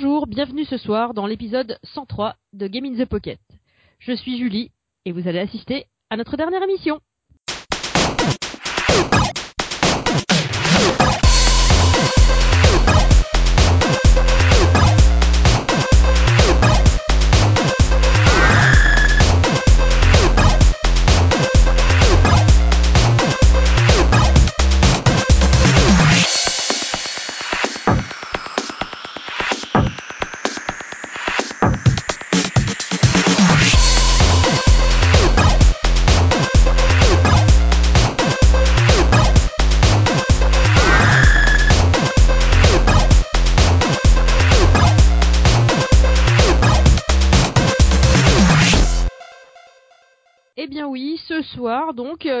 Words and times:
Bonjour, 0.00 0.28
bienvenue 0.28 0.64
ce 0.64 0.76
soir 0.76 1.12
dans 1.12 1.26
l'épisode 1.26 1.76
103 1.82 2.36
de 2.52 2.68
Game 2.68 2.84
in 2.84 2.94
the 2.94 3.04
Pocket. 3.04 3.40
Je 3.98 4.12
suis 4.12 4.38
Julie 4.38 4.70
et 5.04 5.10
vous 5.10 5.26
allez 5.26 5.40
assister 5.40 5.86
à 6.08 6.16
notre 6.16 6.36
dernière 6.36 6.62
émission. 6.62 7.00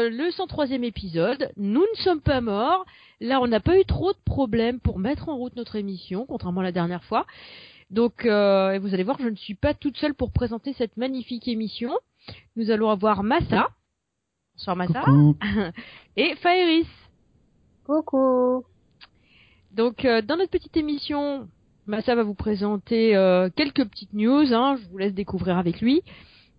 Le 0.08 0.30
103e 0.30 0.82
épisode, 0.84 1.50
nous 1.56 1.80
ne 1.80 2.02
sommes 2.02 2.20
pas 2.20 2.40
morts. 2.40 2.84
Là, 3.20 3.40
on 3.40 3.46
n'a 3.46 3.60
pas 3.60 3.78
eu 3.78 3.84
trop 3.84 4.12
de 4.12 4.18
problèmes 4.24 4.80
pour 4.80 4.98
mettre 4.98 5.28
en 5.28 5.36
route 5.36 5.56
notre 5.56 5.76
émission, 5.76 6.26
contrairement 6.26 6.60
à 6.60 6.64
la 6.64 6.72
dernière 6.72 7.04
fois. 7.04 7.26
Donc, 7.90 8.26
euh, 8.26 8.72
et 8.72 8.78
vous 8.78 8.92
allez 8.94 9.02
voir, 9.02 9.18
je 9.20 9.28
ne 9.28 9.36
suis 9.36 9.54
pas 9.54 9.74
toute 9.74 9.96
seule 9.96 10.14
pour 10.14 10.30
présenter 10.30 10.72
cette 10.74 10.96
magnifique 10.96 11.48
émission. 11.48 11.92
Nous 12.56 12.70
allons 12.70 12.90
avoir 12.90 13.22
Massa. 13.22 13.68
Bonsoir 14.54 14.76
Massa. 14.76 15.00
Coucou. 15.00 15.36
Et 16.16 16.34
Fairis. 16.36 16.88
Coucou. 17.86 18.64
Donc, 19.72 20.04
euh, 20.04 20.20
dans 20.20 20.36
notre 20.36 20.50
petite 20.50 20.76
émission, 20.76 21.48
Massa 21.86 22.14
va 22.14 22.22
vous 22.22 22.34
présenter 22.34 23.16
euh, 23.16 23.48
quelques 23.54 23.88
petites 23.88 24.12
news. 24.12 24.52
Hein, 24.52 24.76
je 24.76 24.88
vous 24.88 24.98
laisse 24.98 25.14
découvrir 25.14 25.56
avec 25.56 25.80
lui. 25.80 26.02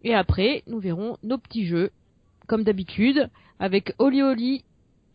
Et 0.04 0.16
après, 0.16 0.64
nous 0.66 0.80
verrons 0.80 1.18
nos 1.24 1.38
petits 1.38 1.68
jeux, 1.68 1.92
comme 2.50 2.64
d'habitude, 2.64 3.30
avec 3.60 3.94
Oli 4.00 4.24
Oli 4.24 4.66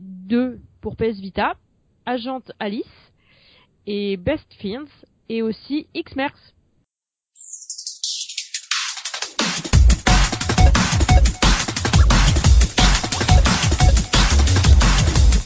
2 0.01 0.61
pour 0.81 0.95
PS 0.95 1.19
Vita, 1.19 1.55
Agent 2.07 2.43
Alice 2.61 2.85
et 3.89 4.17
Best 4.17 4.47
Fiends, 4.61 4.85
et 5.29 5.43
aussi 5.43 5.89
X-Mers. 5.95 6.31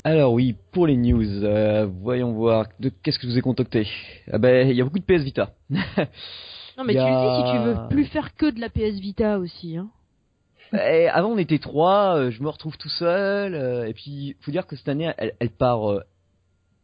Alors 0.04 0.34
oui, 0.34 0.56
pour 0.72 0.86
les 0.86 0.96
news, 0.96 1.42
euh, 1.42 1.86
voyons 1.86 2.32
voir. 2.32 2.66
De 2.80 2.90
qu'est-ce 2.90 3.18
que 3.18 3.26
je 3.26 3.32
vous 3.32 3.38
ai 3.38 3.42
contacté 3.42 3.88
Ah 4.30 4.36
ben, 4.36 4.68
il 4.68 4.76
y 4.76 4.82
a 4.82 4.84
beaucoup 4.84 4.98
de 4.98 5.04
PS 5.04 5.22
Vita. 5.22 5.54
Non 6.76 6.84
mais 6.84 6.92
tu 6.92 7.00
le 7.00 7.06
dis 7.06 7.48
si 7.48 7.56
tu 7.56 7.58
veux 7.64 7.88
plus 7.88 8.04
faire 8.04 8.36
que 8.36 8.48
de 8.48 8.60
la 8.60 8.68
PS 8.68 9.00
Vita 9.00 9.40
aussi. 9.40 9.76
Hein. 9.76 9.90
Et 10.72 11.08
avant, 11.08 11.30
on 11.30 11.38
était 11.38 11.58
trois. 11.58 12.16
euh, 12.16 12.30
je 12.30 12.42
me 12.42 12.48
retrouve 12.48 12.76
tout 12.76 12.88
seul. 12.90 13.54
euh, 13.54 13.86
et 13.86 13.94
puis, 13.94 14.36
faut 14.40 14.50
dire 14.50 14.66
que 14.66 14.76
cette 14.76 14.88
année, 14.88 15.12
elle, 15.18 15.32
elle 15.40 15.50
part. 15.50 15.90
euh, 15.90 16.00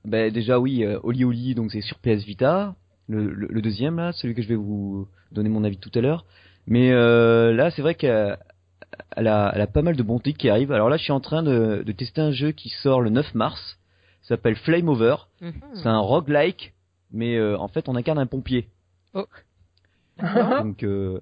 ben 0.05 0.31
déjà 0.33 0.59
oui, 0.59 0.85
euh, 0.85 0.99
Oli 1.03 1.25
Oli, 1.25 1.55
donc 1.55 1.71
c'est 1.73 1.81
sur 1.81 1.99
PS 1.99 2.25
Vita. 2.25 2.75
Le, 3.09 3.31
le- 3.31 3.49
le 3.51 3.63
deuxième 3.63 3.97
là, 3.97 4.13
celui 4.13 4.35
que 4.35 4.43
je 4.43 4.49
vais 4.49 4.55
vous 4.55 5.09
donner 5.33 5.49
mon 5.49 5.65
avis 5.65 5.79
tout 5.79 5.91
à 5.95 6.01
l'heure. 6.01 6.25
Mais 6.67 6.91
euh, 6.93 7.53
là, 7.55 7.71
c'est 7.71 7.83
vrai 7.83 7.95
qu'elle 7.95 8.39
elle 9.17 9.29
a, 9.29 9.51
elle 9.55 9.61
a 9.61 9.67
pas 9.67 9.83
mal 9.83 9.97
de 9.97 10.03
bons 10.03 10.19
titres 10.21 10.39
qui 10.39 10.49
arrivent. 10.49 10.73
Alors 10.73 10.89
là, 10.89 10.97
je 10.97 11.03
suis 11.03 11.13
en 11.13 11.21
train 11.21 11.43
de, 11.43 11.83
de 11.85 11.93
tester 11.93 12.21
un 12.21 12.31
jeu 12.33 12.53
qui 12.53 12.69
sort 12.69 13.01
le 13.01 13.11
9 13.11 13.35
mars. 13.35 13.79
S'appelle 14.23 14.57
Flame 14.57 14.89
Over. 14.89 15.17
Mhm. 15.41 15.53
C'est 15.75 15.87
un 15.89 15.99
roguelike, 15.99 16.73
mais 17.13 17.37
euh, 17.37 17.59
en 17.59 17.69
fait, 17.69 17.89
on 17.89 17.97
incarne 17.97 18.19
un 18.19 18.27
pompier. 18.27 18.69
Oh. 19.15 19.27
Donc, 20.63 20.83
euh, 20.83 21.21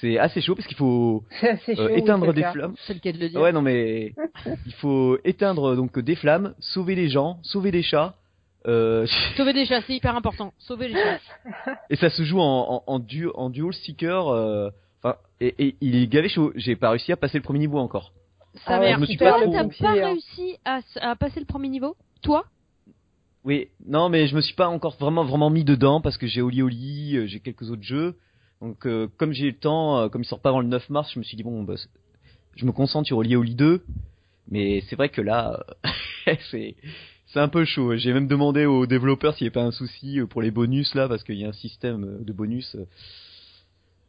c'est 0.00 0.18
assez 0.18 0.40
chaud 0.40 0.54
parce 0.54 0.66
qu'il 0.66 0.76
faut 0.76 1.22
euh, 1.44 1.56
chaud, 1.76 1.88
éteindre 1.90 2.32
des 2.32 2.42
flammes. 2.44 2.74
C'est 2.86 2.94
le 2.94 3.00
cas 3.00 3.12
de 3.12 3.18
le 3.18 3.28
dire. 3.28 3.40
Ouais, 3.40 3.52
non, 3.52 3.62
mais 3.62 4.14
il 4.66 4.72
faut 4.74 5.18
éteindre 5.24 5.76
donc 5.76 5.98
des 5.98 6.14
flammes, 6.16 6.54
sauver 6.58 6.94
les 6.94 7.08
gens, 7.08 7.38
sauver 7.42 7.70
des 7.70 7.82
chats. 7.82 8.14
Euh, 8.66 9.06
Sauver 9.36 9.52
des 9.52 9.66
chats, 9.66 9.80
c'est 9.86 9.94
hyper 9.94 10.14
important. 10.16 10.52
Sauver 10.58 10.88
les 10.88 10.94
chats. 10.94 11.18
et 11.90 11.96
ça 11.96 12.10
se 12.10 12.22
joue 12.22 12.40
en, 12.40 12.82
en, 12.86 12.92
en, 12.94 12.98
du- 13.00 13.28
en 13.34 13.50
dual 13.50 13.72
seeker. 13.74 14.28
euh, 14.28 14.70
Enfin, 15.04 15.16
et, 15.40 15.52
et 15.58 15.74
il 15.80 15.96
est 15.96 16.06
gavé 16.06 16.28
chaud. 16.28 16.52
J'ai 16.54 16.76
pas 16.76 16.90
réussi 16.90 17.10
à 17.10 17.16
passer 17.16 17.36
le 17.38 17.42
premier 17.42 17.58
niveau 17.58 17.78
encore. 17.78 18.12
Ça 18.66 18.76
Ah 18.76 18.80
ouais, 18.80 18.96
me 18.96 19.04
suis 19.06 19.16
pas 19.16 19.32
t'as 19.50 19.64
pas 19.64 19.90
hein. 19.98 20.04
réussi 20.04 20.58
à, 20.64 20.78
à 21.00 21.16
passer 21.16 21.40
le 21.40 21.46
premier 21.46 21.68
niveau? 21.68 21.96
Toi? 22.22 22.44
Oui, 23.44 23.66
non, 23.84 24.08
mais 24.08 24.28
je 24.28 24.36
me 24.36 24.40
suis 24.40 24.54
pas 24.54 24.68
encore 24.68 24.96
vraiment 25.00 25.24
vraiment 25.24 25.50
mis 25.50 25.64
dedans 25.64 26.00
parce 26.00 26.16
que 26.16 26.28
j'ai 26.28 26.40
Oli 26.42 26.62
Oli, 26.62 27.26
j'ai 27.26 27.40
quelques 27.40 27.68
autres 27.70 27.82
jeux. 27.82 28.14
Donc 28.62 28.86
euh, 28.86 29.08
comme 29.18 29.32
j'ai 29.32 29.46
le 29.46 29.56
temps, 29.56 29.98
euh, 29.98 30.08
comme 30.08 30.22
il 30.22 30.24
sort 30.24 30.40
pas 30.40 30.50
avant 30.50 30.60
le 30.60 30.68
9 30.68 30.88
mars, 30.88 31.10
je 31.12 31.18
me 31.18 31.24
suis 31.24 31.36
dit 31.36 31.42
bon, 31.42 31.64
bah, 31.64 31.74
je 32.54 32.64
me 32.64 32.70
concentre 32.70 33.08
sur 33.08 33.18
Oli 33.18 33.34
Oli 33.34 33.56
2. 33.56 33.82
Mais 34.48 34.82
c'est 34.88 34.96
vrai 34.96 35.08
que 35.08 35.20
là, 35.20 35.60
euh, 36.26 36.34
c'est 36.50 36.76
c'est 37.26 37.40
un 37.40 37.48
peu 37.48 37.64
chaud. 37.64 37.96
J'ai 37.96 38.12
même 38.12 38.28
demandé 38.28 38.64
aux 38.64 38.86
développeurs 38.86 39.34
s'il 39.34 39.46
n'y 39.46 39.48
avait 39.48 39.54
pas 39.54 39.64
un 39.64 39.72
souci 39.72 40.20
pour 40.30 40.42
les 40.42 40.52
bonus 40.52 40.94
là, 40.94 41.08
parce 41.08 41.24
qu'il 41.24 41.38
y 41.38 41.44
a 41.44 41.48
un 41.48 41.52
système 41.52 42.22
de 42.22 42.32
bonus. 42.32 42.76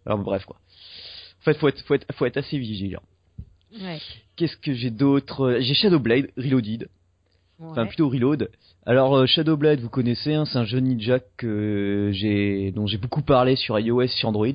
Alors 0.06 0.20
bref 0.20 0.46
quoi. 0.46 0.58
En 1.42 1.44
fait, 1.44 1.58
faut 1.58 1.68
être 1.68 1.82
faut 1.82 1.96
être 1.96 2.14
faut 2.14 2.26
être 2.28 2.38
assez 2.38 2.60
vigilant. 2.60 3.02
Ouais. 3.82 4.00
Qu'est-ce 4.36 4.58
que 4.58 4.74
j'ai 4.74 4.92
d'autre? 4.92 5.58
J'ai 5.62 5.74
Shadowblade 5.74 6.30
Reloaded 6.38 6.90
enfin 7.70 7.86
plutôt 7.86 8.10
Reload. 8.10 8.50
Alors 8.86 9.16
euh, 9.16 9.26
Shadowblade, 9.26 9.80
vous 9.80 9.90
connaissez, 9.90 10.34
hein, 10.34 10.46
c'est 10.46 10.58
un 10.58 10.66
jeu 10.66 10.80
ninja 10.80 11.20
que 11.38 12.12
dont 12.72 12.88
j'ai 12.88 12.98
beaucoup 12.98 13.22
parlé 13.22 13.56
sur 13.56 13.80
iOS, 13.80 14.08
sur 14.08 14.30
Android. 14.30 14.48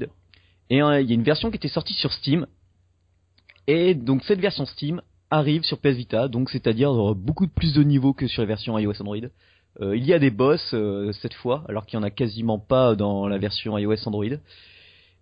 Et 0.71 0.83
euh, 0.83 1.01
il 1.01 1.09
y 1.09 1.13
a 1.13 1.15
une 1.15 1.23
version 1.23 1.51
qui 1.51 1.57
était 1.57 1.69
sortie 1.69 1.95
sur 1.95 2.13
Steam. 2.13 2.47
Et 3.67 3.95
donc 3.95 4.23
cette 4.25 4.41
version 4.41 4.67
Steam 4.67 5.03
arrive 5.31 5.63
sur 5.63 5.79
PS 5.79 5.97
Vita, 5.97 6.29
donc 6.29 6.51
c'est-à-dire 6.51 6.91
euh, 6.93 7.15
beaucoup 7.15 7.49
plus 7.49 7.73
de 7.73 7.83
niveaux 7.83 8.13
que 8.13 8.27
sur 8.27 8.43
les 8.43 8.49
versions 8.49 8.79
iOS 8.79 9.01
Android. 9.01 9.29
Il 9.81 10.05
y 10.05 10.13
a 10.13 10.19
des 10.19 10.33
boss 10.33 10.75
cette 11.23 11.35
fois, 11.35 11.63
alors 11.69 11.87
qu'il 11.87 11.97
y 11.97 12.01
en 12.01 12.03
a 12.03 12.11
quasiment 12.11 12.59
pas 12.59 12.97
dans 12.97 13.29
la 13.29 13.39
version 13.39 13.79
iOS 13.79 14.09
Android. 14.09 14.25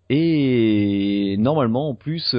Et 0.09 1.35
normalement, 1.37 1.89
en 1.89 1.93
plus, 1.93 2.35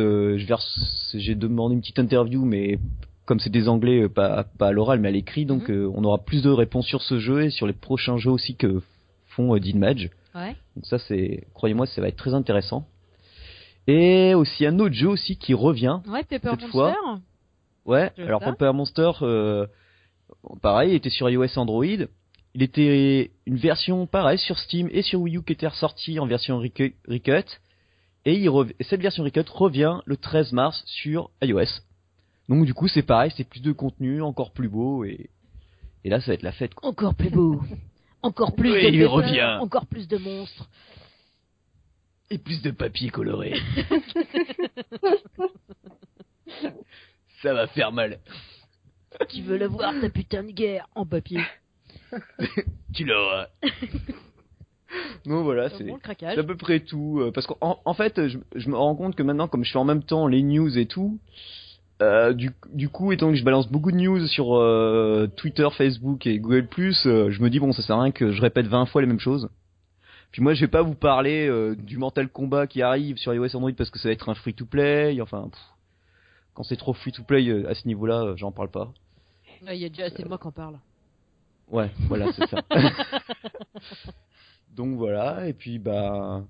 j'ai 1.15 1.35
demandé 1.37 1.77
une 1.77 1.81
petite 1.81 2.01
interview, 2.01 2.45
mais 2.45 2.81
comme 3.29 3.41
c'est 3.41 3.51
des 3.51 3.69
anglais, 3.69 4.03
euh, 4.05 4.09
pas, 4.09 4.45
pas 4.59 4.69
à 4.69 4.73
l'oral, 4.73 5.01
mais 5.01 5.09
à 5.09 5.11
l'écrit, 5.13 5.45
donc 5.45 5.69
Mhm. 5.69 5.75
euh, 5.77 5.93
on 5.95 6.03
aura 6.03 6.19
plus 6.19 6.43
de 6.43 6.49
réponses 6.51 6.87
sur 6.87 7.03
ce 7.03 7.19
jeu 7.19 7.45
et 7.45 7.51
sur 7.51 7.67
les 7.67 7.73
prochains 7.75 8.17
jeux 8.17 8.31
aussi 8.31 8.57
que 8.57 8.83
font 9.27 9.55
euh. 9.55 10.11
Ouais. 10.35 10.57
Donc 10.75 10.87
ça, 10.87 10.99
c'est, 10.99 11.47
croyez-moi, 11.55 11.87
ça 11.87 12.01
va 12.01 12.09
être 12.09 12.17
très 12.17 12.33
intéressant. 12.35 12.87
Et 13.87 14.35
aussi 14.35 14.67
un 14.67 14.79
autre 14.81 14.95
jeu 14.95 15.09
aussi 15.09 15.37
qui 15.37 15.55
revient. 15.55 16.01
Ouais, 16.09 16.25
Pepper 16.25 16.51
Cette 16.53 16.61
Monster. 16.63 16.71
fois. 16.71 17.21
Ouais. 17.87 18.13
Je 18.19 18.23
Alors. 18.25 18.41
Paper 18.41 18.73
Monster, 18.75 19.11
euh, 19.23 19.67
pareil, 20.61 20.93
il 20.93 20.95
était 20.97 21.11
sur 21.11 21.29
iOS, 21.31 21.57
Android. 21.59 21.85
Il 22.55 22.63
était 22.63 23.31
une 23.47 23.57
version 23.57 24.07
pareil 24.07 24.39
sur 24.39 24.59
Steam 24.59 24.89
et 24.91 25.03
sur 25.03 25.21
Wii 25.21 25.37
U 25.37 25.43
qui 25.43 25.53
était 25.53 25.69
ressortie 25.69 26.19
en 26.19 26.27
version 26.27 26.61
recu- 26.63 26.95
recut. 27.07 27.45
Et 28.25 28.35
il 28.35 28.49
rev- 28.49 28.73
et 28.79 28.85
cette 28.85 29.01
version 29.01 29.23
recut 29.25 29.45
revient 29.53 29.99
le 30.07 30.17
13 30.17 30.53
mars 30.53 30.83
sur 30.87 31.31
iOS. 31.43 31.83
Donc 32.49 32.65
du 32.65 32.75
coup 32.75 32.89
c'est 32.89 33.03
pareil, 33.03 33.33
c'est 33.37 33.49
plus 33.49 33.61
de 33.61 33.73
contenu, 33.73 34.23
encore 34.23 34.53
plus 34.53 34.69
beau 34.69 35.05
et, 35.05 35.29
et 36.05 36.09
là 36.11 36.21
ça 36.21 36.29
va 36.29 36.35
être 36.35 36.43
la 36.43 36.53
fête. 36.53 36.75
quoi. 36.75 36.89
Encore 36.89 37.15
plus 37.15 37.31
beau. 37.31 37.61
Encore 38.23 38.55
plus 38.55 38.73
Oui, 38.73 38.85
de 38.85 38.89
il 38.97 39.07
revient. 39.07 39.59
Encore 39.61 39.87
plus 39.87 40.09
de 40.09 40.17
monstres. 40.19 40.69
Et 42.31 42.39
plus 42.39 42.61
de 42.63 42.71
papier 42.71 43.11
coloré. 43.11 43.55
ça 47.43 47.55
va 47.55 47.67
faire 47.69 47.93
mal. 47.93 48.19
Tu 49.29 49.43
veux 49.43 49.59
le 49.59 49.67
voir, 49.67 49.93
ta 50.01 50.11
putain 50.11 50.43
de 50.45 50.53
guerre 50.53 50.89
en 50.95 51.07
papier? 51.07 51.41
Tu 52.95 53.05
l'auras. 53.05 53.49
non 55.27 55.43
voilà, 55.43 55.69
C'est 55.71 56.39
à 56.39 56.43
peu 56.43 56.57
près 56.57 56.81
tout. 56.81 57.21
euh, 57.21 57.31
Parce 57.31 57.47
qu'en 57.47 57.81
en 57.85 57.95
fait, 57.95 58.29
je, 58.29 58.39
je 58.55 58.69
me 58.71 58.77
rends 58.77 58.97
compte 58.97 59.15
que 59.15 59.23
maintenant, 59.23 59.47
comme 59.47 59.63
je 59.65 59.71
fais 59.73 59.79
en 59.79 59.85
même 59.85 60.03
temps 60.03 60.27
les 60.27 60.43
news 60.43 60.79
et 60.79 60.87
tout, 60.87 61.19
euh, 62.01 62.33
du, 62.33 62.53
du 62.73 62.89
coup, 62.89 63.13
étant 63.13 63.31
que 63.31 63.37
je 63.37 63.45
balance 63.45 63.69
beaucoup 63.69 63.91
de 63.91 63.97
news 63.97 64.27
sur 64.27 64.57
euh, 64.57 65.29
Twitter, 65.37 65.69
Facebook 65.77 66.27
et 66.27 66.39
Google+, 66.39 66.69
euh, 67.07 67.31
je 67.31 67.43
me 67.43 67.51
dis 67.51 67.59
bon, 67.59 67.73
ça 67.73 67.83
sert 67.83 67.97
à 67.97 68.03
rien 68.03 68.13
que 68.13 68.31
je 68.31 68.41
répète 68.41 68.67
20 68.67 68.87
fois 68.87 69.01
les 69.01 69.07
mêmes 69.09 69.19
choses. 69.19 69.49
Puis 70.31 70.43
moi, 70.43 70.55
je 70.55 70.61
vais 70.61 70.71
pas 70.71 70.83
vous 70.83 70.95
parler 70.95 71.49
euh, 71.49 71.75
du 71.75 71.97
Mortal 71.97 72.29
Kombat 72.29 72.67
qui 72.67 72.83
arrive 72.83 73.17
sur 73.17 73.33
iOS 73.35 73.57
Android 73.57 73.73
parce 73.77 73.91
que 73.91 73.99
ça 73.99 74.09
va 74.09 74.13
être 74.13 74.29
un 74.29 74.35
free-to-play. 74.35 75.21
Enfin, 75.21 75.49
pff, 75.51 75.61
quand 76.55 76.63
c'est 76.63 76.77
trop 76.77 76.93
free-to-play 76.93 77.49
euh, 77.49 77.69
à 77.69 77.75
ce 77.75 77.87
niveau-là, 77.89 78.23
euh, 78.23 78.37
j'en 78.37 78.53
parle 78.53 78.71
pas. 78.71 78.93
Ouais, 79.67 79.77
Il 79.77 79.83
y 79.83 79.87
a 79.87 79.89
déjà 79.89 80.05
assez 80.05 80.23
de 80.23 80.29
moi 80.29 80.39
qui 80.39 80.47
en 80.47 80.53
parle. 80.53 80.79
Ouais, 81.71 81.91
voilà, 82.09 82.33
c'est 82.33 82.47
ça. 82.47 82.63
Donc 84.77 84.97
voilà, 84.97 85.49
et 85.49 85.55
puis 85.55 85.79
bah, 85.79 86.45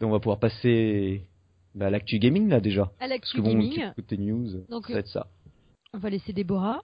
on 0.00 0.10
va 0.10 0.20
pouvoir 0.20 0.38
passer 0.38 1.24
bah, 1.74 1.90
l'actu 1.90 2.18
gaming 2.18 2.48
là 2.48 2.60
déjà. 2.60 2.82
À 2.82 2.88
Parce 3.00 3.10
l'actu 3.10 3.36
que 3.36 3.42
bon, 3.42 3.50
gaming, 3.50 3.92
côté 3.94 4.16
news, 4.18 4.64
Donc, 4.68 4.86
ça 4.86 4.92
va 4.94 4.98
être 5.00 5.08
ça. 5.08 5.26
on 5.94 5.98
va 5.98 6.10
laisser 6.10 6.32
Déborah 6.32 6.82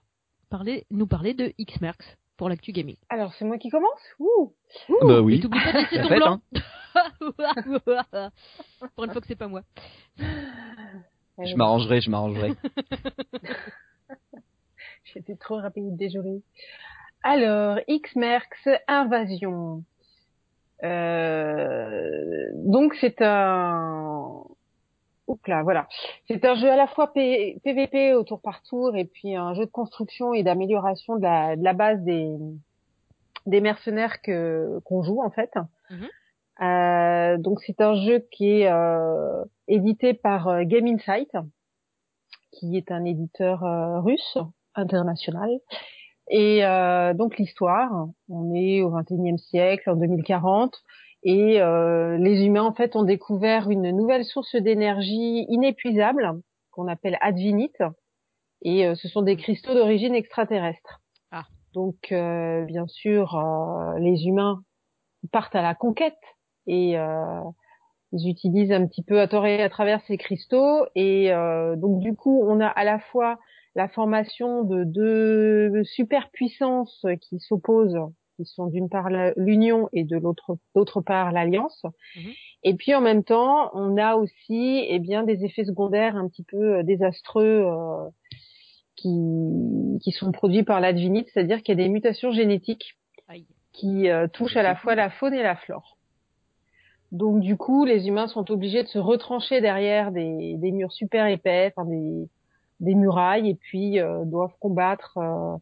parler, 0.49 0.85
nous 0.91 1.07
parler 1.07 1.33
de 1.33 1.53
X-Merx 1.57 2.17
pour 2.37 2.49
l'actu 2.49 2.71
gaming. 2.71 2.95
Alors, 3.09 3.33
c'est 3.33 3.45
moi 3.45 3.57
qui 3.57 3.69
commence 3.69 3.99
Ouh. 4.19 4.53
Bah 5.01 5.21
oui. 5.21 5.35
Et 5.35 5.39
t'oublies 5.41 5.59
pas 5.63 5.73
de 5.73 5.77
laisser 5.81 5.97
La 5.97 6.07
ton 6.07 6.15
blanc. 6.15 6.41
hein. 8.13 8.31
pour 8.95 9.03
une 9.05 9.11
fois 9.11 9.21
que 9.21 9.27
c'est 9.27 9.35
pas 9.35 9.47
moi. 9.47 9.61
Je 10.17 11.55
m'arrangerai, 11.55 12.01
je 12.01 12.09
m'arrangerai. 12.09 12.53
J'étais 15.13 15.35
trop 15.35 15.57
rapide, 15.57 15.95
désolée. 15.97 16.41
Alors, 17.23 17.79
X-Merx 17.87 18.47
Invasion. 18.87 19.83
Euh, 20.83 22.51
donc 22.55 22.93
c'est 23.01 23.21
un... 23.21 24.43
Là, 25.47 25.63
voilà. 25.63 25.87
C'est 26.27 26.45
un 26.45 26.55
jeu 26.55 26.69
à 26.69 26.75
la 26.75 26.87
fois 26.87 27.11
P- 27.13 27.59
PVP 27.63 28.13
au 28.13 28.23
tour 28.23 28.41
par 28.41 28.61
tour 28.63 28.95
et 28.95 29.05
puis 29.05 29.35
un 29.35 29.53
jeu 29.53 29.65
de 29.65 29.71
construction 29.71 30.33
et 30.33 30.43
d'amélioration 30.43 31.15
de 31.17 31.21
la, 31.23 31.55
de 31.55 31.63
la 31.63 31.73
base 31.73 32.01
des, 32.01 32.35
des 33.45 33.61
mercenaires 33.61 34.21
que 34.21 34.79
qu'on 34.85 35.03
joue 35.03 35.21
en 35.21 35.29
fait. 35.29 35.51
Mhm. 35.89 36.07
Euh, 36.61 37.37
donc 37.37 37.61
c'est 37.65 37.79
un 37.79 37.95
jeu 37.95 38.19
qui 38.31 38.61
est 38.61 38.67
euh, 38.69 39.43
édité 39.67 40.13
par 40.13 40.49
euh, 40.49 40.63
Game 40.65 40.87
Insight, 40.87 41.31
qui 42.51 42.75
est 42.75 42.91
un 42.91 43.05
éditeur 43.05 43.63
euh, 43.63 44.01
russe 44.01 44.37
international. 44.75 45.49
Et 46.31 46.61
donc 47.15 47.39
l'histoire, 47.39 48.07
on 48.29 48.53
est 48.53 48.83
au 48.83 48.91
21e 48.91 49.39
siècle, 49.39 49.89
en 49.89 49.95
2040, 49.95 50.75
et 51.23 51.61
euh, 51.61 52.17
les 52.17 52.45
humains 52.45 52.63
en 52.63 52.73
fait 52.73 52.95
ont 52.95 53.03
découvert 53.03 53.69
une 53.69 53.91
nouvelle 53.91 54.25
source 54.25 54.55
d'énergie 54.55 55.45
inépuisable 55.49 56.39
qu'on 56.71 56.87
appelle 56.87 57.17
Advinite, 57.21 57.83
et 58.61 58.85
euh, 58.85 58.95
ce 58.95 59.07
sont 59.07 59.21
des 59.21 59.35
cristaux 59.35 59.73
d'origine 59.73 60.15
extraterrestre. 60.15 61.01
Ah. 61.31 61.45
Donc 61.73 62.11
euh, 62.11 62.65
bien 62.65 62.87
sûr, 62.87 63.35
euh, 63.35 63.99
les 63.99 64.25
humains 64.25 64.61
partent 65.31 65.55
à 65.55 65.61
la 65.61 65.75
conquête 65.75 66.13
et 66.67 66.97
euh, 66.97 67.41
ils 68.11 68.29
utilisent 68.29 68.71
un 68.71 68.87
petit 68.87 69.03
peu 69.03 69.19
à 69.19 69.27
tort 69.27 69.45
et 69.45 69.61
à 69.61 69.69
travers 69.69 70.01
ces 70.07 70.17
cristaux, 70.17 70.85
et 70.95 71.31
euh, 71.33 71.75
donc 71.75 71.99
du 71.99 72.15
coup 72.15 72.43
on 72.47 72.59
a 72.59 72.67
à 72.67 72.83
la 72.83 72.99
fois 72.99 73.37
la 73.75 73.87
formation 73.87 74.63
de 74.63 74.83
deux 74.83 75.83
superpuissances 75.83 77.05
qui 77.21 77.39
s'opposent, 77.39 77.99
qui 78.39 78.45
sont 78.45 78.67
d'une 78.67 78.89
part 78.89 79.09
l'Union 79.35 79.89
et 79.91 80.05
de 80.05 80.17
l'autre 80.17 80.57
d'autre 80.75 81.01
part 81.01 81.31
l'Alliance. 81.31 81.83
Mhm. 82.15 82.31
Et 82.63 82.73
puis 82.75 82.95
en 82.95 83.01
même 83.01 83.23
temps, 83.23 83.69
on 83.73 83.97
a 83.97 84.15
aussi 84.15 84.85
eh 84.87 84.99
bien 84.99 85.23
des 85.23 85.43
effets 85.43 85.65
secondaires 85.65 86.15
un 86.15 86.27
petit 86.27 86.43
peu 86.43 86.77
euh, 86.77 86.83
désastreux 86.83 87.65
euh, 87.65 88.09
qui 88.95 89.99
qui 90.01 90.11
sont 90.11 90.31
produits 90.31 90.63
par 90.63 90.79
l'advinite, 90.79 91.27
c'est-à-dire 91.33 91.61
qu'il 91.61 91.77
y 91.77 91.81
a 91.81 91.83
des 91.83 91.89
mutations 91.89 92.31
génétiques 92.31 92.95
Aïe. 93.27 93.45
qui 93.73 94.09
euh, 94.09 94.27
touchent 94.27 94.57
à 94.57 94.63
la 94.63 94.75
fois 94.75 94.95
la 94.95 95.09
faune 95.09 95.33
et 95.33 95.43
la 95.43 95.55
flore. 95.55 95.97
Donc 97.11 97.41
du 97.41 97.57
coup, 97.57 97.85
les 97.85 98.07
humains 98.07 98.27
sont 98.27 98.49
obligés 98.51 98.83
de 98.83 98.87
se 98.87 98.99
retrancher 98.99 99.61
derrière 99.61 100.11
des, 100.11 100.55
des 100.57 100.71
murs 100.71 100.91
super 100.91 101.25
épais, 101.25 101.73
enfin 101.75 101.89
des, 101.89 102.29
des 102.79 102.95
murailles, 102.95 103.49
et 103.49 103.55
puis 103.55 103.99
euh, 103.99 104.23
doivent 104.25 104.55
combattre 104.59 105.17
euh, 105.17 105.57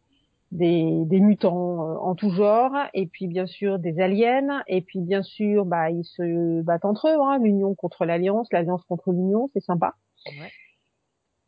des, 0.52 1.04
des 1.06 1.20
mutants 1.20 1.90
euh, 1.90 1.98
en 1.98 2.16
tout 2.16 2.30
genre, 2.30 2.74
et 2.94 3.08
puis 3.08 3.28
bien 3.28 3.46
sûr 3.46 3.80
des 3.80 4.00
aliens, 4.00 4.64
et 4.68 4.82
puis 4.82 5.00
bien 5.00 5.24
sûr, 5.24 5.66
bah 5.66 5.90
ils 5.90 6.06
se 6.06 6.62
battent 6.62 6.86
entre 6.86 7.10
eux, 7.10 7.22
hein, 7.22 7.40
l'union 7.40 7.76
contre 7.76 8.06
l'alliance, 8.06 8.48
l'alliance 8.52 8.84
contre 8.86 9.12
l'union, 9.12 9.50
c'est 9.54 9.64
sympa. 9.64 9.96
Ouais. 10.26 10.52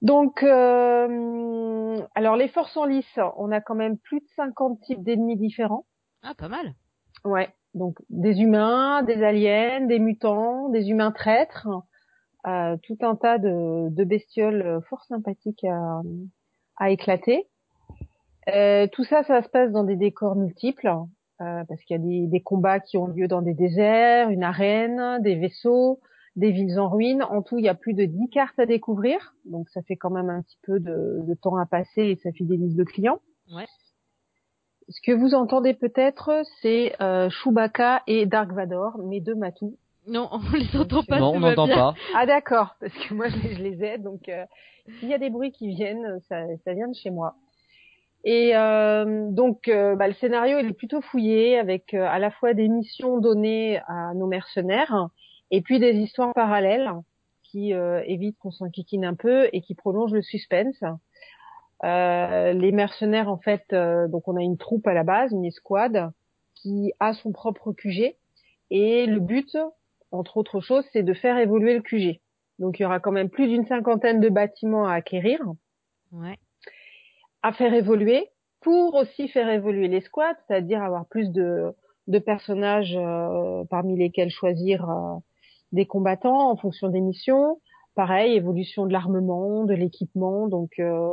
Donc, 0.02 0.44
euh, 0.44 1.98
alors 2.16 2.36
les 2.36 2.48
forces 2.48 2.78
en 2.78 2.86
lice, 2.86 3.20
on 3.38 3.52
a 3.52 3.60
quand 3.60 3.76
même 3.76 3.98
plus 3.98 4.20
de 4.20 4.28
50 4.36 4.80
types 4.82 5.04
d'ennemis 5.04 5.38
différents. 5.38 5.86
Ah, 6.24 6.34
pas 6.38 6.48
mal. 6.48 6.74
Ouais, 7.26 7.50
donc 7.74 7.98
des 8.10 8.42
humains, 8.42 9.04
des 9.04 9.24
aliens, 9.24 9.82
des 9.82 10.00
mutants, 10.00 10.70
des 10.70 10.90
humains 10.90 11.12
traîtres, 11.12 11.68
euh, 12.48 12.78
tout 12.84 12.98
un 13.02 13.16
tas 13.16 13.38
de, 13.38 13.90
de 13.90 14.04
bestioles 14.06 14.62
euh, 14.62 14.82
fort 14.82 15.04
sympathiques 15.04 15.66
à, 15.66 16.02
à 16.78 16.90
éclater. 16.92 17.50
Euh, 18.54 18.88
tout 18.92 19.04
ça, 19.04 19.24
ça 19.24 19.42
se 19.42 19.50
passe 19.50 19.72
dans 19.72 19.84
des 19.84 19.96
décors 19.96 20.36
multiples, 20.36 20.88
euh, 20.88 21.64
parce 21.68 21.82
qu'il 21.84 21.96
y 21.96 22.00
a 22.00 22.04
des, 22.04 22.28
des 22.28 22.42
combats 22.42 22.80
qui 22.80 22.98
ont 22.98 23.08
lieu 23.08 23.28
dans 23.28 23.42
des 23.42 23.54
déserts, 23.54 24.30
une 24.30 24.44
arène, 24.44 25.22
des 25.22 25.36
vaisseaux, 25.36 26.00
des 26.36 26.52
villes 26.52 26.80
en 26.80 26.90
ruine. 26.90 27.24
En 27.24 27.42
tout, 27.42 27.58
il 27.58 27.66
y 27.66 27.70
a 27.70 27.76
plus 27.76 27.94
de 27.94 28.06
10 28.06 28.30
cartes 28.30 28.60
à 28.60 28.66
découvrir, 28.66 29.34
donc 29.46 29.70
ça 29.70 29.82
fait 29.82 29.96
quand 29.96 30.10
même 30.10 30.30
un 30.30 30.42
petit 30.42 30.58
peu 30.64 30.80
de, 30.80 31.20
de 31.22 31.34
temps 31.34 31.58
à 31.58 31.66
passer 31.66 32.04
et 32.04 32.16
ça 32.18 32.32
fidélise 32.32 32.78
le 32.78 32.86
client. 32.86 33.20
Ouais. 33.54 33.66
Ce 34.90 35.02
que 35.02 35.12
vous 35.12 35.36
entendez 35.36 35.74
peut-être, 35.74 36.42
c'est 36.62 36.96
euh, 37.02 37.30
Chewbacca 37.30 38.02
et 38.08 38.26
Dark 38.26 38.52
Vador, 38.52 38.98
mes 38.98 39.22
deux 39.22 39.36
matous. 39.36 39.78
Non, 40.08 40.30
on 40.32 40.56
les 40.56 40.76
entend 40.80 41.04
pas. 41.04 41.20
non, 41.20 41.34
on 41.36 41.40
n'entend 41.40 41.68
pas. 41.68 41.94
Ah 42.16 42.26
d'accord, 42.26 42.76
parce 42.80 42.94
que 42.94 43.14
moi 43.14 43.28
je 43.30 43.38
les, 43.38 43.56
je 43.56 43.64
les 43.64 43.84
aide, 43.84 44.04
donc 44.04 44.28
euh, 44.28 44.44
s'il 44.98 45.10
y 45.10 45.14
a 45.14 45.20
des 45.20 45.30
bruits 45.30 45.52
qui 45.52 45.68
viennent, 45.68 46.20
ça, 46.28 46.44
ça 46.66 46.74
vient 46.74 46.88
de 46.88 46.96
chez 46.96 47.12
moi. 47.12 47.36
Et 48.26 48.56
euh, 48.56 49.28
donc 49.32 49.68
euh, 49.68 49.96
bah, 49.96 50.08
le 50.08 50.14
scénario 50.14 50.60
il 50.60 50.68
est 50.68 50.74
plutôt 50.74 51.02
fouillé 51.02 51.58
avec 51.58 51.94
euh, 51.94 52.06
à 52.06 52.20
la 52.20 52.32
fois 52.32 52.54
des 52.54 52.68
missions 52.68 53.18
données 53.18 53.80
à 53.88 54.14
nos 54.14 54.28
mercenaires 54.28 55.08
et 55.52 55.62
puis 55.62 55.80
des 55.80 55.96
histoires 55.96 56.34
parallèles 56.34 56.92
qui 57.44 57.74
euh, 57.74 58.04
évitent 58.06 58.38
qu'on 58.40 58.52
s'enquiquine 58.52 59.06
un 59.06 59.16
peu 59.16 59.48
et 59.54 59.62
qui 59.62 59.74
prolongent 59.74 60.14
le 60.14 60.22
suspense. 60.22 60.84
Euh, 61.86 62.52
les 62.52 62.74
mercenaires 62.74 63.30
en 63.30 63.38
fait, 63.38 63.74
donc 63.74 64.28
on 64.28 64.36
a 64.36 64.42
une 64.42 64.58
troupe 64.58 64.86
à 64.86 64.94
la 64.94 65.04
base, 65.04 65.32
une 65.32 65.46
escouade 65.46 66.12
qui 66.56 66.92
a 67.00 67.14
son 67.14 67.32
propre 67.32 67.72
QG 67.72 68.16
et 68.70 69.06
le 69.06 69.20
but, 69.22 69.58
entre 70.12 70.38
autres 70.38 70.60
choses, 70.60 70.86
c'est 70.92 71.04
de 71.04 71.14
faire 71.14 71.38
évoluer 71.38 71.74
le 71.74 71.82
QG. 71.82 72.20
Donc 72.60 72.80
il 72.80 72.84
y 72.84 72.86
aura 72.86 73.00
quand 73.00 73.14
même 73.14 73.30
plus 73.30 73.48
d'une 73.48 73.66
cinquantaine 73.66 74.20
de 74.20 74.30
bâtiments 74.30 74.86
à 74.86 74.94
acquérir 74.94 75.40
Ouais. 76.12 76.38
À 77.44 77.52
faire 77.54 77.74
évoluer 77.74 78.30
pour 78.62 78.96
aussi 78.96 79.28
faire 79.30 79.50
évoluer 79.50 79.88
les 79.88 80.02
squads, 80.02 80.36
c'est-à-dire 80.48 80.84
avoir 80.84 81.06
plus 81.06 81.32
de, 81.32 81.72
de 82.08 82.20
personnages 82.20 82.96
euh, 82.98 83.64
parmi 83.70 83.98
lesquels 83.98 84.30
choisir 84.32 84.90
euh, 84.90 85.16
des 85.72 85.86
combattants 85.86 86.50
en 86.52 86.56
fonction 86.58 86.90
des 86.90 87.02
missions. 87.02 87.62
Pareil, 87.96 88.36
évolution 88.36 88.86
de 88.86 88.94
l'armement, 88.94 89.64
de 89.66 89.74
l'équipement, 89.74 90.48
donc 90.48 90.72
euh, 90.80 91.10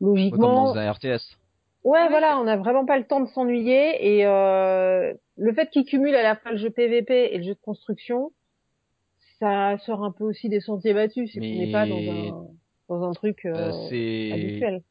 Comme 0.00 0.08
logiquement, 0.08 0.72
dans 0.72 0.76
un 0.76 0.90
RTS. 0.92 1.36
ouais, 1.84 2.08
voilà, 2.08 2.38
on 2.38 2.44
n'a 2.44 2.56
vraiment 2.56 2.84
pas 2.86 2.98
le 2.98 3.04
temps 3.04 3.20
de 3.20 3.26
s'ennuyer 3.28 4.16
et 4.18 4.26
euh, 4.26 5.12
le 5.36 5.52
fait 5.54 5.68
qu'ils 5.70 5.84
cumulent 5.84 6.14
à 6.14 6.22
la 6.22 6.36
fois 6.36 6.52
le 6.52 6.56
jeu 6.58 6.70
PVP 6.70 7.34
et 7.34 7.38
le 7.38 7.44
jeu 7.44 7.54
de 7.54 7.60
construction, 7.60 8.32
ça 9.38 9.76
sort 9.78 10.04
un 10.04 10.12
peu 10.12 10.24
aussi 10.24 10.48
des 10.48 10.60
sentiers 10.60 10.94
battus, 10.94 11.30
c'est 11.32 11.40
qu'on 11.40 11.46
Mais- 11.46 11.66
n'est 11.66 11.72
pas 11.72 11.86
dans 11.86 11.98
un 11.98 12.46
dans 12.90 13.02
un 13.02 13.12
truc 13.12 13.46
euh, 13.46 13.72
Euh, 13.90 14.32
habituel. 14.34 14.82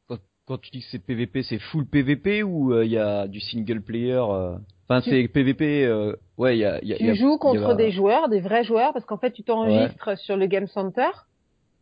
Quand, 0.46 0.58
tu 0.58 0.70
dis 0.70 0.80
que 0.80 0.86
c'est 0.90 0.98
PVP, 0.98 1.42
c'est 1.42 1.58
full 1.58 1.86
PVP 1.86 2.42
ou 2.42 2.80
il 2.82 2.90
y 2.90 2.98
a 2.98 3.26
du 3.28 3.40
single 3.40 3.80
player 3.82 4.12
euh, 4.28 4.56
Enfin, 4.88 5.00
Tu- 5.00 5.10
c'est 5.10 5.28
PVP. 5.28 5.86
euh, 5.86 6.14
Ouais, 6.36 6.56
il 6.56 6.60
y 6.60 6.64
a. 6.66 6.78
y 6.84 6.92
a- 6.92 6.96
Tu 6.96 7.04
y 7.04 7.10
a- 7.10 7.14
joues 7.14 7.38
contre 7.38 7.70
a- 7.70 7.74
des 7.74 7.90
joueurs, 7.90 8.28
des 8.28 8.40
vrais 8.40 8.64
joueurs, 8.64 8.92
parce 8.92 9.06
qu'en 9.06 9.16
fait, 9.16 9.30
tu 9.32 9.42
t'enregistres 9.42 10.18
sur 10.18 10.36
le 10.36 10.46
Game 10.46 10.66
Center. 10.66 11.08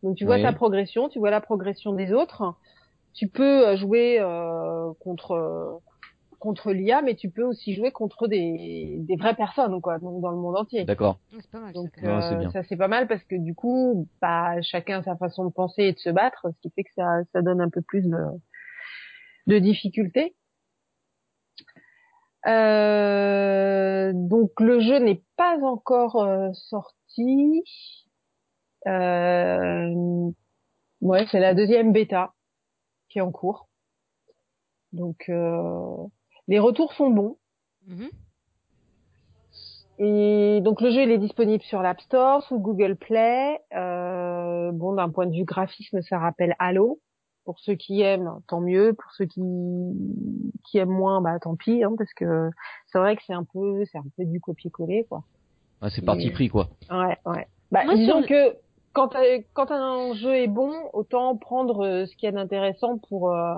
Donc, 0.03 0.15
tu 0.15 0.23
vois 0.25 0.35
Ouais. 0.35 0.41
ta 0.43 0.53
progression, 0.53 1.09
tu 1.09 1.19
vois 1.19 1.29
la 1.31 1.41
progression 1.41 1.91
des 1.93 2.13
autres. 2.13 2.53
Tu 3.13 3.27
peux 3.27 3.67
euh, 3.67 3.75
jouer 3.77 4.17
euh, 4.21 4.91
contre 5.01 5.31
euh, 5.31 5.73
contre 6.39 6.71
l'IA, 6.73 7.01
mais 7.01 7.15
tu 7.15 7.29
peux 7.29 7.43
aussi 7.43 7.73
jouer 7.73 7.91
contre 7.91 8.27
des, 8.27 8.97
des 8.99 9.15
vraies 9.15 9.33
personnes, 9.35 9.79
quoi, 9.81 9.97
donc 9.99 10.21
dans 10.21 10.29
le 10.31 10.35
monde 10.37 10.57
entier. 10.57 10.83
D'accord. 10.83 11.19
C'est 11.31 11.49
pas 11.51 11.59
mal. 11.59 11.73
Donc. 11.73 11.89
Ouais, 12.01 12.07
euh, 12.09 12.35
bien. 12.37 12.51
ça 12.51 12.63
c'est 12.63 12.75
pas 12.77 12.89
mal 12.89 13.07
parce 13.07 13.23
que 13.23 13.35
du 13.35 13.53
coup, 13.55 14.07
bah 14.21 14.61
chacun 14.61 14.99
a 14.99 15.03
sa 15.03 15.15
façon 15.17 15.45
de 15.45 15.51
penser 15.53 15.83
et 15.83 15.93
de 15.93 15.99
se 15.99 16.09
battre, 16.09 16.47
ce 16.53 16.59
qui 16.61 16.69
fait 16.75 16.83
que 16.83 16.93
ça 16.95 17.19
ça 17.33 17.41
donne 17.41 17.59
un 17.61 17.69
peu 17.69 17.81
plus 17.81 18.01
de 18.09 18.17
de 19.47 19.59
difficulté. 19.59 20.35
Euh, 22.45 24.11
donc 24.13 24.51
le 24.59 24.79
jeu 24.81 24.99
n'est 24.99 25.23
pas 25.37 25.57
encore 25.63 26.17
euh, 26.17 26.49
sorti. 26.53 27.63
Euh, 28.87 30.31
ouais, 31.01 31.25
c'est 31.31 31.39
la 31.39 31.53
deuxième 31.53 31.93
bêta 31.93 32.33
qui 33.09 33.19
est 33.19 33.21
en 33.21 33.31
cours. 33.31 33.69
Donc 34.91 35.25
euh, 35.29 35.95
les 36.47 36.59
retours 36.59 36.93
sont 36.93 37.09
bons. 37.09 37.37
Mhm. 37.87 38.09
Et 39.99 40.59
donc 40.61 40.81
le 40.81 40.89
jeu 40.91 41.03
il 41.03 41.11
est 41.11 41.19
disponible 41.19 41.63
sur 41.63 41.81
l'App 41.81 42.01
Store, 42.01 42.43
sous 42.43 42.59
Google 42.59 42.95
Play. 42.95 43.59
Euh, 43.73 44.71
bon, 44.73 44.93
d'un 44.93 45.09
point 45.09 45.27
de 45.27 45.35
vue 45.35 45.45
graphisme, 45.45 46.01
ça 46.01 46.17
rappelle 46.19 46.55
Halo. 46.59 46.99
Pour 47.45 47.59
ceux 47.59 47.75
qui 47.75 48.01
aiment, 48.01 48.39
tant 48.47 48.61
mieux. 48.61 48.93
Pour 48.93 49.11
ceux 49.13 49.25
qui 49.25 49.41
qui 50.63 50.77
aiment 50.77 50.89
moins, 50.89 51.21
bah 51.21 51.39
tant 51.39 51.55
pis, 51.55 51.83
hein, 51.83 51.93
parce 51.97 52.13
que 52.13 52.49
c'est 52.87 52.99
vrai 52.99 53.15
que 53.15 53.21
c'est 53.25 53.33
un 53.33 53.43
peu 53.43 53.83
c'est 53.91 53.97
un 53.97 54.05
peu 54.17 54.25
du 54.25 54.39
copier-coller 54.39 55.05
quoi. 55.09 55.23
Ouais, 55.81 55.89
c'est 55.89 56.03
parti 56.05 56.29
pris 56.31 56.47
quoi. 56.47 56.69
Ouais, 56.89 57.17
ouais. 57.25 57.47
Bah, 57.71 57.81
disons 57.95 58.23
que 58.23 58.55
quand, 58.93 59.15
quand 59.53 59.71
un 59.71 60.13
jeu 60.13 60.35
est 60.35 60.47
bon, 60.47 60.71
autant 60.93 61.35
prendre 61.35 61.83
euh, 61.85 62.05
ce 62.05 62.15
qu'il 62.15 62.27
y 62.27 62.29
a 62.29 62.31
d'intéressant 62.31 62.99
pour 63.09 63.33
euh, 63.33 63.55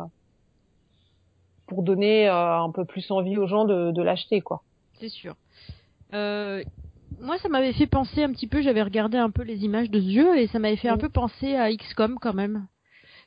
pour 1.68 1.84
donner 1.84 2.28
euh, 2.28 2.60
un 2.60 2.72
peu 2.72 2.86
plus 2.86 3.10
envie 3.12 3.38
aux 3.38 3.48
gens 3.48 3.66
de, 3.66 3.92
de 3.92 4.02
l'acheter, 4.02 4.42
quoi. 4.42 4.64
C'est 5.00 5.10
sûr. 5.10 5.36
Euh, 6.14 6.64
moi, 7.20 7.38
ça 7.40 7.50
m'avait 7.50 7.74
fait 7.74 7.88
penser 7.88 8.24
un 8.24 8.32
petit 8.32 8.48
peu. 8.48 8.62
J'avais 8.62 8.84
regardé 8.84 9.18
un 9.18 9.30
peu 9.30 9.44
les 9.44 9.64
images 9.66 9.90
de 9.90 10.00
ce 10.00 10.10
jeu 10.10 10.38
et 10.38 10.48
ça 10.48 10.60
m'avait 10.60 10.76
fait 10.76 10.90
un 10.90 10.98
peu 10.98 11.10
penser 11.10 11.56
à 11.56 11.72
XCOM 11.76 12.18
quand 12.20 12.34
même. 12.34 12.68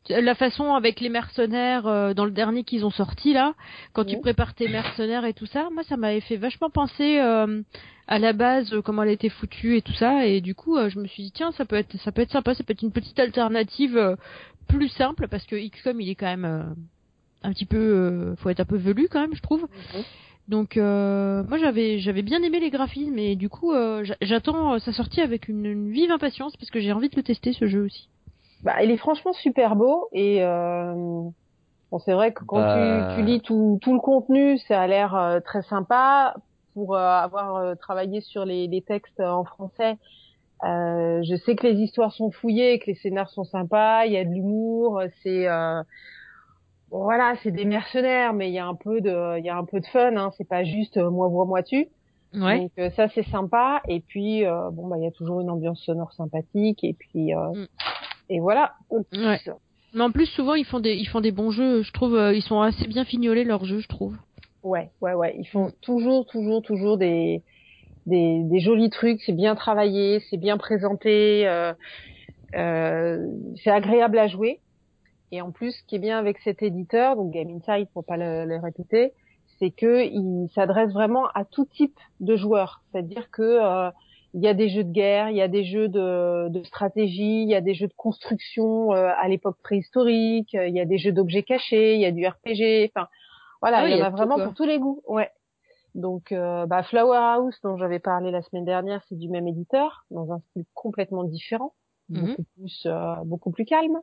La 0.08 0.34
façon 0.34 0.74
avec 0.74 1.00
les 1.00 1.08
mercenaires 1.08 2.14
dans 2.14 2.24
le 2.24 2.30
dernier 2.30 2.64
qu'ils 2.64 2.84
ont 2.84 2.90
sorti 2.90 3.32
là, 3.32 3.54
quand 3.92 4.04
tu 4.04 4.18
prépares 4.18 4.54
tes 4.54 4.68
mercenaires 4.68 5.24
et 5.24 5.34
tout 5.34 5.46
ça, 5.46 5.68
moi 5.72 5.82
ça 5.82 5.96
m'avait 5.96 6.20
fait 6.20 6.36
vachement 6.36 6.70
penser 6.70 7.18
euh, 7.18 7.62
à 8.08 8.18
la 8.18 8.32
base 8.32 8.72
euh, 8.72 8.82
comment 8.82 9.02
elle 9.02 9.10
était 9.10 9.28
foutue 9.28 9.76
et 9.76 9.82
tout 9.82 9.92
ça. 9.92 10.26
Et 10.26 10.40
du 10.40 10.54
coup 10.54 10.76
euh, 10.76 10.88
je 10.88 10.98
me 10.98 11.06
suis 11.06 11.22
dit 11.24 11.32
tiens 11.32 11.52
ça 11.52 11.64
peut 11.64 11.76
être 11.76 11.96
ça 11.98 12.10
peut 12.10 12.22
être 12.22 12.32
sympa 12.32 12.54
ça 12.54 12.64
peut 12.64 12.72
être 12.72 12.82
une 12.82 12.90
petite 12.90 13.20
alternative 13.20 13.96
euh, 13.96 14.16
plus 14.66 14.88
simple 14.88 15.28
parce 15.28 15.44
que 15.44 15.56
XCOM 15.56 16.00
il 16.00 16.08
est 16.08 16.14
quand 16.14 16.26
même 16.26 16.74
un 17.42 17.52
petit 17.52 17.66
peu 17.66 18.34
faut 18.38 18.50
être 18.50 18.60
un 18.60 18.64
peu 18.64 18.76
velu 18.76 19.08
quand 19.10 19.20
même 19.20 19.34
je 19.34 19.40
trouve. 19.40 19.62
Mhm. 19.62 20.02
donc 20.48 20.76
moi 20.76 21.58
j'avais 21.58 22.00
j'avais 22.00 22.20
bien 22.20 22.42
aimé 22.42 22.60
les 22.60 22.68
graphismes 22.68 23.18
et 23.18 23.34
du 23.34 23.48
coup 23.48 23.72
j'attends 24.20 24.78
sa 24.78 24.92
sortie 24.92 25.22
avec 25.22 25.48
une, 25.48 25.90
vive 25.90 26.10
impatience 26.10 26.54
parce 26.58 26.70
que 26.70 26.80
j'ai 26.80 26.92
envie 26.92 27.08
de 27.08 27.16
le 27.16 27.22
tester 27.22 27.54
ce 27.54 27.66
jeu 27.66 27.82
aussi 27.82 28.08
bah 28.62 28.82
il 28.82 28.90
est 28.90 28.96
franchement 28.96 29.32
super 29.32 29.76
beau 29.76 30.08
et 30.12 30.42
Bon, 31.90 31.98
c'est 32.00 32.12
vrai 32.12 32.34
que 32.34 32.44
quand 32.44 32.58
tu, 32.58 32.78
bah. 32.78 33.14
tu, 33.16 33.22
lis 33.22 33.40
tout, 33.40 33.78
tout 33.80 33.94
le 33.94 34.00
contenu, 34.00 34.58
ça 34.58 34.82
a 34.82 34.86
l'air 34.86 35.40
très 35.42 35.62
sympa 35.62 36.34
pour 36.78 36.94
euh, 36.94 36.98
avoir 36.98 37.56
euh, 37.56 37.74
travaillé 37.74 38.20
sur 38.20 38.44
les, 38.44 38.68
les, 38.68 38.82
textes 38.82 39.18
en 39.18 39.42
français, 39.42 39.96
euh, 40.62 41.20
je 41.24 41.34
sais 41.44 41.56
que 41.56 41.66
les 41.66 41.74
histoires 41.80 42.12
sont 42.12 42.30
fouillées, 42.30 42.78
que 42.78 42.86
les 42.86 42.94
scénars 42.94 43.30
sont 43.30 43.42
sympas, 43.42 44.04
il 44.06 44.12
y 44.12 44.16
a 44.16 44.24
de 44.24 44.30
l'humour, 44.30 45.02
c'est 45.22 45.48
euh, 45.48 45.82
voilà, 46.90 47.34
c'est 47.42 47.50
des 47.50 47.64
mercenaires, 47.64 48.32
mais 48.32 48.48
il 48.48 48.54
y 48.54 48.60
a 48.60 48.66
un 48.66 48.76
peu 48.76 49.00
de, 49.00 49.38
il 49.38 49.44
y 49.44 49.50
a 49.50 49.56
un 49.56 49.64
peu 49.64 49.80
de 49.80 49.86
fun, 49.86 50.16
hein, 50.16 50.30
c'est 50.38 50.48
pas 50.48 50.62
juste 50.62 50.96
moi 50.98 51.26
vois 51.26 51.46
moi 51.46 51.64
tu. 51.64 51.88
Ouais. 52.34 52.70
Donc 52.76 52.92
ça 52.92 53.08
c'est 53.08 53.24
sympa 53.24 53.80
et 53.88 54.00
puis 54.00 54.44
bon 54.44 54.86
bah 54.86 54.98
il 54.98 55.04
y 55.04 55.06
a 55.06 55.10
toujours 55.10 55.40
une 55.40 55.48
ambiance 55.48 55.80
sonore 55.80 56.12
sympathique 56.12 56.84
et 56.84 56.92
puis 56.92 57.32
mm. 57.32 57.66
Et 58.28 58.40
voilà. 58.40 58.74
Ouais. 58.90 59.40
Mais 59.94 60.02
en 60.02 60.10
plus 60.10 60.26
souvent 60.26 60.54
ils 60.54 60.66
font 60.66 60.80
des 60.80 60.94
ils 60.94 61.08
font 61.08 61.20
des 61.20 61.32
bons 61.32 61.50
jeux, 61.50 61.82
je 61.82 61.92
trouve 61.92 62.18
ils 62.34 62.42
sont 62.42 62.60
assez 62.60 62.86
bien 62.86 63.04
fignolés 63.04 63.44
leurs 63.44 63.64
jeux, 63.64 63.80
je 63.80 63.88
trouve. 63.88 64.16
Ouais, 64.64 64.90
ouais, 65.00 65.14
ouais. 65.14 65.36
Ils 65.38 65.46
font 65.46 65.72
toujours, 65.80 66.26
toujours, 66.26 66.62
toujours 66.62 66.98
des, 66.98 67.42
des, 68.06 68.42
des 68.42 68.60
jolis 68.60 68.90
trucs. 68.90 69.22
C'est 69.22 69.32
bien 69.32 69.54
travaillé, 69.54 70.20
c'est 70.28 70.36
bien 70.36 70.58
présenté, 70.58 71.46
euh, 71.46 71.72
euh, 72.56 73.24
c'est 73.62 73.70
agréable 73.70 74.18
à 74.18 74.26
jouer. 74.26 74.60
Et 75.30 75.40
en 75.40 75.52
plus, 75.52 75.72
ce 75.72 75.82
qui 75.86 75.94
est 75.96 76.00
bien 76.00 76.18
avec 76.18 76.38
cet 76.40 76.62
éditeur, 76.62 77.14
donc 77.16 77.32
Game 77.32 77.48
Insight 77.50 77.88
pour 77.92 78.04
pas 78.04 78.16
le, 78.16 78.44
le 78.46 78.56
répéter, 78.58 79.12
c'est 79.58 79.70
que 79.70 80.04
il 80.04 80.48
s'adresse 80.54 80.92
vraiment 80.92 81.28
à 81.34 81.44
tout 81.44 81.64
type 81.64 81.96
de 82.20 82.36
joueurs. 82.36 82.82
C'est-à-dire 82.90 83.30
que 83.30 83.42
euh, 83.42 83.90
il 84.34 84.42
y 84.42 84.48
a 84.48 84.54
des 84.54 84.68
jeux 84.68 84.84
de 84.84 84.92
guerre, 84.92 85.30
il 85.30 85.36
y 85.36 85.42
a 85.42 85.48
des 85.48 85.64
jeux 85.64 85.88
de, 85.88 86.48
de 86.48 86.62
stratégie, 86.64 87.42
il 87.42 87.48
y 87.48 87.54
a 87.54 87.60
des 87.60 87.74
jeux 87.74 87.88
de 87.88 87.94
construction 87.96 88.92
euh, 88.92 89.10
à 89.18 89.28
l'époque 89.28 89.56
préhistorique, 89.62 90.52
il 90.52 90.74
y 90.74 90.80
a 90.80 90.84
des 90.84 90.98
jeux 90.98 91.12
d'objets 91.12 91.42
cachés, 91.42 91.94
il 91.94 92.00
y 92.00 92.06
a 92.06 92.12
du 92.12 92.26
RPG. 92.26 92.90
Enfin, 92.94 93.08
voilà, 93.60 93.78
ah 93.78 93.88
il 93.88 93.96
y, 93.96 94.02
en 94.02 94.06
a, 94.06 94.10
vraiment 94.10 94.38
pour 94.38 94.54
tous 94.54 94.66
les 94.66 94.78
goûts. 94.78 95.02
Ouais. 95.06 95.30
Donc, 95.94 96.32
euh, 96.32 96.66
bah, 96.66 96.82
Flower 96.82 97.16
House, 97.16 97.58
dont 97.62 97.76
j'avais 97.76 97.98
parlé 97.98 98.30
la 98.30 98.42
semaine 98.42 98.64
dernière, 98.64 99.02
c'est 99.08 99.18
du 99.18 99.28
même 99.28 99.48
éditeur, 99.48 100.04
dans 100.10 100.32
un 100.32 100.40
style 100.50 100.64
complètement 100.74 101.24
différent, 101.24 101.72
mhm. 102.08 102.20
beaucoup 102.20 102.44
plus, 102.56 102.86
euh, 102.86 103.14
beaucoup 103.24 103.50
plus 103.50 103.64
calme. 103.64 103.98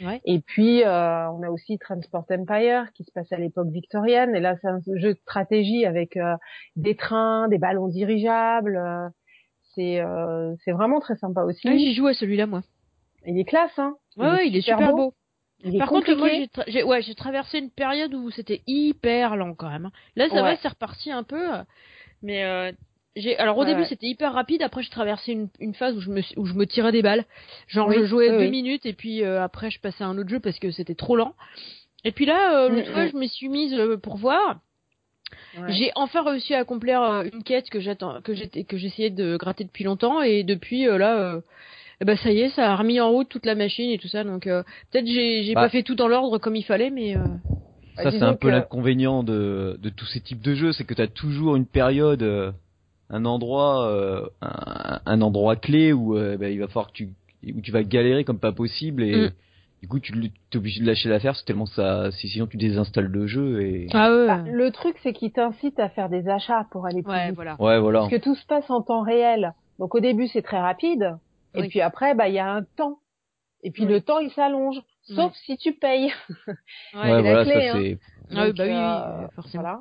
Ouais. 0.00 0.20
Et 0.26 0.40
puis, 0.40 0.84
euh, 0.84 1.30
on 1.30 1.42
a 1.42 1.50
aussi 1.50 1.78
Transport 1.78 2.26
Empire, 2.30 2.92
qui 2.94 3.04
se 3.04 3.10
passe 3.10 3.32
à 3.32 3.36
l'époque 3.36 3.68
victorienne. 3.68 4.36
Et 4.36 4.40
là, 4.40 4.56
c'est 4.60 4.68
un 4.68 4.80
jeu 4.96 5.14
de 5.14 5.18
stratégie 5.20 5.86
avec 5.86 6.16
euh, 6.16 6.36
des 6.76 6.94
trains, 6.94 7.48
des 7.48 7.58
ballons 7.58 7.88
dirigeables. 7.88 8.78
Euh, 9.78 10.54
c'est, 10.64 10.72
vraiment 10.72 11.00
très 11.00 11.16
sympa 11.16 11.42
aussi. 11.42 11.68
Oui, 11.68 11.86
j'ai 11.86 11.94
joué 11.94 12.10
à 12.10 12.14
celui-là, 12.14 12.46
moi. 12.46 12.62
Il 13.26 13.38
est 13.38 13.44
classe, 13.44 13.78
hein. 13.78 13.96
Ouais, 14.16 14.48
il, 14.48 14.56
est, 14.56 14.60
super, 14.62 14.94
beau. 14.94 15.14
Par 15.78 15.88
contre, 15.88 16.14
moi, 16.14 16.28
j'ai 16.68 16.82
ouais, 16.82 17.02
j'ai 17.02 17.14
traversé 17.14 17.58
une 17.58 17.70
période 17.70 18.14
où 18.14 18.30
c'était 18.30 18.62
hyper 18.66 19.36
lent 19.36 19.54
quand 19.54 19.68
même. 19.68 19.90
Là, 20.16 20.28
ça 20.30 20.42
va, 20.42 20.56
c'est 20.56 20.68
reparti 20.68 21.10
un 21.12 21.22
peu, 21.22 21.48
mais 22.22 22.44
euh, 22.44 22.72
j'ai 23.16 23.36
alors 23.38 23.58
au 23.58 23.64
début 23.64 23.84
c'était 23.84 24.06
hyper 24.06 24.32
rapide. 24.32 24.62
Après, 24.62 24.82
j'ai 24.82 24.90
traversé 24.90 25.32
une, 25.32 25.48
une 25.58 25.74
phase 25.74 25.96
où 25.96 26.00
je 26.00 26.10
me 26.10 26.22
où 26.36 26.46
je 26.46 26.54
me 26.54 26.66
tirais 26.66 26.92
des 26.92 27.02
balles. 27.02 27.24
Genre, 27.66 27.92
je 27.92 28.04
jouais 28.04 28.30
deux 28.30 28.50
minutes 28.50 28.86
et 28.86 28.94
puis 28.94 29.22
euh, 29.22 29.42
après, 29.42 29.70
je 29.70 29.80
passais 29.80 30.04
à 30.04 30.06
un 30.06 30.16
autre 30.16 30.30
jeu 30.30 30.40
parce 30.40 30.58
que 30.58 30.70
c'était 30.70 30.94
trop 30.94 31.16
lent. 31.16 31.34
Et 32.04 32.12
puis 32.12 32.24
là, 32.24 32.56
euh, 32.56 32.68
l'autre 32.70 32.90
mm, 32.90 32.92
fois, 32.92 33.04
mm. 33.04 33.10
je 33.10 33.16
me 33.16 33.26
suis 33.26 33.48
mise 33.48 33.74
euh, 33.74 33.96
pour 33.96 34.16
voir. 34.16 34.60
J'ai 35.68 35.90
enfin 35.94 36.22
réussi 36.22 36.54
à 36.54 36.58
accomplir 36.58 37.02
une 37.32 37.42
quête 37.42 37.70
que 37.70 37.80
j'attends, 37.80 38.20
que 38.22 38.34
j'étais, 38.34 38.64
que 38.64 38.76
j'essayais 38.76 39.10
de 39.10 39.36
gratter 39.36 39.64
depuis 39.64 39.84
longtemps 39.84 40.22
et 40.22 40.44
depuis 40.44 40.86
là, 40.86 41.40
eh 42.00 42.04
ben 42.04 42.16
ça 42.16 42.32
y 42.32 42.40
est, 42.40 42.48
ça 42.50 42.72
a 42.72 42.76
remis 42.76 43.00
en 43.00 43.10
route 43.10 43.28
toute 43.28 43.44
la 43.46 43.54
machine 43.54 43.90
et 43.90 43.98
tout 43.98 44.08
ça. 44.08 44.24
Donc 44.24 44.46
euh, 44.46 44.62
peut-être 44.90 45.06
j'ai 45.06 45.42
j'ai 45.44 45.54
bah. 45.54 45.62
pas 45.62 45.68
fait 45.68 45.82
tout 45.82 45.94
dans 45.94 46.08
l'ordre 46.08 46.38
comme 46.38 46.56
il 46.56 46.64
fallait, 46.64 46.90
mais 46.90 47.16
euh, 47.16 47.24
ça 47.96 48.04
bah, 48.04 48.10
c'est 48.10 48.22
un 48.22 48.34
peu 48.34 48.50
l'inconvénient 48.50 49.22
de 49.22 49.78
de 49.80 49.90
tous 49.90 50.06
ces 50.06 50.20
types 50.20 50.40
de 50.40 50.54
jeux, 50.54 50.72
c'est 50.72 50.84
que 50.84 50.94
tu 50.94 51.02
as 51.02 51.08
toujours 51.08 51.56
une 51.56 51.66
période, 51.66 52.22
euh, 52.22 52.52
un 53.10 53.24
endroit, 53.26 53.92
un, 54.40 55.00
un, 55.04 55.20
endroit 55.20 55.56
clé 55.56 55.92
où 55.92 56.14
bah, 56.14 56.48
il 56.48 56.58
va 56.58 56.68
falloir 56.68 56.88
que 56.88 56.92
tu 56.92 57.08
où 57.54 57.60
tu 57.60 57.72
vas 57.72 57.82
galérer 57.82 58.24
comme 58.24 58.38
pas 58.38 58.52
possible 58.52 59.02
et 59.02 59.16
mm. 59.16 59.30
Du 59.82 59.88
coup 59.88 59.98
tu 59.98 60.12
es 60.12 60.56
obligé 60.56 60.80
de 60.80 60.86
lâcher 60.86 61.08
l'affaire 61.08 61.36
c'est 61.36 61.44
tellement 61.44 61.66
ça 61.66 62.10
sinon 62.12 62.46
tu 62.46 62.56
désinstalles 62.56 63.06
le 63.06 63.26
jeu 63.26 63.62
et 63.62 63.86
ah 63.92 64.10
ouais. 64.10 64.50
le 64.50 64.70
truc 64.70 64.96
c'est 65.02 65.12
qu'il 65.12 65.32
t'incite 65.32 65.78
à 65.80 65.88
faire 65.88 66.08
des 66.08 66.28
achats 66.28 66.66
pour 66.70 66.86
aller 66.86 67.02
plus 67.02 67.12
ouais, 67.12 67.32
Voilà. 67.32 67.56
ouais 67.60 67.80
voilà 67.80 68.00
parce 68.00 68.10
que 68.10 68.16
tout 68.16 68.34
se 68.34 68.46
passe 68.46 68.68
en 68.70 68.82
temps 68.82 69.02
réel 69.02 69.54
donc 69.78 69.94
au 69.94 70.00
début 70.00 70.26
c'est 70.28 70.42
très 70.42 70.60
rapide 70.60 71.16
et 71.54 71.68
puis 71.68 71.80
après, 71.80 72.14
bah, 72.14 72.28
il 72.28 72.34
y 72.34 72.38
a 72.38 72.50
un 72.50 72.62
temps. 72.62 72.98
Et 73.62 73.70
puis 73.70 73.84
le 73.84 74.00
temps, 74.00 74.18
il 74.18 74.30
s'allonge. 74.30 74.80
Sauf 75.02 75.34
si 75.44 75.56
tu 75.56 75.72
payes. 75.72 76.12
ouais, 76.46 76.54
ouais 76.94 77.22
voilà, 77.22 77.44
clé, 77.44 77.52
ça 77.52 77.76
hein. 77.76 77.80
c'est. 77.80 77.98
Ah 78.32 78.44
oui, 78.46 78.52
bah 78.52 78.64
oui, 78.64 78.72
euh, 78.72 79.28
forcément. 79.34 79.62
Voilà. 79.62 79.80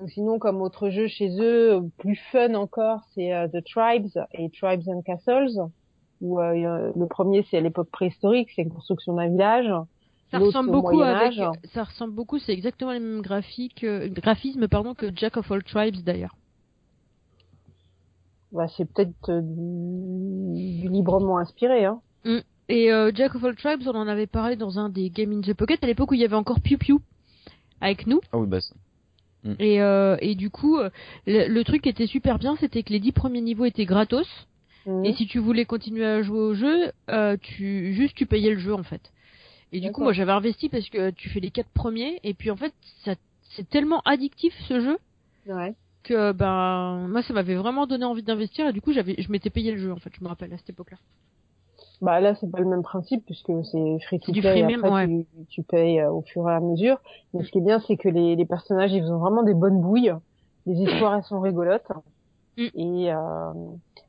Donc, 0.00 0.10
sinon, 0.10 0.38
comme 0.38 0.60
autre 0.60 0.90
jeu 0.90 1.06
chez 1.06 1.30
eux, 1.38 1.80
plus 1.98 2.16
fun 2.32 2.54
encore, 2.54 3.02
c'est 3.14 3.32
euh, 3.32 3.46
The 3.46 3.64
Tribes 3.64 4.26
et 4.32 4.50
Tribes 4.50 4.88
and 4.88 5.02
Castles. 5.02 5.70
Où 6.22 6.40
euh, 6.40 6.92
le 6.96 7.06
premier, 7.06 7.44
c'est 7.50 7.58
à 7.58 7.60
l'époque 7.60 7.90
préhistorique, 7.90 8.48
c'est 8.56 8.62
une 8.62 8.72
construction 8.72 9.14
d'un 9.14 9.28
village. 9.28 9.70
Ça 10.30 10.38
ressemble 10.38 10.70
beaucoup 10.70 11.02
avec, 11.02 11.34
ça 11.74 11.84
ressemble 11.84 12.14
beaucoup, 12.14 12.38
c'est 12.38 12.52
exactement 12.52 12.92
les 12.92 13.00
mêmes 13.00 13.20
graphiques, 13.20 13.84
graphismes 13.84 14.66
pardon 14.66 14.94
que 14.94 15.14
Jack 15.14 15.36
of 15.36 15.50
All 15.52 15.62
Tribes 15.62 16.02
d'ailleurs 16.02 16.34
bah, 18.52 18.66
c'est 18.76 18.84
peut-être 18.84 19.30
euh, 19.30 19.40
du, 19.42 20.88
librement 20.88 21.38
inspiré. 21.38 21.84
Hein. 21.84 22.00
Mm. 22.24 22.38
Et 22.68 22.92
euh, 22.92 23.10
Jack 23.14 23.34
of 23.34 23.44
All 23.44 23.56
Tribes, 23.56 23.82
on 23.86 23.96
en 23.96 24.06
avait 24.06 24.26
parlé 24.26 24.56
dans 24.56 24.78
un 24.78 24.88
des 24.88 25.10
Game 25.10 25.32
in 25.32 25.40
the 25.40 25.54
Pocket 25.54 25.82
à 25.82 25.86
l'époque 25.86 26.10
où 26.10 26.14
il 26.14 26.20
y 26.20 26.24
avait 26.24 26.36
encore 26.36 26.60
Pew 26.60 26.76
Pew 26.78 27.00
avec 27.80 28.06
nous. 28.06 28.20
Ah 28.32 28.38
oui, 28.38 28.46
bah 28.46 28.60
ça. 28.60 28.74
Mm. 29.44 29.54
Et, 29.58 29.82
euh, 29.82 30.16
et 30.20 30.34
du 30.34 30.50
coup, 30.50 30.78
euh, 30.78 30.90
le, 31.26 31.62
truc 31.64 31.82
qui 31.82 31.88
était 31.88 32.06
super 32.06 32.38
bien, 32.38 32.56
c'était 32.56 32.82
que 32.82 32.92
les 32.92 33.00
dix 33.00 33.12
premiers 33.12 33.40
niveaux 33.40 33.64
étaient 33.64 33.86
gratos. 33.86 34.28
Mm. 34.86 35.04
Et 35.04 35.12
si 35.14 35.26
tu 35.26 35.38
voulais 35.38 35.64
continuer 35.64 36.04
à 36.04 36.22
jouer 36.22 36.40
au 36.40 36.54
jeu, 36.54 36.92
euh, 37.10 37.36
tu 37.40 37.92
juste 37.94 38.14
tu 38.14 38.26
payais 38.26 38.50
le 38.50 38.58
jeu 38.58 38.74
en 38.74 38.82
fait. 38.82 39.12
Et 39.72 39.80
du 39.80 39.90
coup, 39.90 40.02
moi 40.02 40.12
j'avais 40.12 40.32
investi 40.32 40.68
parce 40.68 40.88
que 40.90 41.10
tu 41.10 41.28
fais 41.30 41.40
les 41.40 41.50
quatre 41.50 41.70
premiers 41.70 42.20
et 42.24 42.34
puis 42.34 42.50
en 42.50 42.56
fait, 42.56 42.74
ça 43.04 43.14
c'est 43.56 43.68
tellement 43.68 44.02
addictif 44.04 44.54
ce 44.68 44.80
jeu. 44.80 44.98
Ouais 45.46 45.74
que 46.02 46.32
ben 46.32 47.06
moi 47.08 47.22
ça 47.22 47.32
m'avait 47.32 47.54
vraiment 47.54 47.86
donné 47.86 48.04
envie 48.04 48.22
d'investir 48.22 48.68
et 48.68 48.72
du 48.72 48.80
coup 48.80 48.92
j'avais 48.92 49.14
je 49.18 49.30
m'étais 49.30 49.50
payé 49.50 49.72
le 49.72 49.78
jeu 49.78 49.92
en 49.92 49.96
fait 49.96 50.10
je 50.18 50.22
me 50.22 50.28
rappelle 50.28 50.52
à 50.52 50.58
cette 50.58 50.70
époque-là. 50.70 50.98
Bah 52.00 52.20
là 52.20 52.34
c'est 52.34 52.50
pas 52.50 52.58
le 52.58 52.66
même 52.66 52.82
principe 52.82 53.24
puisque 53.24 53.52
c'est 53.70 53.98
free 54.06 54.18
to 54.18 54.32
play 54.32 54.58
et 54.58 54.74
après 54.74 55.06
tu, 55.06 55.26
tu, 55.48 55.62
payes 55.62 56.00
euh, 56.00 56.10
au 56.10 56.22
fur 56.22 56.48
et 56.50 56.52
à 56.52 56.60
mesure. 56.60 57.00
Mais 57.32 57.44
ce 57.44 57.50
qui 57.50 57.58
est 57.58 57.62
bien 57.62 57.80
c'est 57.86 57.96
que 57.96 58.08
les, 58.08 58.36
les 58.36 58.44
personnages 58.44 58.92
ils 58.92 59.04
ont 59.04 59.18
vraiment 59.18 59.42
des 59.42 59.54
bonnes 59.54 59.80
bouilles, 59.80 60.12
les 60.66 60.74
histoires 60.74 61.14
elles 61.14 61.24
sont 61.24 61.40
rigolotes. 61.40 61.86
Mm. 62.56 62.66
Et, 62.74 63.12
euh, 63.12 63.52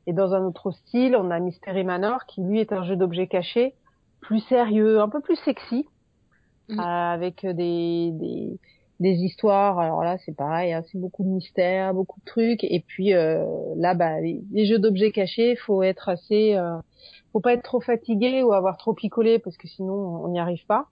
et 0.06 0.12
dans 0.12 0.34
un 0.34 0.44
autre 0.44 0.70
style, 0.70 1.16
on 1.16 1.30
a 1.30 1.38
Mystery 1.38 1.84
Manor 1.84 2.26
qui 2.26 2.42
lui 2.42 2.60
est 2.60 2.72
un 2.72 2.84
jeu 2.84 2.96
d'objets 2.96 3.26
cachés, 3.26 3.74
plus 4.20 4.40
sérieux, 4.40 5.00
un 5.00 5.08
peu 5.08 5.20
plus 5.20 5.36
sexy, 5.36 5.86
mm. 6.68 6.78
avec 6.78 7.46
des, 7.46 8.10
des, 8.12 8.58
des 9.00 9.14
histoires. 9.24 9.78
Alors 9.78 10.02
là, 10.02 10.16
c'est 10.24 10.36
pareil, 10.36 10.72
hein, 10.72 10.82
c'est 10.90 10.98
beaucoup 10.98 11.24
de 11.24 11.28
mystères, 11.28 11.94
beaucoup 11.94 12.20
de 12.20 12.24
trucs. 12.24 12.64
Et 12.64 12.80
puis 12.86 13.14
euh, 13.14 13.44
là, 13.76 13.94
bah, 13.94 14.20
les, 14.20 14.66
jeux 14.66 14.78
d'objets 14.78 15.12
cachés, 15.12 15.56
faut 15.56 15.82
être 15.82 16.08
assez, 16.08 16.54
euh, 16.54 16.76
faut 17.32 17.40
pas 17.40 17.54
être 17.54 17.62
trop 17.62 17.80
fatigué 17.80 18.42
ou 18.42 18.52
avoir 18.52 18.76
trop 18.76 18.94
picolé 18.94 19.38
parce 19.38 19.56
que 19.56 19.68
sinon 19.68 19.94
on 19.94 20.28
n'y 20.28 20.38
arrive 20.38 20.64
pas. 20.66 20.88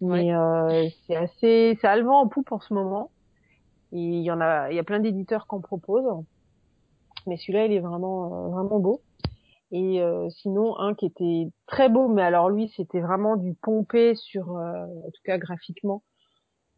Mais 0.00 0.34
euh, 0.34 0.88
c'est 1.06 1.16
assez, 1.16 1.78
c'est 1.80 1.86
à 1.86 1.96
en 1.96 2.28
poupe 2.28 2.52
en 2.52 2.60
ce 2.60 2.74
moment. 2.74 3.10
Et 3.92 4.00
il 4.00 4.22
y 4.22 4.30
en 4.30 4.40
a, 4.40 4.70
il 4.70 4.76
y 4.76 4.78
a 4.78 4.84
plein 4.84 5.00
d'éditeurs 5.00 5.46
qu'on 5.46 5.60
propose. 5.60 6.04
Mais 7.26 7.36
celui-là, 7.36 7.66
il 7.66 7.72
est 7.72 7.80
vraiment, 7.80 8.26
euh, 8.26 8.48
vraiment 8.48 8.78
beau. 8.78 9.00
Et 9.70 10.00
euh, 10.00 10.28
sinon, 10.30 10.78
un 10.78 10.94
qui 10.94 11.06
était 11.06 11.48
très 11.66 11.88
beau, 11.88 12.08
mais 12.08 12.22
alors 12.22 12.48
lui, 12.48 12.72
c'était 12.76 13.00
vraiment 13.00 13.36
du 13.36 13.54
pompé 13.54 14.14
sur, 14.14 14.56
euh, 14.56 14.84
en 14.84 15.10
tout 15.10 15.22
cas 15.24 15.38
graphiquement, 15.38 16.02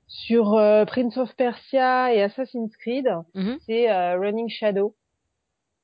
sur 0.07 0.53
Prince 0.87 1.17
of 1.17 1.35
Persia 1.35 2.15
et 2.15 2.23
Assassin's 2.23 2.75
Creed. 2.77 3.09
Mhm. 3.35 3.59
C'est 3.67 4.15
Running 4.15 4.49
Shadow. 4.49 4.95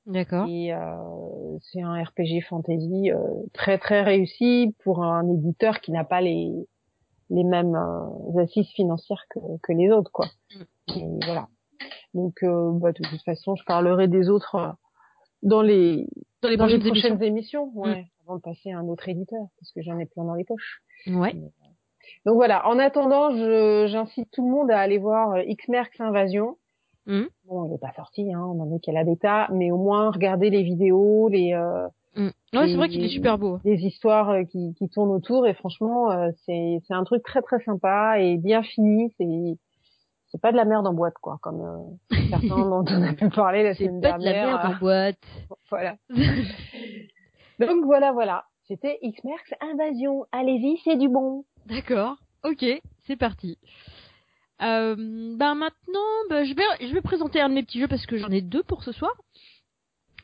D'accord. 0.07 0.47
Et 0.49 0.73
c'est 1.61 1.83
un 1.83 2.01
RPG 2.03 2.43
fantasy 2.49 3.11
très 3.53 3.79
très 3.79 4.03
réussi 4.03 4.77
pour 4.85 5.03
un 5.03 5.29
éditeur 5.29 5.81
qui 5.81 5.91
n'a 5.91 6.05
pas 6.05 6.21
les 6.21 6.53
les 7.31 7.45
mêmes 7.45 7.77
assises 8.39 8.69
financières 8.77 9.25
que, 9.31 9.41
que 9.63 9.73
les 9.73 9.91
autres, 9.91 10.13
quoi. 10.13 10.27
Mm. 10.55 10.99
Et 10.99 11.25
voilà. 11.25 11.49
Donc, 12.15 12.43
euh, 12.43 12.71
bah, 12.73 12.93
de 12.93 13.03
toute 13.03 13.23
façon, 13.23 13.57
je 13.57 13.65
parlerai 13.65 14.09
des 14.09 14.29
autres 14.29 14.55
euh, 14.57 14.69
dans 15.43 15.63
les 15.63 16.07
dans 16.43 16.49
les, 16.49 16.57
prochaines, 16.57 17.23
émissions, 17.23 17.71
ouais, 17.75 18.03
mm. 18.03 18.05
avant 18.27 18.37
de 18.37 18.43
passer 18.43 18.73
à 18.73 18.79
un 18.79 18.89
autre 18.89 19.09
éditeur, 19.09 19.47
parce 19.59 19.73
que 19.73 19.81
j'en 19.83 19.99
ai 19.99 20.07
plein 20.07 20.25
dans 20.25 20.35
les 20.35 20.45
poches. 20.45 20.83
Ouais. 21.07 21.35
Euh, 21.35 21.49
donc 22.27 22.35
voilà. 22.35 22.67
En 22.69 22.79
attendant, 22.79 23.31
j'incite 23.87 24.29
tout 24.33 24.45
le 24.45 24.51
monde 24.51 24.71
à 24.71 24.81
aller 24.81 24.99
voir 24.99 25.41
X-Merx 25.43 26.01
Invasion. 26.01 26.57
Mm. 27.07 27.23
Bon, 27.47 27.67
il 27.67 27.71
n'est 27.71 27.79
pas 27.79 27.93
sorti, 27.95 28.33
hein, 28.33 28.41
on 28.41 28.61
en 28.61 28.75
est 28.75 28.81
qu'à 28.81 28.93
la 28.93 29.05
bêta, 29.05 29.49
mais 29.53 29.71
au 29.71 29.79
moins 29.79 30.11
regardez 30.11 30.51
les 30.51 30.63
vidéos, 30.63 31.29
les. 31.29 31.55
Euh, 31.55 31.89
Ouais, 32.15 32.69
c'est 32.69 32.77
vrai 32.77 32.91
qu'il 32.91 33.03
est 33.03 33.09
super 33.09 33.39
beau. 33.39 33.59
Les 33.65 33.87
histoires 33.87 34.45
qui, 34.51 34.75
qui 34.75 34.91
tournent 34.91 35.13
autour 35.13 35.47
et 35.47 35.55
franchement, 35.55 36.11
c'est 36.45 36.83
c'est 36.87 36.93
un 36.93 37.05
truc 37.05 37.23
très 37.23 37.41
très 37.41 37.59
sympa 37.61 38.21
et 38.21 38.37
bien 38.37 38.63
fini. 38.63 39.11
C'est 39.17 39.57
c'est 40.33 40.41
pas 40.41 40.51
de 40.51 40.57
la 40.57 40.65
merde 40.65 40.87
en 40.87 40.95
boîte, 40.95 41.19
quoi, 41.21 41.39
comme 41.43 41.61
euh, 41.61 42.17
certains 42.31 42.69
dont 42.69 42.85
on 42.89 43.03
a 43.03 43.13
pu 43.13 43.29
parler 43.29 43.63
la 43.63 43.75
semaine 43.75 44.01
dernière. 44.01 44.19
C'est 44.19 44.33
pas 44.33 44.41
de 44.41 44.47
la 44.47 44.59
merde 44.59 44.75
en 44.75 44.79
boîte. 44.79 45.19
Voilà. 45.71 45.97
Donc 47.59 47.85
voilà, 47.85 48.13
voilà. 48.13 48.45
C'était 48.65 48.99
X-Merx 49.01 49.55
Invasion. 49.61 50.27
Allez-y, 50.33 50.79
c'est 50.85 50.97
du 50.97 51.09
bon. 51.09 51.45
D'accord. 51.67 52.17
Ok, 52.45 52.65
c'est 53.07 53.17
parti. 53.17 53.59
Euh, 54.61 54.95
ben 54.97 55.55
maintenant, 55.55 56.01
ben, 56.29 56.45
je 56.45 56.55
vais 56.55 56.87
je 56.87 56.93
vais 56.93 57.01
présenter 57.01 57.41
un 57.41 57.49
de 57.49 57.55
mes 57.55 57.63
petits 57.63 57.81
jeux 57.81 57.89
parce 57.89 58.05
que 58.05 58.19
j'en 58.19 58.29
ai 58.29 58.43
deux 58.43 58.63
pour 58.63 58.83
ce 58.83 58.93
soir. 58.93 59.13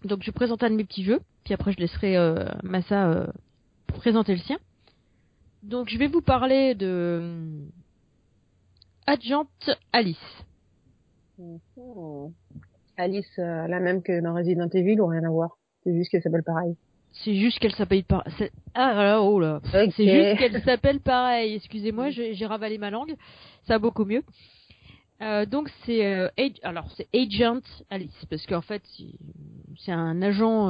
Donc 0.04 0.20
je 0.20 0.26
vais 0.26 0.32
présenter 0.32 0.66
un 0.66 0.70
de 0.70 0.76
mes 0.76 0.84
petits 0.84 1.04
jeux, 1.04 1.20
puis 1.44 1.54
après 1.54 1.72
je 1.72 1.78
laisserai 1.78 2.16
euh, 2.16 2.44
Massa 2.62 3.08
euh, 3.08 3.26
présenter 3.88 4.32
le 4.32 4.40
sien. 4.40 4.58
Donc 5.62 5.88
je 5.88 5.98
vais 5.98 6.08
vous 6.08 6.20
parler 6.20 6.74
de 6.74 7.68
Adjante 9.08 9.70
Alice. 9.90 10.44
Mhm. 11.38 12.34
Alice, 12.98 13.38
euh, 13.38 13.66
la 13.66 13.80
même 13.80 14.02
que 14.02 14.20
dans 14.20 14.34
Resident 14.34 14.68
Evil 14.68 15.00
ou 15.00 15.06
rien 15.06 15.24
à 15.24 15.30
voir 15.30 15.56
C'est 15.82 15.94
juste 15.94 16.10
qu'elle 16.10 16.22
s'appelle 16.22 16.42
pareil. 16.42 16.76
C'est 17.24 17.34
juste 17.34 17.58
qu'elle 17.58 17.74
s'appelle 17.74 18.04
pareil. 18.04 18.50
Ah 18.74 18.92
là, 18.92 19.22
oh 19.22 19.40
là. 19.40 19.62
C'est 19.72 19.88
juste 19.88 20.38
qu'elle 20.38 20.62
s'appelle 20.64 21.00
pareil. 21.00 21.54
Excusez-moi, 21.54 22.10
j'ai 22.10 22.46
ravalé 22.46 22.76
ma 22.76 22.90
langue. 22.90 23.14
Ça 23.66 23.74
va 23.74 23.78
beaucoup 23.78 24.04
mieux. 24.04 24.22
Euh, 25.22 25.46
donc 25.46 25.70
c'est 25.86 26.04
euh, 26.04 26.28
alors 26.62 26.86
c'est 26.96 27.08
Agent 27.14 27.62
Alice 27.88 28.26
parce 28.30 28.46
qu'en 28.46 28.60
fait 28.60 28.82
c'est 29.78 29.90
un 29.90 30.22
agent 30.22 30.68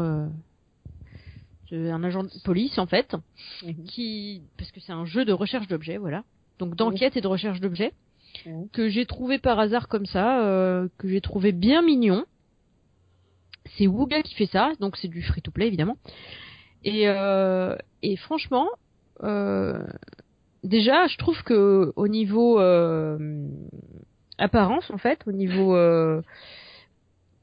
un 1.71 2.05
agent 2.05 2.23
de 2.23 2.43
police 2.45 2.79
en 2.79 2.87
fait 2.87 3.15
mhm. 3.63 3.85
qui 3.85 4.41
parce 4.57 4.73
que 4.73 4.81
c'est 4.81 4.93
un 4.93 5.05
jeu 5.05 5.27
de 5.27 5.35
recherche 5.35 5.69
d'objets 5.69 5.99
voilà 5.99 6.25
donc 6.59 6.77
d'enquête 6.77 7.15
et 7.19 7.21
de 7.21 7.27
recherche 7.27 7.61
d'objets 7.61 7.93
que 8.73 8.89
j'ai 8.89 9.07
trouvé 9.07 9.39
par 9.39 9.59
hasard 9.59 9.89
comme 9.89 10.07
ça, 10.07 10.45
euh, 10.45 10.89
que 10.99 11.09
j'ai 11.09 11.21
trouvé 11.21 11.53
bien 11.53 11.83
mignon. 11.83 12.25
C'est 13.77 13.87
Wooga 13.87 14.23
qui 14.23 14.35
fait 14.35 14.47
ça, 14.47 14.73
donc 14.81 14.97
c'est 14.97 15.09
du 15.09 15.23
free-to-play 15.23 15.67
évidemment. 15.67 15.97
Et, 16.85 17.09
euh, 17.09 17.77
et 18.03 18.17
franchement, 18.17 18.69
euh, 19.23 19.85
déjà, 20.65 21.07
je 21.07 21.17
trouve 21.19 21.43
que 21.43 21.93
au 21.97 22.09
niveau 22.09 22.59
apparence, 24.39 24.91
en 24.91 24.99
fait, 24.99 25.21
au 25.27 25.33
niveau 25.33 25.77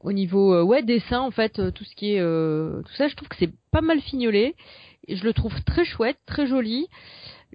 au 0.00 0.12
niveau 0.12 0.62
ouais 0.62 0.82
dessin, 0.82 1.20
en 1.20 1.30
fait, 1.30 1.72
tout 1.72 1.84
ce 1.84 1.94
qui 1.94 2.14
est 2.14 2.20
tout 2.20 2.92
ça, 2.96 3.08
je 3.08 3.14
trouve 3.14 3.28
que 3.28 3.36
c'est 3.38 3.52
pas 3.70 3.82
mal 3.82 4.00
fignolé. 4.00 4.54
Je 5.08 5.22
le 5.22 5.32
trouve 5.32 5.54
très 5.62 5.84
chouette, 5.84 6.18
très 6.26 6.48
joli 6.48 6.88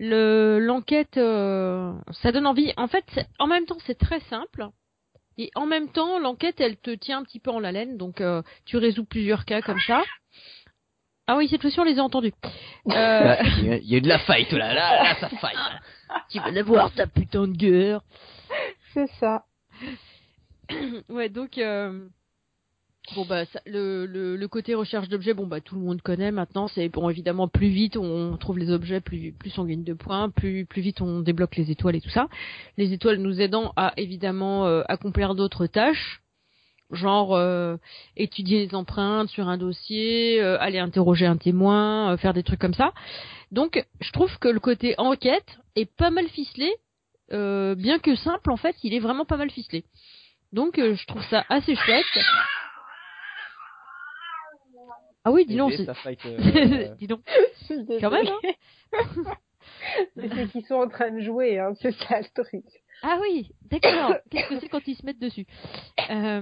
le 0.01 0.57
l'enquête 0.59 1.17
euh, 1.17 1.93
ça 2.23 2.31
donne 2.31 2.47
envie. 2.47 2.73
En 2.75 2.87
fait 2.87 3.05
en 3.37 3.45
même 3.45 3.65
temps 3.65 3.77
c'est 3.85 3.97
très 3.97 4.19
simple. 4.21 4.67
Et 5.37 5.51
en 5.55 5.67
même 5.67 5.89
temps 5.89 6.19
l'enquête 6.19 6.59
elle 6.59 6.77
te 6.77 6.89
tient 6.89 7.19
un 7.19 7.23
petit 7.23 7.39
peu 7.39 7.51
en 7.51 7.63
haleine. 7.63 7.97
Donc 7.97 8.19
euh, 8.19 8.41
tu 8.65 8.77
résous 8.77 9.05
plusieurs 9.05 9.45
cas 9.45 9.61
comme 9.61 9.79
ça. 9.79 10.03
Ah 11.27 11.37
oui 11.37 11.47
cette 11.47 11.61
fois-ci 11.61 11.79
on 11.79 11.83
les 11.83 11.99
a 11.99 12.03
entendus. 12.03 12.33
Euh... 12.87 13.35
il 13.61 13.85
y 13.85 13.95
a 13.95 13.99
de 13.99 14.07
la 14.07 14.17
fight 14.19 14.51
là 14.51 14.73
là, 14.73 15.03
là 15.03 15.15
ça 15.19 15.29
fight 15.29 15.57
tu 16.29 16.39
vas 16.39 16.49
la 16.49 16.63
voir 16.63 16.91
ta 16.93 17.05
putain 17.05 17.47
de 17.47 17.55
gueule. 17.55 17.99
C'est 18.93 19.09
ça. 19.19 19.45
Ouais 21.09 21.29
donc 21.29 21.57
euh, 21.57 22.07
Bon 23.15 23.25
bah 23.25 23.43
le, 23.65 24.05
le, 24.05 24.37
le, 24.37 24.47
côté 24.47 24.73
recherche 24.73 25.09
d'objets, 25.09 25.33
bon 25.33 25.45
bah 25.45 25.59
tout 25.59 25.75
le 25.75 25.81
monde 25.81 26.01
connaît 26.01 26.31
maintenant. 26.31 26.67
C'est 26.67 26.87
bon 26.87 27.09
évidemment 27.09 27.47
plus 27.47 27.67
vite 27.67 27.97
on 27.97 28.37
trouve 28.37 28.57
les 28.57 28.69
objets, 28.69 29.01
plus 29.01 29.33
plus 29.33 29.57
on 29.57 29.65
gagne 29.65 29.83
de 29.83 29.93
points, 29.93 30.29
plus 30.29 30.65
plus 30.65 30.81
vite 30.81 31.01
on 31.01 31.19
débloque 31.19 31.57
les 31.57 31.71
étoiles 31.71 31.95
et 31.95 32.01
tout 32.01 32.11
ça. 32.11 32.27
Les 32.77 32.93
étoiles 32.93 33.17
nous 33.17 33.41
aidant 33.41 33.73
à 33.75 33.91
évidemment 33.97 34.65
euh, 34.67 34.83
accomplir 34.87 35.35
d'autres 35.35 35.65
tâches, 35.67 36.21
genre 36.91 37.35
euh, 37.35 37.75
étudier 38.15 38.65
les 38.65 38.75
empreintes 38.75 39.29
sur 39.29 39.49
un 39.49 39.57
dossier, 39.57 40.39
euh, 40.39 40.57
aller 40.61 40.79
interroger 40.79 41.25
un 41.25 41.37
témoin, 41.37 42.15
faire 42.17 42.33
des 42.33 42.43
trucs 42.43 42.61
comme 42.61 42.75
ça. 42.75 42.93
Donc 43.51 43.83
je 43.99 44.11
trouve 44.11 44.37
que 44.37 44.47
le 44.47 44.59
côté 44.61 44.95
enquête 44.99 45.59
est 45.75 45.91
pas 45.91 46.11
mal 46.11 46.27
ficelé, 46.29 46.71
bien 47.29 47.99
que 47.99 48.15
simple 48.15 48.51
en 48.51 48.57
fait, 48.57 48.75
il 48.83 48.93
est 48.93 48.99
vraiment 48.99 49.25
pas 49.25 49.37
mal 49.37 49.49
ficelé. 49.49 49.83
Donc 50.53 50.75
je 50.77 51.05
trouve 51.07 51.25
ça 51.29 51.43
assez 51.49 51.75
chouette. 51.75 52.05
Ah 55.23 55.31
oui, 55.31 55.45
dis 55.45 55.55
donc. 55.55 55.73
Euh, 56.25 56.95
dis 56.95 57.07
donc. 57.07 57.21
Quand 58.01 58.11
même. 58.11 58.27
Hein 58.27 59.33
c'est 60.15 60.51
qu'ils 60.51 60.65
sont 60.65 60.75
en 60.75 60.87
train 60.87 61.11
de 61.11 61.21
jouer, 61.21 61.59
hein, 61.59 61.73
c'est 61.81 61.91
ça 61.91 62.19
le 62.19 62.43
truc. 62.43 62.65
Ah 63.03 63.19
oui, 63.21 63.51
d'accord. 63.69 64.15
Qu'est-ce 64.31 64.49
que 64.49 64.59
c'est 64.59 64.69
quand 64.69 64.87
ils 64.87 64.95
se 64.95 65.05
mettent 65.05 65.19
dessus? 65.19 65.45
Euh... 66.09 66.41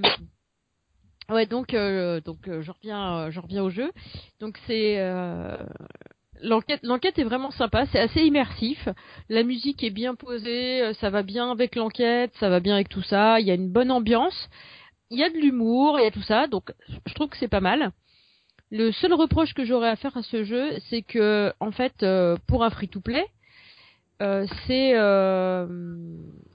Ouais, 1.29 1.45
donc 1.45 1.75
euh, 1.75 2.21
donc 2.21 2.47
euh, 2.47 2.61
je 2.61 2.71
reviens 2.71 3.29
je 3.29 3.39
reviens 3.39 3.63
au 3.63 3.69
jeu. 3.69 3.91
Donc 4.39 4.57
c'est 4.65 4.97
l'enquête 6.41 6.79
l'enquête 6.81 7.19
est 7.19 7.23
vraiment 7.23 7.51
sympa, 7.51 7.85
c'est 7.87 7.99
assez 7.99 8.21
immersif. 8.21 8.87
La 9.27 9.43
musique 9.43 9.83
est 9.83 9.91
bien 9.91 10.15
posée, 10.15 10.91
ça 10.95 11.09
va 11.09 11.21
bien 11.21 11.51
avec 11.51 11.75
l'enquête, 11.75 12.31
ça 12.39 12.49
va 12.49 12.59
bien 12.59 12.75
avec 12.75 12.89
tout 12.89 13.03
ça. 13.03 13.39
Il 13.39 13.45
y 13.45 13.51
a 13.51 13.55
une 13.55 13.71
bonne 13.71 13.91
ambiance, 13.91 14.49
il 15.11 15.19
y 15.19 15.23
a 15.23 15.29
de 15.29 15.37
l'humour, 15.37 15.99
il 15.99 16.03
y 16.03 16.07
a 16.07 16.11
tout 16.11 16.23
ça. 16.23 16.47
Donc 16.47 16.71
je 17.05 17.13
trouve 17.13 17.29
que 17.29 17.37
c'est 17.37 17.47
pas 17.47 17.61
mal. 17.61 17.91
Le 18.71 18.91
seul 18.91 19.13
reproche 19.13 19.53
que 19.53 19.65
j'aurais 19.65 19.89
à 19.89 19.95
faire 19.95 20.15
à 20.15 20.21
ce 20.21 20.43
jeu, 20.43 20.71
c'est 20.89 21.01
que 21.01 21.51
en 21.59 21.71
fait, 21.71 22.03
euh, 22.03 22.37
pour 22.47 22.63
un 22.63 22.69
free-to-play, 22.69 23.25
euh, 24.21 24.45
c'est 24.67 24.91
euh, 24.95 25.65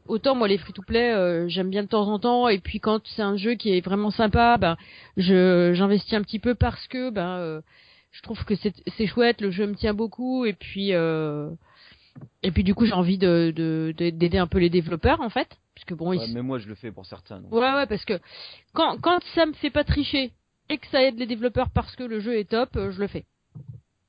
autant 0.06 0.36
moi 0.36 0.46
les 0.46 0.58
free-to-play, 0.58 1.48
j'aime 1.48 1.70
bien 1.70 1.82
de 1.82 1.88
temps 1.88 2.08
en 2.08 2.20
temps, 2.20 2.48
et 2.48 2.58
puis 2.58 2.78
quand 2.78 3.04
c'est 3.08 3.22
un 3.22 3.36
jeu 3.36 3.54
qui 3.54 3.76
est 3.76 3.80
vraiment 3.80 4.12
sympa, 4.12 4.58
ben 4.58 4.76
je 5.16 5.72
j'investis 5.74 6.14
un 6.14 6.22
petit 6.22 6.38
peu 6.38 6.54
parce 6.54 6.86
que 6.86 7.10
ben 7.10 7.62
je 8.12 8.22
trouve 8.22 8.44
que 8.44 8.54
c'est 8.54 9.06
chouette, 9.06 9.40
le 9.40 9.50
jeu 9.50 9.66
me 9.66 9.74
tient 9.74 9.94
beaucoup, 9.94 10.44
et 10.44 10.52
puis 10.52 10.90
et 10.90 12.50
puis 12.52 12.62
du 12.62 12.76
coup 12.76 12.86
j'ai 12.86 12.92
envie 12.92 13.18
de 13.18 13.92
d'aider 13.96 14.38
un 14.38 14.46
peu 14.46 14.58
les 14.58 14.70
développeurs 14.70 15.20
en 15.20 15.30
fait, 15.30 15.48
puisque 15.74 15.94
bon. 15.94 16.10
Ouais, 16.10 16.28
Mais 16.32 16.42
moi 16.42 16.58
je 16.58 16.68
le 16.68 16.76
fais 16.76 16.92
pour 16.92 17.06
certains. 17.06 17.42
Ouais 17.50 17.72
ouais 17.72 17.86
parce 17.86 18.04
que 18.04 18.20
quand 18.72 18.98
quand 19.00 19.18
ça 19.34 19.46
me 19.46 19.52
fait 19.54 19.70
pas 19.70 19.82
tricher 19.82 20.30
et 20.74 20.78
que 20.78 20.88
ça 20.88 21.02
aide 21.02 21.18
les 21.18 21.26
développeurs 21.26 21.70
parce 21.70 21.94
que 21.94 22.02
le 22.02 22.18
jeu 22.18 22.36
est 22.36 22.50
top, 22.50 22.70
euh, 22.76 22.90
je 22.90 23.00
le 23.00 23.06
fais. 23.06 23.24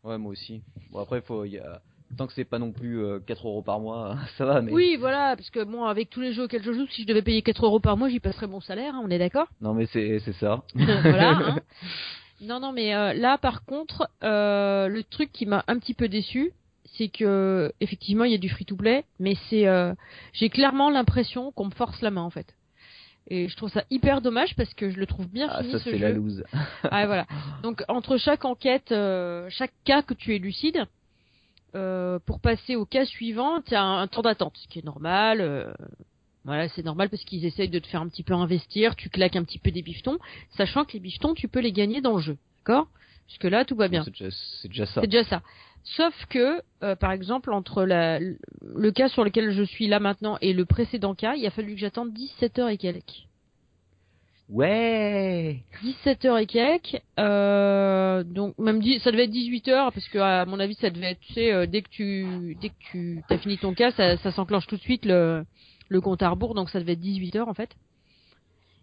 Ouais, 0.04 0.18
moi 0.18 0.32
aussi. 0.32 0.64
Bon, 0.92 1.00
après, 1.00 1.22
faut, 1.22 1.46
y 1.46 1.60
a... 1.60 1.82
tant 2.18 2.26
que 2.26 2.34
c'est 2.34 2.44
pas 2.44 2.58
non 2.58 2.72
plus 2.72 3.04
4 3.28 3.46
euh, 3.46 3.50
euros 3.50 3.62
par 3.62 3.80
mois, 3.80 4.18
ça 4.38 4.46
va. 4.46 4.62
Mais... 4.62 4.72
Oui, 4.72 4.98
voilà, 5.00 5.36
parce 5.36 5.52
que 5.52 5.64
bon, 5.64 5.86
avec 5.86 6.10
tous 6.10 6.22
les 6.22 6.34
jeux 6.34 6.44
auxquels 6.44 6.64
je 6.64 6.74
joue, 6.74 6.88
si 6.88 7.04
je 7.04 7.08
devais 7.08 7.22
payer 7.22 7.44
4 7.44 7.66
euros 7.66 7.80
par 7.80 7.98
mois, 7.98 8.10
j'y 8.10 8.20
passerais 8.20 8.48
mon 8.48 8.62
salaire, 8.62 8.96
hein, 8.96 9.02
on 9.04 9.10
est 9.10 9.20
d'accord? 9.20 9.48
Non, 9.62 9.74
mais 9.74 9.86
c'est, 9.86 10.20
c'est 10.26 10.34
ça. 10.34 10.64
voilà. 10.76 11.30
Hein. 11.32 11.60
Non, 12.42 12.60
non, 12.60 12.74
mais 12.74 12.94
euh, 12.94 13.14
là, 13.14 13.38
par 13.38 13.64
contre, 13.64 14.10
le 14.22 15.02
truc 15.04 15.32
qui 15.32 15.46
m'a 15.46 15.64
un 15.70 15.80
petit 15.80 15.94
peu 15.94 16.10
déçu, 16.10 16.52
c'est 16.98 17.08
que 17.08 17.72
effectivement, 17.80 18.26
il 18.26 18.34
y 18.34 18.36
a 18.36 18.38
du 18.38 18.50
free-to-play, 18.50 19.06
mais 19.20 19.36
c'est, 19.50 19.66
j'ai 20.34 20.50
clairement 20.50 20.90
l'impression 20.90 21.54
qu'on 21.54 21.68
me 21.68 21.72
force 21.72 22.02
la 22.02 22.12
main, 22.12 22.24
en 22.24 22.30
fait. 22.30 22.54
Et 23.28 23.48
je 23.48 23.56
trouve 23.56 23.72
ça 23.72 23.84
hyper 23.90 24.22
dommage 24.22 24.56
parce 24.56 24.74
que 24.74 24.90
je 24.90 25.00
le 25.00 25.08
trouve 25.08 25.28
bien 25.28 25.48
ah, 25.50 25.62
fini 25.62 25.74
ça, 25.74 25.80
ce 25.80 25.90
jeu. 25.90 25.98
la 25.98 26.12
loose. 26.12 26.44
ah 26.84 27.06
voilà. 27.08 27.26
Donc 27.64 27.84
entre 27.88 28.18
chaque 28.18 28.46
enquête, 28.46 28.92
euh, 28.92 29.48
chaque 29.50 29.74
cas 29.84 30.04
que 30.04 30.14
tu 30.14 30.36
élucides, 30.36 30.86
pour 32.26 32.40
passer 32.40 32.78
au 32.78 32.86
cas 32.86 33.04
suivant, 33.04 33.62
tu 33.62 33.76
as 33.76 33.84
un, 33.84 34.08
temps 34.08 34.22
d'attente, 34.22 34.56
ce 34.56 34.68
qui 34.70 34.80
est 34.80 34.86
normal. 34.86 35.76
voilà, 36.46 36.70
c'est 36.70 36.86
normal 36.86 37.10
parce 37.10 37.26
qu'ils 37.26 37.46
essayent 37.46 37.68
de 37.68 37.80
te 37.80 37.88
faire 37.88 38.00
un 38.00 38.08
petit 38.08 38.24
peu 38.24 38.34
investir, 38.34 38.96
tu 38.96 39.10
claques 39.10 39.36
un 39.36 39.44
petit 39.44 39.60
peu 39.60 39.72
des 39.72 39.82
bifetons, 39.82 40.18
sachant 40.52 40.86
que 40.86 40.94
les 40.94 41.02
bifetons, 41.02 41.34
tu 41.34 41.50
peux 41.50 41.60
les 41.60 41.74
gagner 41.74 42.00
dans 42.00 42.16
le 42.16 42.22
jeu, 42.22 42.38
d'accord? 42.60 42.88
Jusque 43.28 43.44
là, 43.44 43.66
tout 43.66 43.76
va 43.76 43.88
bien. 43.88 44.04
C'est 44.04 44.12
déjà, 44.68 44.86
ça. 44.86 45.02
C'est 45.02 45.08
déjà 45.08 45.24
ça. 45.24 45.42
Sauf 45.86 46.14
que, 46.30 46.62
par 46.96 47.12
exemple, 47.12 47.54
entre 47.54 47.84
la, 47.84 48.20
le 48.20 48.92
cas 48.92 49.08
sur 49.08 49.24
lequel 49.24 49.52
je 49.52 49.64
suis 49.64 49.88
là 49.88 50.00
maintenant 50.00 50.38
et 50.42 50.52
le 50.52 50.66
précédent 50.66 51.16
cas, 51.16 51.36
il 51.36 51.46
a 51.46 51.52
fallu 51.52 51.76
que 51.76 51.80
j'attende 51.80 52.12
17 52.12 52.60
heures 52.60 52.70
et 52.70 52.78
quelques. 52.78 53.28
Ouais. 54.50 55.64
17h 55.84 56.42
et 56.42 56.46
quelques. 56.46 57.02
Euh, 57.20 58.24
donc 58.24 58.58
même 58.60 58.80
dit, 58.80 59.00
ça 59.00 59.12
devait 59.12 59.24
être 59.24 59.32
18h 59.32 59.92
parce 59.92 60.08
que 60.08 60.20
à 60.20 60.46
mon 60.46 60.60
avis 60.60 60.76
ça 60.76 60.92
devait 60.92 61.12
être 61.12 61.20
tu 61.20 61.34
sais 61.34 61.52
euh, 61.52 61.66
dès 61.66 61.82
que 61.82 61.90
tu 61.90 62.56
dès 62.62 62.70
que 62.70 62.76
tu 62.92 63.24
as 63.30 63.38
fini 63.40 63.58
ton 63.58 63.74
cas 63.74 63.92
ça, 63.92 64.18
ça 64.18 64.32
s'enclenche 64.32 64.68
tout 64.68 64.78
de 64.78 64.82
suite 64.82 65.06
le 65.06 65.46
le 65.90 66.02
compte 66.02 66.22
à 66.22 66.30
rebours 66.30 66.54
donc 66.54 66.70
ça 66.70 66.80
devait 66.80 66.94
être 66.94 67.02
18h 67.02 67.42
en 67.42 67.56
fait. 67.56 67.76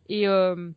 Et 0.09 0.27
euh, 0.27 0.71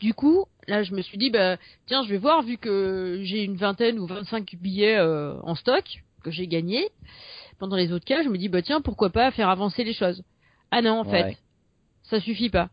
du 0.00 0.14
coup, 0.14 0.46
là 0.68 0.82
je 0.82 0.94
me 0.94 1.02
suis 1.02 1.18
dit 1.18 1.30
bah 1.30 1.56
tiens, 1.86 2.02
je 2.04 2.08
vais 2.08 2.18
voir 2.18 2.42
vu 2.42 2.58
que 2.58 3.20
j'ai 3.22 3.44
une 3.44 3.56
vingtaine 3.56 3.98
ou 3.98 4.06
25 4.06 4.56
billets 4.60 4.96
euh, 4.96 5.34
en 5.42 5.54
stock 5.54 5.84
que 6.22 6.30
j'ai 6.30 6.46
gagné 6.46 6.88
pendant 7.58 7.76
les 7.76 7.92
autres 7.92 8.04
cas, 8.04 8.22
je 8.22 8.28
me 8.28 8.38
dis 8.38 8.48
bah 8.48 8.62
tiens, 8.62 8.80
pourquoi 8.80 9.10
pas 9.10 9.30
faire 9.30 9.48
avancer 9.48 9.84
les 9.84 9.94
choses. 9.94 10.22
Ah 10.70 10.82
non 10.82 11.00
en 11.00 11.04
fait. 11.04 11.36
Ça 12.04 12.20
suffit 12.20 12.50
pas 12.50 12.68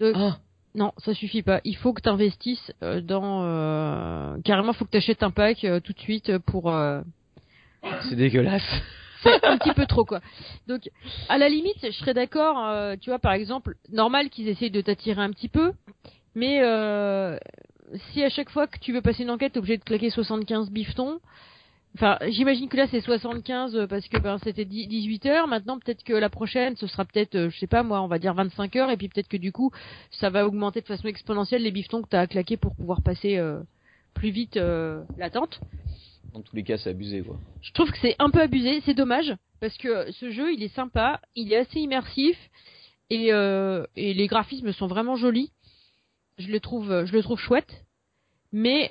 ah. 0.00 0.38
Non, 0.74 0.92
ça 0.98 1.14
suffit 1.14 1.42
pas. 1.42 1.62
Il 1.64 1.76
faut 1.76 1.94
que 1.94 2.02
tu 2.02 2.08
investisses 2.08 2.72
euh, 2.82 3.00
dans 3.00 3.44
euh, 3.44 4.36
carrément, 4.44 4.74
faut 4.74 4.84
que 4.84 4.90
tu 4.90 4.98
achètes 4.98 5.22
un 5.22 5.30
pack 5.30 5.64
euh, 5.64 5.80
tout 5.80 5.94
de 5.94 5.98
suite 5.98 6.36
pour. 6.38 6.72
C'est 8.08 8.16
dégueulasse. 8.16 8.62
C'est 9.22 9.44
un 9.44 9.56
petit 9.56 9.72
peu 9.72 9.86
trop 9.86 10.04
quoi. 10.04 10.20
Donc, 10.68 10.90
à 11.28 11.38
la 11.38 11.48
limite, 11.48 11.78
je 11.82 11.90
serais 11.90 12.14
d'accord. 12.14 12.94
tu 13.00 13.10
vois, 13.10 13.18
par 13.18 13.32
exemple, 13.32 13.76
normal 13.90 14.28
qu'ils 14.28 14.46
essayent 14.46 14.70
de 14.70 14.82
t'attirer 14.82 15.20
un 15.20 15.30
petit 15.30 15.48
peu, 15.48 15.72
mais 16.36 16.60
si 18.12 18.22
à 18.22 18.28
chaque 18.28 18.50
fois 18.50 18.66
que 18.66 18.78
tu 18.78 18.92
veux 18.92 19.02
passer 19.02 19.24
une 19.24 19.30
enquête, 19.30 19.54
t'es 19.54 19.58
obligé 19.58 19.78
de 19.78 19.84
claquer 19.84 20.10
75 20.10 20.70
biftons, 20.70 21.20
Enfin, 21.96 22.18
j'imagine 22.28 22.68
que 22.68 22.76
là 22.76 22.86
c'est 22.90 23.00
75 23.00 23.74
euh, 23.74 23.86
parce 23.86 24.06
que 24.08 24.18
ben, 24.18 24.36
c'était 24.44 24.66
18 24.66 25.24
heures. 25.26 25.48
Maintenant, 25.48 25.78
peut-être 25.78 26.04
que 26.04 26.12
la 26.12 26.28
prochaine, 26.28 26.76
ce 26.76 26.86
sera 26.86 27.06
peut-être, 27.06 27.36
euh, 27.36 27.48
je 27.48 27.58
sais 27.58 27.66
pas 27.66 27.82
moi, 27.82 28.02
on 28.02 28.06
va 28.06 28.18
dire 28.18 28.34
25 28.34 28.76
heures. 28.76 28.90
Et 28.90 28.98
puis 28.98 29.08
peut-être 29.08 29.28
que 29.28 29.38
du 29.38 29.50
coup, 29.50 29.70
ça 30.10 30.28
va 30.28 30.46
augmenter 30.46 30.82
de 30.82 30.86
façon 30.86 31.08
exponentielle 31.08 31.62
les 31.62 31.70
biftons 31.70 32.02
que 32.02 32.10
tu 32.10 32.16
as 32.16 32.20
à 32.20 32.26
claquer 32.26 32.58
pour 32.58 32.76
pouvoir 32.76 33.00
passer 33.00 33.38
euh, 33.38 33.60
plus 34.12 34.28
vite 34.28 34.56
l'attente. 35.16 35.58
Dans 36.34 36.42
tous 36.42 36.54
les 36.54 36.64
cas, 36.64 36.76
c'est 36.76 36.90
abusé 36.90 37.22
quoi. 37.22 37.38
Je 37.62 37.72
trouve 37.72 37.90
que 37.90 37.98
c'est 38.02 38.16
un 38.18 38.28
peu 38.28 38.42
abusé. 38.42 38.82
C'est 38.84 38.92
dommage 38.92 39.34
parce 39.60 39.78
que 39.78 40.12
ce 40.12 40.30
jeu, 40.30 40.52
il 40.52 40.62
est 40.62 40.74
sympa, 40.74 41.22
il 41.34 41.50
est 41.50 41.56
assez 41.56 41.80
immersif 41.80 42.36
et, 43.08 43.28
et 43.28 44.14
les 44.14 44.26
graphismes 44.26 44.72
sont 44.72 44.86
vraiment 44.86 45.16
jolis. 45.16 45.50
Je 46.38 46.48
le 46.48 46.60
trouve, 46.60 47.04
je 47.04 47.12
le 47.12 47.22
trouve 47.22 47.38
chouette. 47.38 47.84
Mais 48.52 48.90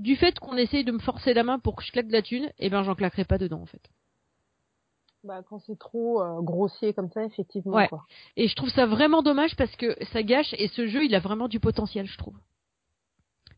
du 0.00 0.16
fait 0.16 0.38
qu'on 0.38 0.56
essaye 0.56 0.84
de 0.84 0.92
me 0.92 0.98
forcer 0.98 1.34
la 1.34 1.44
main 1.44 1.58
pour 1.58 1.76
que 1.76 1.84
je 1.84 1.92
claque 1.92 2.08
de 2.08 2.12
la 2.12 2.22
thune, 2.22 2.50
eh 2.58 2.70
ben 2.70 2.82
j'en 2.82 2.94
claquerai 2.94 3.24
pas 3.24 3.38
dedans 3.38 3.60
en 3.60 3.66
fait. 3.66 3.82
Bah 5.22 5.42
quand 5.46 5.58
c'est 5.58 5.78
trop 5.78 6.22
euh, 6.22 6.40
grossier 6.40 6.94
comme 6.94 7.10
ça, 7.10 7.22
effectivement. 7.24 7.74
Ouais. 7.74 7.88
Et 8.36 8.48
je 8.48 8.54
trouve 8.56 8.70
ça 8.70 8.86
vraiment 8.86 9.22
dommage 9.22 9.54
parce 9.56 9.74
que 9.76 9.94
ça 10.12 10.22
gâche 10.22 10.54
et 10.54 10.68
ce 10.68 10.86
jeu 10.86 11.04
il 11.04 11.14
a 11.14 11.20
vraiment 11.20 11.48
du 11.48 11.60
potentiel, 11.60 12.06
je 12.06 12.16
trouve. 12.16 12.36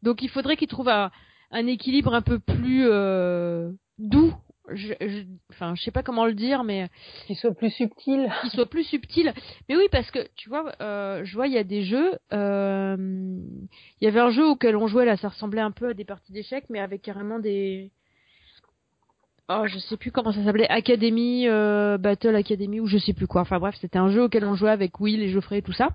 Donc 0.02 0.22
il 0.22 0.28
faudrait 0.28 0.56
qu'il 0.56 0.66
trouve 0.66 0.88
un, 0.88 1.10
équilibre 1.52 2.12
un 2.14 2.22
peu 2.22 2.40
plus 2.40 2.88
euh, 2.88 3.70
doux 3.98 4.34
je, 4.70 4.92
je, 5.00 5.22
enfin, 5.50 5.74
je 5.74 5.82
sais 5.82 5.90
pas 5.90 6.02
comment 6.02 6.26
le 6.26 6.34
dire, 6.34 6.64
mais 6.64 6.88
qu'il 7.26 7.36
soit 7.36 7.54
plus 7.54 7.70
subtil. 7.70 8.30
Qu'il 8.40 8.50
soit 8.50 8.68
plus 8.68 8.84
subtil. 8.84 9.32
Mais 9.68 9.76
oui, 9.76 9.84
parce 9.90 10.10
que 10.10 10.20
tu 10.36 10.48
vois, 10.48 10.72
euh, 10.80 11.24
je 11.24 11.34
vois, 11.34 11.46
il 11.46 11.52
y 11.52 11.58
a 11.58 11.64
des 11.64 11.82
jeux. 11.82 12.12
Euh, 12.32 12.96
il 14.00 14.04
y 14.04 14.06
avait 14.06 14.20
un 14.20 14.30
jeu 14.30 14.46
auquel 14.46 14.76
on 14.76 14.86
jouait 14.86 15.04
là, 15.04 15.16
ça 15.16 15.28
ressemblait 15.28 15.60
un 15.60 15.70
peu 15.70 15.88
à 15.88 15.94
des 15.94 16.04
parties 16.04 16.32
d'échecs, 16.32 16.64
mais 16.68 16.80
avec 16.80 17.02
carrément 17.02 17.38
des. 17.38 17.90
Oh, 19.48 19.66
je 19.66 19.78
sais 19.78 19.96
plus 19.96 20.12
comment 20.12 20.32
ça 20.32 20.44
s'appelait, 20.44 20.68
Academy, 20.68 21.48
euh, 21.48 21.98
Battle 21.98 22.36
Academy 22.36 22.80
ou 22.80 22.86
je 22.86 22.98
sais 22.98 23.12
plus 23.12 23.26
quoi. 23.26 23.42
Enfin 23.42 23.58
bref, 23.58 23.74
c'était 23.80 23.98
un 23.98 24.10
jeu 24.10 24.22
auquel 24.22 24.44
on 24.44 24.54
jouait 24.54 24.70
avec 24.70 24.98
Will 25.00 25.22
et 25.22 25.30
Geoffrey 25.30 25.58
et 25.58 25.62
tout 25.62 25.72
ça 25.72 25.90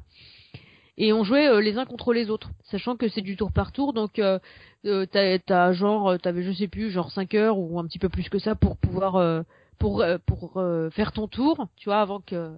et 0.97 1.13
on 1.13 1.23
jouait 1.23 1.47
euh, 1.47 1.61
les 1.61 1.77
uns 1.77 1.85
contre 1.85 2.11
les 2.11 2.29
autres, 2.29 2.49
sachant 2.63 2.95
que 2.95 3.07
c'est 3.07 3.21
du 3.21 3.37
tour 3.37 3.51
par 3.51 3.71
tour, 3.71 3.93
donc 3.93 4.17
euh, 4.17 4.39
euh 4.85 5.05
t'as, 5.05 5.37
t'as 5.37 5.71
genre, 5.73 6.09
euh, 6.09 6.17
t'avais 6.17 6.43
je 6.43 6.51
sais 6.51 6.67
plus, 6.67 6.89
genre 6.89 7.11
5 7.11 7.35
heures 7.35 7.59
ou 7.59 7.79
un 7.79 7.85
petit 7.85 7.99
peu 7.99 8.09
plus 8.09 8.29
que 8.29 8.39
ça 8.39 8.55
pour 8.55 8.77
pouvoir 8.77 9.43
pour 9.77 10.03
pour 10.25 10.63
faire 10.91 11.11
ton 11.11 11.27
tour, 11.27 11.67
tu 11.75 11.89
vois, 11.89 12.01
avant 12.01 12.19
que 12.19 12.51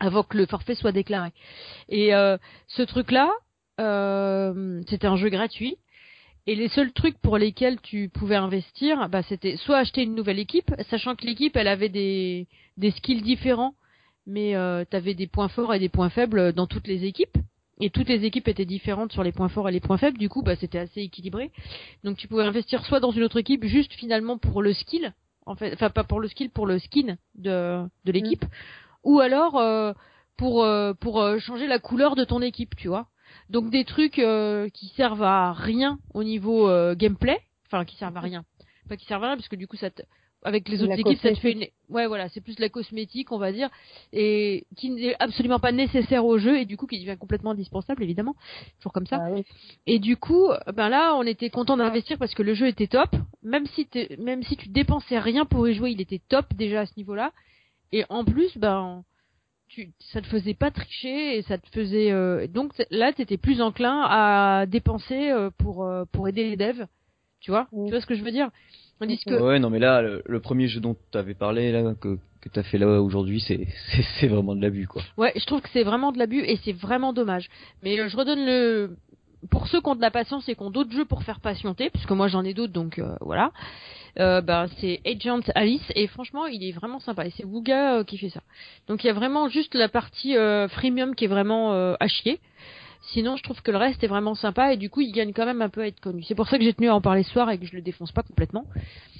avant 0.00 0.22
que 0.22 0.36
le 0.36 0.46
forfait 0.46 0.74
soit 0.74 0.92
déclaré. 0.92 1.30
Et 1.88 2.10
ce 2.10 2.82
truc-là, 2.82 3.30
c'était 4.86 5.06
un 5.06 5.16
jeu 5.16 5.30
gratuit. 5.30 5.78
Et 6.48 6.54
les 6.54 6.68
seuls 6.68 6.92
trucs 6.92 7.18
pour 7.18 7.38
lesquels 7.38 7.80
tu 7.80 8.08
pouvais 8.08 8.36
investir, 8.36 9.08
bah, 9.08 9.22
c'était 9.24 9.56
soit 9.56 9.78
acheter 9.78 10.02
une 10.02 10.14
nouvelle 10.14 10.38
équipe, 10.38 10.72
sachant 10.90 11.16
que 11.16 11.26
l'équipe, 11.26 11.56
elle 11.56 11.66
avait 11.66 11.88
des, 11.88 12.46
des 12.76 12.92
skills 12.92 13.22
différents 13.22 13.74
mais 14.26 14.56
euh, 14.56 14.84
tu 14.88 14.96
avais 14.96 15.14
des 15.14 15.26
points 15.26 15.48
forts 15.48 15.74
et 15.74 15.78
des 15.78 15.88
points 15.88 16.10
faibles 16.10 16.52
dans 16.52 16.66
toutes 16.66 16.86
les 16.86 17.04
équipes. 17.04 17.36
Et 17.78 17.90
toutes 17.90 18.08
les 18.08 18.24
équipes 18.24 18.48
étaient 18.48 18.64
différentes 18.64 19.12
sur 19.12 19.22
les 19.22 19.32
points 19.32 19.50
forts 19.50 19.68
et 19.68 19.72
les 19.72 19.80
points 19.80 19.98
faibles, 19.98 20.16
du 20.16 20.30
coup 20.30 20.42
bah, 20.42 20.56
c'était 20.56 20.78
assez 20.78 21.02
équilibré. 21.02 21.50
Donc 22.04 22.16
tu 22.16 22.26
pouvais 22.26 22.44
investir 22.44 22.84
soit 22.86 23.00
dans 23.00 23.10
une 23.10 23.22
autre 23.22 23.38
équipe 23.38 23.64
juste 23.64 23.92
finalement 23.92 24.38
pour 24.38 24.62
le 24.62 24.72
skill, 24.72 25.12
en 25.44 25.54
fait, 25.56 25.74
enfin 25.74 25.90
pas 25.90 26.04
pour 26.04 26.20
le 26.20 26.28
skill, 26.28 26.50
pour 26.50 26.66
le 26.66 26.78
skin 26.78 27.18
de, 27.34 27.84
de 28.04 28.12
l'équipe, 28.12 28.44
mm. 28.44 28.48
ou 29.04 29.20
alors 29.20 29.58
euh, 29.58 29.92
pour 30.36 30.64
euh, 30.64 30.94
pour 30.94 31.20
euh, 31.20 31.38
changer 31.38 31.66
la 31.66 31.78
couleur 31.78 32.16
de 32.16 32.24
ton 32.24 32.40
équipe, 32.40 32.76
tu 32.76 32.88
vois. 32.88 33.08
Donc 33.50 33.70
des 33.70 33.84
trucs 33.84 34.18
euh, 34.18 34.68
qui 34.70 34.88
servent 34.88 35.22
à 35.22 35.52
rien 35.52 35.98
au 36.14 36.24
niveau 36.24 36.68
gameplay, 36.94 37.38
enfin 37.66 37.84
qui 37.84 37.96
servent 37.96 38.16
à 38.16 38.20
rien, 38.20 38.44
pas 38.88 38.96
qui 38.96 39.06
servent 39.06 39.24
à 39.24 39.28
rien 39.28 39.36
parce 39.36 39.48
que 39.48 39.56
du 39.56 39.66
coup 39.66 39.76
ça 39.76 39.90
te 39.90 40.02
avec 40.46 40.68
les 40.68 40.82
autres 40.82 40.98
équipes, 40.98 41.18
ça 41.20 41.32
te 41.32 41.38
fait 41.38 41.52
une, 41.52 41.66
ouais, 41.88 42.06
voilà, 42.06 42.28
c'est 42.28 42.40
plus 42.40 42.58
la 42.58 42.68
cosmétique, 42.68 43.32
on 43.32 43.38
va 43.38 43.52
dire, 43.52 43.68
et 44.12 44.64
qui 44.76 44.90
n'est 44.90 45.16
absolument 45.18 45.58
pas 45.58 45.72
nécessaire 45.72 46.24
au 46.24 46.38
jeu, 46.38 46.58
et 46.58 46.64
du 46.64 46.76
coup, 46.76 46.86
qui 46.86 47.00
devient 47.00 47.16
complètement 47.18 47.50
indispensable, 47.50 48.02
évidemment, 48.02 48.36
toujours 48.78 48.92
comme 48.92 49.06
ça. 49.06 49.18
Ah 49.22 49.40
et 49.86 49.98
du 49.98 50.16
coup, 50.16 50.48
ben 50.74 50.88
là, 50.88 51.14
on 51.16 51.24
était 51.24 51.50
content 51.50 51.76
d'investir 51.76 52.16
parce 52.18 52.34
que 52.34 52.42
le 52.42 52.54
jeu 52.54 52.68
était 52.68 52.86
top, 52.86 53.10
même 53.42 53.66
si 53.66 53.88
même 54.18 54.42
si 54.42 54.56
tu 54.56 54.68
dépensais 54.68 55.18
rien 55.18 55.44
pour 55.44 55.68
y 55.68 55.74
jouer, 55.74 55.90
il 55.90 56.00
était 56.00 56.20
top 56.28 56.46
déjà 56.54 56.82
à 56.82 56.86
ce 56.86 56.92
niveau-là, 56.96 57.32
et 57.92 58.04
en 58.08 58.24
plus, 58.24 58.56
ben, 58.56 59.04
tu, 59.68 59.90
ça 60.12 60.20
te 60.20 60.26
faisait 60.26 60.54
pas 60.54 60.70
tricher 60.70 61.38
et 61.38 61.42
ça 61.42 61.58
te 61.58 61.68
faisait, 61.70 62.12
euh, 62.12 62.46
donc 62.46 62.72
là, 62.90 63.12
t'étais 63.12 63.36
plus 63.36 63.60
enclin 63.60 64.02
à 64.08 64.66
dépenser 64.66 65.30
euh, 65.30 65.50
pour 65.58 65.84
euh, 65.84 66.04
pour 66.12 66.28
aider 66.28 66.48
les 66.50 66.56
devs, 66.56 66.86
tu 67.40 67.50
vois, 67.50 67.66
tu 67.86 67.90
vois 67.90 68.00
ce 68.00 68.06
que 68.06 68.14
je 68.14 68.22
veux 68.22 68.30
dire? 68.30 68.50
Que... 69.00 69.40
Ouais, 69.40 69.58
non, 69.58 69.70
mais 69.70 69.78
là, 69.78 70.02
le, 70.02 70.40
premier 70.40 70.68
jeu 70.68 70.80
dont 70.80 70.96
tu 71.12 71.18
avais 71.18 71.34
parlé, 71.34 71.72
là, 71.72 71.94
que, 72.00 72.18
que 72.40 72.48
tu 72.48 72.58
as 72.58 72.62
fait 72.62 72.78
là 72.78 73.00
aujourd'hui, 73.00 73.40
c'est, 73.46 73.66
c'est, 74.20 74.28
vraiment 74.28 74.54
de 74.54 74.62
l'abus, 74.62 74.86
quoi. 74.86 75.02
Ouais, 75.16 75.32
je 75.36 75.44
trouve 75.46 75.60
que 75.60 75.68
c'est 75.72 75.84
vraiment 75.84 76.12
de 76.12 76.18
l'abus 76.18 76.40
et 76.40 76.58
c'est 76.64 76.72
vraiment 76.72 77.12
dommage. 77.12 77.48
Mais 77.82 77.98
euh, 77.98 78.08
je 78.08 78.16
redonne 78.16 78.44
le. 78.44 78.96
Pour 79.50 79.68
ceux 79.68 79.80
qui 79.80 79.88
ont 79.88 79.94
de 79.94 80.00
la 80.00 80.10
patience 80.10 80.48
et 80.48 80.56
qui 80.56 80.62
ont 80.62 80.70
d'autres 80.70 80.90
jeux 80.90 81.04
pour 81.04 81.22
faire 81.22 81.40
patienter, 81.40 81.90
puisque 81.90 82.10
moi 82.10 82.26
j'en 82.26 82.42
ai 82.42 82.52
d'autres, 82.52 82.72
donc 82.72 82.98
euh, 82.98 83.14
voilà. 83.20 83.52
Euh, 84.18 84.40
bah, 84.40 84.66
c'est 84.80 85.00
Agent 85.04 85.42
Alice 85.54 85.84
et 85.94 86.06
franchement 86.06 86.46
il 86.46 86.64
est 86.64 86.72
vraiment 86.72 86.98
sympa 87.00 87.26
et 87.26 87.30
c'est 87.36 87.44
Wuga 87.44 88.02
qui 88.04 88.16
fait 88.16 88.30
ça. 88.30 88.40
Donc 88.88 89.04
il 89.04 89.08
y 89.08 89.10
a 89.10 89.12
vraiment 89.12 89.48
juste 89.48 89.74
la 89.74 89.88
partie 89.88 90.34
freemium 90.70 91.14
qui 91.14 91.26
est 91.26 91.28
vraiment 91.28 91.72
à 91.72 92.08
chier. 92.08 92.40
Sinon, 93.02 93.36
je 93.36 93.42
trouve 93.42 93.62
que 93.62 93.70
le 93.70 93.78
reste 93.78 94.02
est 94.02 94.08
vraiment 94.08 94.34
sympa 94.34 94.72
et 94.72 94.76
du 94.76 94.90
coup, 94.90 95.00
il 95.00 95.12
gagne 95.12 95.32
quand 95.32 95.46
même 95.46 95.62
un 95.62 95.68
peu 95.68 95.82
à 95.82 95.86
être 95.86 96.00
connu. 96.00 96.22
C'est 96.24 96.34
pour 96.34 96.48
ça 96.48 96.58
que 96.58 96.64
j'ai 96.64 96.74
tenu 96.74 96.88
à 96.88 96.94
en 96.94 97.00
parler 97.00 97.22
ce 97.22 97.30
soir 97.30 97.50
et 97.50 97.58
que 97.58 97.66
je 97.66 97.74
le 97.74 97.82
défonce 97.82 98.12
pas 98.12 98.22
complètement. 98.22 98.64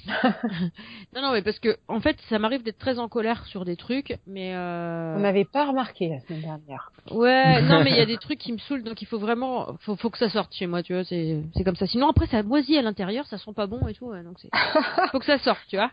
non, 1.15 1.21
non, 1.21 1.31
mais 1.33 1.41
parce 1.41 1.59
que 1.59 1.77
en 1.87 1.99
fait, 1.99 2.17
ça 2.29 2.39
m'arrive 2.39 2.63
d'être 2.63 2.77
très 2.77 2.99
en 2.99 3.07
colère 3.07 3.45
sur 3.45 3.65
des 3.65 3.75
trucs, 3.75 4.17
mais 4.25 4.55
euh... 4.55 5.15
on 5.17 5.19
n'avait 5.19 5.45
pas 5.45 5.65
remarqué 5.65 6.09
la 6.09 6.19
semaine 6.21 6.41
dernière. 6.41 6.91
Ouais, 7.11 7.61
non, 7.63 7.83
mais 7.83 7.91
il 7.91 7.97
y 7.97 8.01
a 8.01 8.05
des 8.05 8.17
trucs 8.17 8.39
qui 8.39 8.53
me 8.53 8.57
saoulent, 8.57 8.83
donc 8.83 9.01
il 9.01 9.05
faut 9.05 9.19
vraiment, 9.19 9.75
faut, 9.81 9.95
faut 9.95 10.09
que 10.09 10.17
ça 10.17 10.29
sorte 10.29 10.53
chez 10.53 10.67
moi, 10.67 10.83
tu 10.83 10.93
vois. 10.93 11.03
C'est, 11.03 11.41
c'est 11.55 11.63
comme 11.63 11.75
ça. 11.75 11.87
Sinon, 11.87 12.09
après, 12.09 12.27
ça 12.27 12.43
moisit 12.43 12.77
à 12.77 12.81
l'intérieur, 12.81 13.25
ça 13.27 13.37
sent 13.37 13.53
pas 13.55 13.67
bon 13.67 13.85
et 13.87 13.93
tout, 13.93 14.11
donc 14.23 14.39
c'est, 14.39 14.49
faut 15.11 15.19
que 15.19 15.25
ça 15.25 15.39
sorte, 15.39 15.61
tu 15.69 15.75
vois. 15.75 15.91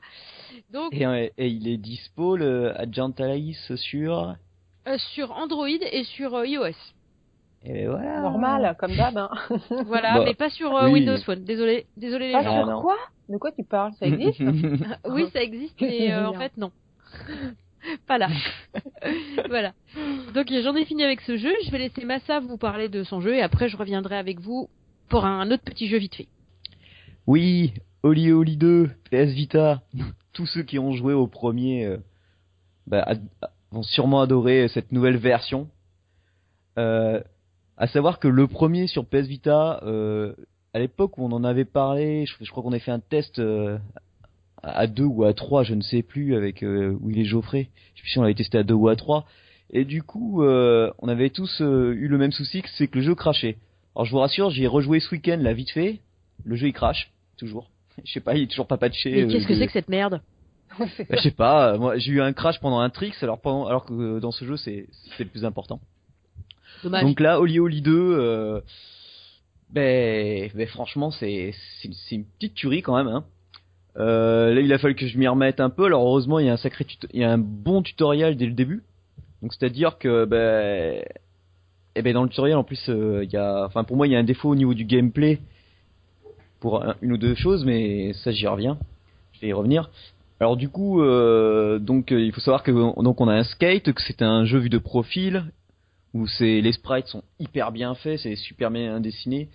Donc. 0.73 0.93
Et, 0.93 1.33
et 1.37 1.49
il 1.49 1.69
est 1.69 1.77
dispo 1.77 2.37
le 2.37 2.79
Agent 2.79 3.13
Alice 3.19 3.75
sur. 3.77 4.37
Euh, 4.87 4.99
sur 5.15 5.33
Android 5.33 5.69
et 5.69 6.05
sur 6.05 6.35
euh, 6.35 6.47
iOS. 6.47 6.77
Et 7.65 7.87
voilà. 7.87 8.21
Normal, 8.21 8.77
comme 8.79 8.95
d'hab. 8.95 9.17
Hein. 9.17 9.31
voilà, 9.87 10.23
mais 10.25 10.35
pas 10.35 10.51
sur 10.51 10.77
euh, 10.77 10.91
Windows 10.91 11.17
Phone. 11.25 11.45
Désolé, 11.45 11.87
désolé 11.97 12.29
les 12.29 12.35
ah, 12.35 12.43
gens. 12.43 12.67
Sur 12.67 12.83
quoi? 12.83 12.97
De 13.29 13.39
quoi 13.39 13.53
tu 13.53 13.65
parles? 13.65 13.93
Ça 13.99 14.07
existe? 14.07 14.41
Oui, 15.09 15.27
ça 15.33 15.43
existe, 15.43 15.81
mais 15.81 16.13
euh, 16.13 16.29
en 16.29 16.35
fait 16.35 16.53
non. 16.59 16.71
pas 18.07 18.19
là. 18.19 18.29
voilà. 19.49 19.73
Donc 20.35 20.47
j'en 20.51 20.75
ai 20.77 20.85
fini 20.85 21.03
avec 21.03 21.23
ce 21.23 21.37
jeu. 21.37 21.53
Je 21.65 21.71
vais 21.71 21.79
laisser 21.79 22.05
Massa 22.05 22.41
vous 22.41 22.59
parler 22.59 22.89
de 22.89 23.03
son 23.03 23.21
jeu 23.21 23.35
et 23.35 23.43
après 23.43 23.69
je 23.69 23.77
reviendrai 23.77 24.17
avec 24.17 24.41
vous 24.41 24.69
pour 25.09 25.25
un 25.25 25.51
autre 25.51 25.65
petit 25.65 25.89
jeu 25.89 25.99
vite 25.99 26.15
fait. 26.15 26.29
Oui, 27.27 27.73
Oli 28.03 28.33
Oli 28.33 28.59
2, 28.59 28.91
PS 29.11 29.31
Vita, 29.33 29.83
tous 30.35 30.47
ceux 30.47 30.63
qui 30.63 30.79
ont 30.79 30.93
joué 30.93 31.15
au 31.15 31.27
premier 31.27 31.87
euh, 31.87 31.97
bah, 32.87 33.15
vont 33.71 33.83
sûrement 33.83 34.21
adorer 34.21 34.69
cette 34.69 34.93
nouvelle 34.93 35.17
version. 35.17 35.69
Euh, 36.79 37.23
à 37.77 37.87
savoir 37.87 38.19
que 38.19 38.29
le 38.29 38.47
premier 38.47 38.87
sur 38.87 39.05
PS 39.07 39.27
Vita, 39.27 39.81
euh, 39.85 40.35
à 40.75 40.79
l'époque 40.79 41.19
où 41.19 41.25
on 41.25 41.33
en 41.33 41.45
avait 41.45 41.65
parlé, 41.65 42.27
je, 42.27 42.51
crois 42.51 42.63
qu'on 42.63 42.71
avait 42.71 42.81
fait 42.81 42.91
un 42.91 43.01
test 43.01 43.39
euh, 43.39 43.79
à 44.63 44.87
deux 44.87 45.05
ou 45.05 45.25
à 45.25 45.33
trois, 45.33 45.63
je 45.63 45.75
ne 45.75 45.83
sais 45.83 46.03
plus, 46.03 46.35
avec 46.35 46.63
euh, 46.63 46.97
Will 47.01 47.25
Geoffrey. 47.25 47.69
Je 47.95 48.01
sais 48.01 48.03
plus 48.03 48.11
si 48.11 48.19
on 48.19 48.23
l'avait 48.23 48.35
testé 48.35 48.59
à 48.59 48.63
deux 48.63 48.75
ou 48.75 48.89
à 48.89 48.97
trois. 48.97 49.25
Et 49.71 49.85
du 49.85 50.03
coup, 50.03 50.43
euh, 50.43 50.93
on 50.99 51.09
avait 51.09 51.31
tous 51.31 51.61
eu 51.61 52.09
le 52.09 52.19
même 52.19 52.33
souci, 52.33 52.63
c'est 52.77 52.89
que 52.89 52.99
le 52.99 53.05
jeu 53.05 53.15
crachait. 53.15 53.57
Alors 53.97 54.05
je 54.05 54.11
vous 54.11 54.19
rassure, 54.19 54.51
j'y 54.51 54.65
ai 54.65 54.67
rejoué 54.67 55.01
ce 55.01 55.11
week-end, 55.13 55.39
là, 55.41 55.53
vite 55.53 55.71
fait. 55.71 56.01
Le 56.45 56.57
jeu 56.57 56.69
il 56.69 56.73
crache, 56.73 57.13
toujours. 57.39 57.71
Je 58.05 58.13
sais 58.13 58.21
pas, 58.21 58.35
il 58.35 58.43
est 58.43 58.47
toujours 58.49 58.67
pas 58.67 58.77
patché. 58.77 59.25
Mais 59.25 59.33
qu'est-ce 59.33 59.47
que 59.47 59.57
c'est 59.57 59.67
que 59.67 59.73
cette 59.73 59.89
merde 59.89 60.21
bah, 60.79 60.87
Je 61.11 61.17
sais 61.23 61.31
pas, 61.31 61.79
moi 61.79 61.97
j'ai 61.99 62.11
eu 62.13 62.21
un 62.21 62.33
crash 62.33 62.59
pendant 62.61 62.81
un 62.81 62.91
tricks, 62.91 63.15
alors, 63.23 63.41
pendant, 63.41 63.67
alors 63.67 63.85
que 63.85 64.19
dans 64.19 64.33
ce 64.33 64.45
jeu 64.45 64.57
c'est 64.57 64.89
le 65.19 65.27
plus 65.27 65.45
important. 65.45 65.81
Donc 66.85 67.21
là, 67.21 67.41
Oli 67.41 67.59
Oli 67.59 67.81
2, 67.81 67.93
euh, 67.93 68.61
ben, 69.71 70.51
franchement 70.69 71.11
c'est 71.11 71.53
une 72.11 72.25
petite 72.25 72.55
tuerie 72.55 72.83
quand 72.83 72.97
même. 72.97 73.09
Hein. 73.09 73.25
Euh, 73.97 74.53
là 74.55 74.61
il 74.61 74.73
a 74.73 74.79
fallu 74.79 74.95
que 74.95 75.07
je 75.07 75.19
m'y 75.19 75.29
remette 75.29 75.61
un 75.61 75.71
peu, 75.71 75.85
alors 75.85 76.03
heureusement 76.03 76.39
il 76.39 76.47
y 76.47 76.49
a 76.49 76.53
un 76.53 76.57
sacré 76.57 76.87
il 77.13 77.21
y 77.21 77.25
a 77.25 77.31
un 77.31 77.39
bon 77.39 77.83
tutoriel 77.83 78.37
dès 78.37 78.47
le 78.47 78.53
début. 78.53 78.83
Donc 79.43 79.53
c'est 79.53 79.67
à 79.67 79.69
dire 79.69 79.99
que 79.99 80.25
ben 80.25 81.05
eh 81.97 82.03
ben 82.03 82.15
dans 82.15 82.23
le 82.23 82.29
tutoriel 82.29 82.57
en 82.57 82.65
plus 82.65 82.89
euh, 82.89 83.25
il 83.25 83.31
y 83.31 83.37
a 83.37 83.65
enfin 83.67 83.85
pour 83.85 83.97
moi 83.97 84.07
il 84.07 84.13
y 84.13 84.17
a 84.17 84.19
un 84.19 84.25
défaut 84.25 84.51
au 84.51 84.57
niveau 84.57 84.75
du 84.75 84.85
gameplay 84.85 85.39
pour 86.61 86.85
une 87.03 87.13
ou 87.13 87.17
deux 87.19 87.35
choses 87.35 87.65
mais 87.65 88.13
ça 88.15 88.33
j'y 88.33 88.47
reviens 88.47 88.79
je 89.33 89.41
vais 89.41 89.49
y 89.49 89.53
revenir 89.53 89.91
alors 90.41 90.57
du 90.57 90.69
coup 90.69 91.03
euh, 91.03 91.79
donc 91.79 92.11
il 92.11 92.33
faut 92.33 92.41
savoir 92.41 92.63
que 92.63 92.73
donc 92.73 93.21
on 93.21 93.29
a 93.29 93.35
un 93.35 93.45
skate 93.45 93.93
que 93.93 94.03
c'est 94.03 94.23
un 94.23 94.45
jeu 94.45 94.59
vu 94.59 94.71
de 94.71 94.79
profil 94.79 95.45
où 96.15 96.27
c'est 96.27 96.61
les 96.61 96.73
sprites 96.73 97.07
sont 97.09 97.23
hyper 97.39 97.73
bien 97.73 97.95
faits 97.95 98.21
c'est 98.21 98.37
super 98.37 98.71
bien 98.71 99.01
dessiné 99.01 99.49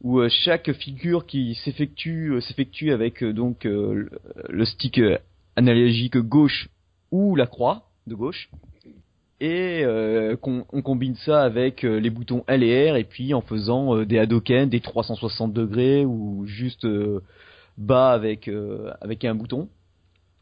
où 0.00 0.20
euh, 0.20 0.28
chaque 0.28 0.72
figure 0.72 1.26
qui 1.26 1.54
s'effectue 1.54 2.40
s'effectue 2.40 2.92
avec 2.92 3.22
donc 3.22 3.64
le 3.64 4.64
stick 4.64 5.00
analogique 5.54 6.16
gauche 6.16 6.68
ou 7.10 7.36
la 7.36 7.46
croix 7.46 7.84
de 8.06 8.14
gauche 8.14 8.50
et 9.40 9.84
euh, 9.84 10.36
on 10.42 10.82
combine 10.82 11.14
ça 11.14 11.44
avec 11.44 11.84
euh, 11.84 12.00
les 12.00 12.10
boutons 12.10 12.42
L 12.48 12.64
et 12.64 12.90
R 12.90 12.96
et 12.96 13.04
puis 13.04 13.34
en 13.34 13.40
faisant 13.40 13.96
euh, 13.96 14.04
des 14.04 14.18
Hadoken, 14.18 14.68
des 14.68 14.80
360 14.80 15.52
degrés 15.52 16.04
ou 16.04 16.44
juste 16.46 16.86
bas 17.76 18.10
avec 18.10 18.50
avec 19.00 19.24
un 19.24 19.36
bouton. 19.36 19.68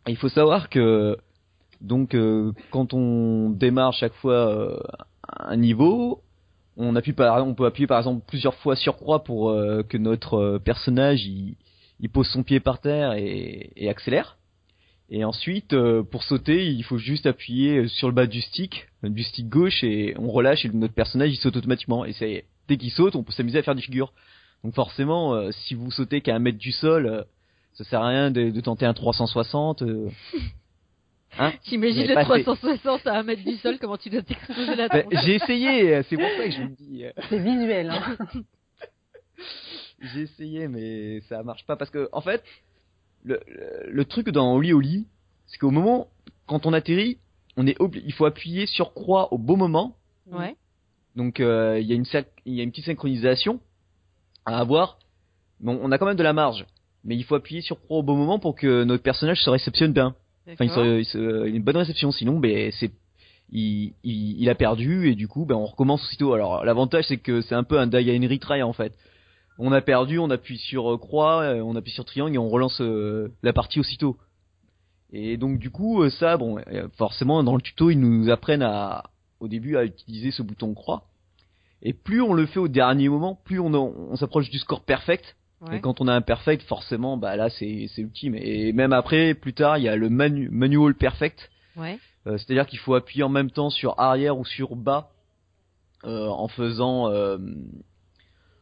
il 0.08 0.16
faut 0.16 0.30
savoir 0.30 0.70
que 0.70 1.18
donc 1.80 2.16
quand 2.70 2.94
on 2.94 3.50
démarre 3.50 3.92
chaque 3.92 4.14
fois 4.14 4.82
un 5.38 5.56
niveau, 5.56 6.22
on 6.76 6.96
appuie 6.96 7.12
par 7.12 7.46
on 7.46 7.54
peut 7.54 7.66
appuyer 7.66 7.86
par 7.86 7.98
exemple 7.98 8.24
plusieurs 8.26 8.54
fois 8.54 8.76
sur 8.76 8.96
croix 8.96 9.24
pour 9.24 9.52
que 9.88 9.96
notre 9.96 10.58
personnage 10.58 11.24
il, 11.24 11.56
il, 12.00 12.10
pose 12.10 12.28
son 12.28 12.42
pied 12.42 12.60
par 12.60 12.80
terre 12.80 13.12
et, 13.12 13.70
et 13.76 13.88
accélère. 13.88 14.36
Et 15.08 15.24
ensuite, 15.24 15.72
euh, 15.72 16.02
pour 16.02 16.24
sauter, 16.24 16.66
il 16.66 16.82
faut 16.82 16.98
juste 16.98 17.26
appuyer 17.26 17.86
sur 17.86 18.08
le 18.08 18.14
bas 18.14 18.26
du 18.26 18.40
stick, 18.40 18.88
du 19.04 19.22
stick 19.22 19.48
gauche, 19.48 19.84
et 19.84 20.14
on 20.18 20.30
relâche 20.30 20.64
et 20.64 20.68
notre 20.70 20.94
personnage 20.94 21.30
il 21.30 21.36
saute 21.36 21.56
automatiquement. 21.56 22.04
Et 22.04 22.12
c'est 22.12 22.44
dès 22.68 22.76
qu'il 22.76 22.90
saute, 22.90 23.14
on 23.14 23.22
peut 23.22 23.32
s'amuser 23.32 23.58
à 23.58 23.62
faire 23.62 23.76
des 23.76 23.82
figures. 23.82 24.12
Donc 24.64 24.74
forcément, 24.74 25.34
euh, 25.34 25.50
si 25.52 25.74
vous 25.74 25.90
sautez 25.92 26.22
qu'à 26.22 26.34
un 26.34 26.40
mètre 26.40 26.58
du 26.58 26.72
sol, 26.72 27.06
euh, 27.06 27.22
ça 27.74 27.84
sert 27.84 28.02
à 28.02 28.08
rien 28.08 28.30
de, 28.32 28.60
tenter 28.60 28.86
un 28.86 28.94
360. 28.94 29.84
Hein 31.38 31.52
T'imagines 31.64 32.06
le 32.06 32.14
360 32.14 33.06
à 33.06 33.18
un 33.18 33.22
mètre 33.22 33.44
du 33.44 33.56
sol, 33.56 33.78
comment 33.80 33.96
tu 33.96 34.10
dois 34.10 34.22
t'exploser 34.22 34.74
la 34.74 34.88
ben, 34.88 35.06
J'ai 35.24 35.34
essayé, 35.34 36.02
c'est 36.04 36.16
pour 36.16 36.28
ça 36.28 36.44
que 36.44 36.50
je 36.50 36.62
vous 36.62 36.74
dis. 36.78 37.04
C'est 37.28 37.38
visuel. 37.38 37.90
Hein. 37.90 38.16
J'ai 40.00 40.22
essayé, 40.22 40.68
mais 40.68 41.20
ça 41.28 41.42
marche 41.42 41.64
pas 41.64 41.76
parce 41.76 41.90
que 41.90 42.08
en 42.12 42.20
fait, 42.20 42.42
le, 43.24 43.40
le, 43.88 44.04
truc 44.04 44.28
dans 44.28 44.54
Oli 44.54 44.72
Oli, 44.72 45.06
c'est 45.46 45.58
qu'au 45.58 45.70
moment, 45.70 46.08
quand 46.46 46.66
on 46.66 46.72
atterrit, 46.72 47.18
on 47.56 47.66
est 47.66 47.76
il 48.04 48.12
faut 48.12 48.26
appuyer 48.26 48.66
sur 48.66 48.92
croix 48.92 49.32
au 49.32 49.38
bon 49.38 49.56
moment. 49.56 49.96
Ouais. 50.30 50.56
Donc 51.16 51.40
euh, 51.40 51.78
il 51.80 51.86
y 51.86 51.92
a 51.92 51.96
une 51.96 52.04
il 52.44 52.54
y 52.54 52.60
a 52.60 52.62
une 52.62 52.70
petite 52.70 52.84
synchronisation 52.84 53.60
à 54.44 54.58
avoir. 54.58 54.98
Bon, 55.60 55.78
on 55.82 55.90
a 55.90 55.98
quand 55.98 56.06
même 56.06 56.16
de 56.16 56.22
la 56.22 56.34
marge, 56.34 56.66
mais 57.04 57.16
il 57.16 57.24
faut 57.24 57.34
appuyer 57.34 57.62
sur 57.62 57.80
croix 57.80 57.98
au 57.98 58.02
bon 58.02 58.16
moment 58.16 58.38
pour 58.38 58.54
que 58.54 58.84
notre 58.84 59.02
personnage 59.02 59.42
se 59.42 59.48
réceptionne 59.48 59.92
bien. 59.92 60.14
Enfin, 60.48 60.64
il, 60.64 61.04
se, 61.04 61.18
il, 61.18 61.52
a 61.52 61.56
une 61.56 61.62
bonne 61.62 61.76
réception, 61.76 62.12
sinon, 62.12 62.38
ben 62.38 62.70
c'est 62.72 62.90
il, 63.50 63.94
il, 64.04 64.40
il, 64.40 64.48
a 64.48 64.54
perdu 64.54 65.08
et 65.08 65.14
du 65.14 65.28
coup, 65.28 65.44
ben 65.44 65.54
on 65.54 65.66
recommence 65.66 66.02
aussitôt. 66.02 66.34
Alors 66.34 66.64
l'avantage 66.64 67.04
c'est 67.08 67.16
que 67.16 67.40
c'est 67.40 67.54
un 67.54 67.64
peu 67.64 67.78
un 67.78 67.86
die 67.86 68.10
and 68.10 68.28
retry 68.28 68.62
en 68.62 68.72
fait 68.72 68.92
on 69.58 69.72
a 69.72 69.80
perdu, 69.80 70.18
on 70.18 70.30
appuie 70.30 70.58
sur 70.58 70.92
euh, 70.92 70.98
croix, 70.98 71.42
euh, 71.42 71.60
on 71.60 71.76
appuie 71.76 71.92
sur 71.92 72.04
triangle 72.04 72.34
et 72.34 72.38
on 72.38 72.48
relance 72.48 72.80
euh, 72.80 73.32
la 73.42 73.52
partie 73.52 73.80
aussitôt. 73.80 74.16
Et 75.12 75.36
donc 75.36 75.58
du 75.58 75.70
coup 75.70 76.08
ça, 76.10 76.36
bon, 76.36 76.58
forcément 76.96 77.42
dans 77.44 77.54
le 77.54 77.62
tuto 77.62 77.90
ils 77.90 78.00
nous 78.00 78.28
apprennent 78.28 78.62
à, 78.62 79.04
au 79.38 79.46
début 79.48 79.76
à 79.76 79.84
utiliser 79.84 80.30
ce 80.30 80.42
bouton 80.42 80.74
croix. 80.74 81.04
Et 81.82 81.92
plus 81.92 82.20
on 82.20 82.34
le 82.34 82.46
fait 82.46 82.58
au 82.58 82.68
dernier 82.68 83.08
moment, 83.08 83.38
plus 83.44 83.60
on, 83.60 83.72
on 83.72 84.16
s'approche 84.16 84.50
du 84.50 84.58
score 84.58 84.82
perfect. 84.82 85.36
Et 85.72 85.80
quand 85.80 86.00
on 86.00 86.08
a 86.08 86.14
un 86.14 86.20
perfect, 86.20 86.62
forcément, 86.64 87.16
bah 87.16 87.34
là 87.36 87.48
c'est 87.48 87.86
c'est 87.94 88.02
ultime. 88.02 88.34
Et 88.34 88.72
même 88.72 88.92
après, 88.92 89.34
plus 89.34 89.54
tard, 89.54 89.78
il 89.78 89.84
y 89.84 89.88
a 89.88 89.96
le 89.96 90.10
manual 90.10 90.94
perfect. 90.94 91.50
Ouais. 91.76 91.98
C'est-à-dire 92.24 92.66
qu'il 92.66 92.78
faut 92.78 92.94
appuyer 92.94 93.22
en 93.22 93.28
même 93.28 93.50
temps 93.50 93.70
sur 93.70 93.98
arrière 93.98 94.38
ou 94.38 94.44
sur 94.44 94.76
bas 94.76 95.10
en 96.04 96.48
faisant 96.48 97.10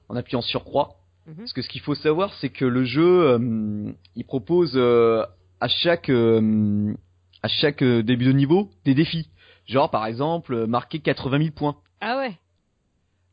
en 0.08 0.16
appuyant 0.16 0.42
sur 0.42 0.64
croix. 0.64 0.96
Mhm. 1.26 1.36
Parce 1.36 1.52
que 1.52 1.62
ce 1.62 1.68
qu'il 1.68 1.80
faut 1.80 1.94
savoir, 1.94 2.32
c'est 2.34 2.50
que 2.50 2.64
le 2.64 2.84
jeu, 2.84 3.22
euh, 3.22 3.92
il 4.14 4.24
propose 4.24 4.72
euh, 4.74 5.24
à 5.60 5.68
chaque 5.68 6.10
euh, 6.10 6.94
à 7.42 7.48
chaque 7.48 7.82
début 7.82 8.26
de 8.26 8.32
niveau 8.32 8.70
des 8.84 8.94
défis. 8.94 9.30
Genre 9.66 9.90
par 9.90 10.06
exemple 10.06 10.66
marquer 10.66 10.98
80 11.00 11.38
000 11.38 11.50
points. 11.52 11.76
Ah 12.00 12.18
ouais. 12.18 12.36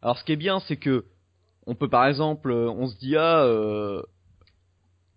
Alors 0.02 0.18
ce 0.18 0.24
qui 0.24 0.32
est 0.32 0.38
bien, 0.38 0.60
c'est 0.62 0.78
que 0.78 1.06
on 1.68 1.76
peut 1.76 1.90
par 1.90 2.08
exemple, 2.08 2.52
on 2.52 2.88
se 2.88 2.98
dit 2.98 3.16
ah, 3.18 3.46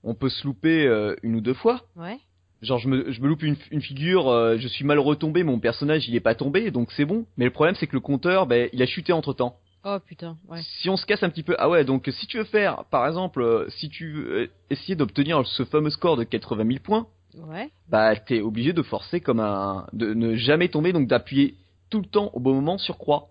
on 0.03 0.15
peut 0.15 0.29
se 0.29 0.47
louper 0.47 0.87
une 1.23 1.37
ou 1.37 1.41
deux 1.41 1.55
fois. 1.55 1.83
Ouais. 1.97 2.19
Genre 2.63 2.79
je 2.79 2.89
me, 2.89 3.13
je 3.13 3.21
me 3.21 3.29
loupe 3.29 3.43
une, 3.43 3.57
une 3.71 3.83
figure, 3.83 4.57
je 4.59 4.69
suis 4.69 4.85
mal 4.85 4.99
retombé, 4.99 5.43
mon 5.45 5.59
personnage 5.59 6.09
il 6.09 6.15
est 6.15 6.21
pas 6.21 6.35
tombé, 6.35 6.71
donc 6.71 6.93
c'est 6.93 7.05
bon. 7.05 7.27
Mais 7.37 7.45
le 7.45 7.51
problème 7.51 7.75
c'est 7.77 7.87
que 7.87 7.97
le 7.97 8.01
compteur, 8.01 8.47
ben, 8.47 8.69
il 8.73 8.83
a 8.83 8.87
chuté 8.87 9.13
entre 9.13 9.33
temps. 9.33 9.59
Oh 9.87 9.99
putain, 10.05 10.39
ouais. 10.49 10.61
Si 10.81 10.89
on 10.89 10.97
se 10.97 11.05
casse 11.05 11.23
un 11.23 11.29
petit 11.29 11.43
peu, 11.43 11.57
ah 11.59 11.69
ouais, 11.69 11.85
donc 11.85 12.09
si 12.11 12.27
tu 12.27 12.39
veux 12.39 12.45
faire, 12.45 12.85
par 12.91 13.07
exemple, 13.07 13.43
euh, 13.43 13.69
si 13.69 13.91
tu 13.91 14.13
veux 14.13 14.33
euh, 14.33 14.51
essayer 14.71 14.97
d'obtenir 14.97 15.47
ce 15.47 15.65
fameux 15.65 15.91
score 15.91 16.17
de 16.17 16.25
80 16.25 16.65
000 16.67 16.79
points, 16.83 17.07
ouais. 17.37 17.71
bah 17.89 18.17
t'es 18.17 18.41
obligé 18.41 18.73
de 18.73 18.83
forcer 18.83 19.21
comme 19.21 19.41
un, 19.41 19.87
de 19.93 20.15
ne 20.15 20.37
jamais 20.37 20.69
tomber, 20.69 20.95
donc 20.95 21.07
d'appuyer 21.07 21.57
tout 21.91 22.01
le 22.01 22.07
temps 22.07 22.31
au 22.33 22.41
bon 22.41 22.55
moment 22.55 22.79
sur 22.79 22.97
croix. 22.97 23.29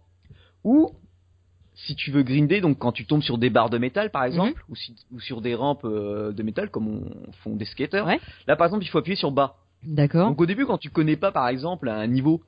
Ou 0.64 0.92
si 1.76 1.96
tu 1.96 2.12
veux 2.12 2.24
grinder, 2.24 2.62
donc 2.62 2.80
quand 2.80 2.92
tu 2.92 3.06
tombes 3.06 3.24
sur 3.24 3.38
des 3.38 3.50
barres 3.50 3.70
de 3.70 3.78
métal 3.78 4.12
par 4.12 4.24
exemple, 4.26 4.64
mhm. 4.70 4.76
ou, 4.76 5.16
ou, 5.16 5.20
sur 5.20 5.42
des 5.42 5.56
rampes 5.56 5.86
euh, 5.86 6.32
de 6.32 6.44
métal 6.44 6.70
comme 6.70 6.88
on 6.88 7.32
font 7.44 7.56
des 7.56 7.66
skaters, 7.66 8.06
ouais. 8.06 8.20
là 8.48 8.56
par 8.56 8.68
exemple 8.68 8.84
il 8.84 8.88
faut 8.88 8.98
appuyer 8.98 9.16
sur 9.16 9.32
bas. 9.32 9.56
D'accord. 9.84 10.30
Donc 10.30 10.40
au 10.40 10.46
début 10.46 10.66
quand 10.66 10.78
tu 10.78 10.90
connais 10.90 11.18
pas 11.18 11.32
par 11.32 11.48
exemple 11.48 11.90
un 11.90 12.08
niveau 12.08 12.42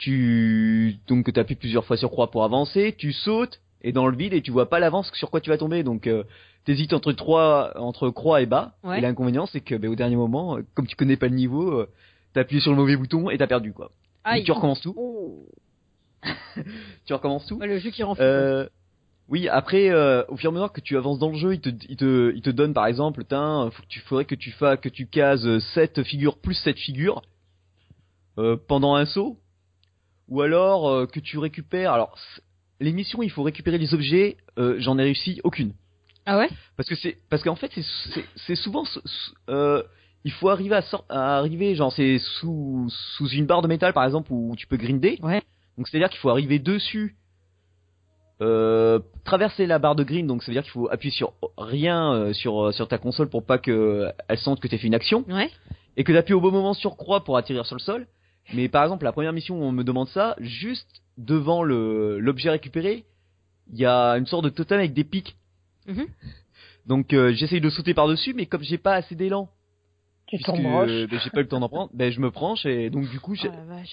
tu 0.00 0.96
donc 1.06 1.36
appuies 1.36 1.54
plusieurs 1.54 1.84
fois 1.84 1.96
sur 1.96 2.10
croix 2.10 2.30
pour 2.30 2.42
avancer, 2.42 2.94
tu 2.96 3.12
sautes 3.12 3.60
et 3.82 3.92
dans 3.92 4.06
le 4.06 4.16
vide 4.16 4.32
et 4.32 4.42
tu 4.42 4.50
vois 4.50 4.68
pas 4.68 4.80
l'avance 4.80 5.12
sur 5.14 5.30
quoi 5.30 5.40
tu 5.40 5.50
vas 5.50 5.58
tomber. 5.58 5.82
Donc 5.82 6.06
euh, 6.06 6.24
t'hésites 6.64 6.92
entre 6.92 7.12
trois 7.12 7.72
entre 7.76 8.10
croix 8.10 8.40
et 8.42 8.46
bas. 8.46 8.72
Et 8.96 9.00
l'inconvénient 9.00 9.46
c'est 9.46 9.60
que 9.60 9.74
ben, 9.74 9.90
au 9.90 9.94
dernier 9.94 10.16
moment, 10.16 10.56
euh, 10.56 10.64
comme 10.74 10.86
tu 10.86 10.96
connais 10.96 11.16
pas 11.16 11.28
le 11.28 11.34
niveau, 11.34 11.70
euh, 11.70 11.88
t'as 12.32 12.40
appuyé 12.40 12.60
sur 12.60 12.72
le 12.72 12.76
mauvais 12.78 12.96
bouton 12.96 13.30
et 13.30 13.38
t'as 13.38 13.46
perdu 13.46 13.72
quoi. 13.72 13.90
tu 14.44 14.52
recommences 14.52 14.80
tout. 14.80 14.94
Oh. 14.96 15.46
tu 17.06 17.12
recommences 17.12 17.46
tout. 17.46 17.58
le 17.60 17.78
jeu 17.78 17.90
qui 17.90 18.02
rend 18.02 18.14
euh, 18.20 18.68
oui, 19.28 19.48
après, 19.48 19.90
euh, 19.90 20.24
au 20.28 20.36
fur 20.36 20.50
et 20.50 20.52
à 20.52 20.54
mesure 20.54 20.72
que 20.72 20.80
tu 20.80 20.96
avances 20.96 21.20
dans 21.20 21.28
le 21.28 21.38
jeu, 21.38 21.54
il 21.54 21.60
te, 21.60 21.68
il 21.88 21.96
te, 21.96 22.32
il 22.34 22.42
te 22.42 22.50
donne 22.50 22.74
par 22.74 22.86
exemple, 22.86 23.22
faut 23.24 23.82
que 23.82 23.88
tu 23.88 24.00
faudrait 24.00 24.24
que 24.24 24.34
tu 24.34 24.50
fasses, 24.50 24.80
que 24.80 24.88
tu 24.88 25.06
cases 25.06 25.46
7 25.74 26.02
figures 26.02 26.38
plus 26.38 26.54
7 26.54 26.76
figures 26.76 27.22
euh, 28.38 28.56
pendant 28.68 28.96
un 28.96 29.06
saut 29.06 29.38
ou 30.28 30.42
alors 30.42 31.08
que 31.08 31.20
tu 31.20 31.38
récupères. 31.38 31.92
Alors 31.92 32.16
les 32.80 32.92
missions, 32.92 33.22
il 33.22 33.30
faut 33.30 33.42
récupérer 33.44 33.78
les 33.78 33.94
objets. 33.94 34.36
J'en 34.56 34.98
ai 34.98 35.04
réussi 35.04 35.40
aucune. 35.44 35.74
Ah 36.26 36.38
ouais? 36.38 36.48
Parce 36.76 36.88
que 36.88 36.94
c'est 36.96 37.16
parce 37.28 37.42
qu'en 37.42 37.56
fait 37.56 37.70
c'est 38.36 38.54
souvent 38.56 38.84
il 40.24 40.32
faut 40.32 40.48
arriver 40.48 40.74
à, 40.74 40.82
à 41.08 41.38
arriver 41.38 41.74
genre 41.74 41.92
c'est 41.92 42.18
sous 42.18 42.88
sous 43.16 43.28
une 43.28 43.46
barre 43.46 43.62
de 43.62 43.68
métal 43.68 43.92
par 43.92 44.04
exemple 44.04 44.32
où 44.32 44.54
tu 44.56 44.66
peux 44.66 44.76
grinder. 44.76 45.18
Ouais. 45.22 45.42
Donc 45.80 45.88
c'est 45.88 45.96
à 45.96 46.00
dire 46.00 46.10
qu'il 46.10 46.18
faut 46.18 46.28
arriver 46.28 46.58
dessus 46.58 47.16
euh, 48.42 48.98
traverser 49.24 49.64
la 49.64 49.78
barre 49.78 49.94
de 49.96 50.04
green, 50.04 50.26
donc 50.26 50.42
ça 50.42 50.48
veut 50.52 50.54
dire 50.54 50.62
qu'il 50.62 50.72
faut 50.72 50.90
appuyer 50.90 51.10
sur 51.10 51.32
rien 51.56 52.12
euh, 52.12 52.32
sur 52.34 52.66
euh, 52.66 52.72
sur 52.72 52.86
ta 52.86 52.98
console 52.98 53.30
pour 53.30 53.46
pas 53.46 53.56
que 53.56 54.12
elle 54.28 54.36
sente 54.36 54.60
que 54.60 54.68
t'as 54.68 54.76
fait 54.76 54.88
une 54.88 54.94
action, 54.94 55.24
Ouais. 55.26 55.50
et 55.96 56.04
que 56.04 56.12
d'appuyer 56.12 56.34
au 56.34 56.40
bon 56.42 56.50
moment 56.50 56.74
sur 56.74 56.98
croix 56.98 57.24
pour 57.24 57.38
atterrir 57.38 57.64
sur 57.64 57.76
le 57.76 57.80
sol. 57.80 58.06
Mais 58.52 58.68
par 58.68 58.82
exemple, 58.82 59.04
la 59.04 59.12
première 59.12 59.32
mission 59.32 59.58
où 59.58 59.64
on 59.64 59.72
me 59.72 59.82
demande 59.82 60.08
ça, 60.08 60.36
juste 60.38 61.00
devant 61.16 61.62
le 61.62 62.18
l'objet 62.18 62.50
récupéré, 62.50 63.06
il 63.72 63.78
y 63.78 63.86
a 63.86 64.18
une 64.18 64.26
sorte 64.26 64.44
de 64.44 64.50
totem 64.50 64.80
avec 64.80 64.92
des 64.92 65.04
pics. 65.04 65.34
Mhm. 65.86 66.08
Donc 66.84 67.14
euh, 67.14 67.32
j'essaye 67.32 67.62
de 67.62 67.70
sauter 67.70 67.94
par 67.94 68.06
dessus, 68.06 68.34
mais 68.34 68.44
comme 68.44 68.62
j'ai 68.62 68.76
pas 68.76 68.96
assez 68.96 69.14
d'élan, 69.14 69.48
Tu 70.38 70.44
ben, 71.06 71.18
j'ai 71.22 71.30
pas 71.30 71.40
eu 71.40 71.42
le 71.42 71.48
temps 71.48 71.60
d'en 71.60 71.68
prendre, 71.68 71.90
ben 71.94 72.10
je 72.12 72.20
me 72.20 72.30
branche 72.30 72.64
et 72.66 72.88
donc 72.90 73.08
du 73.10 73.18
coup 73.20 73.34
j'ai- 73.34 73.48
Oh 73.48 73.52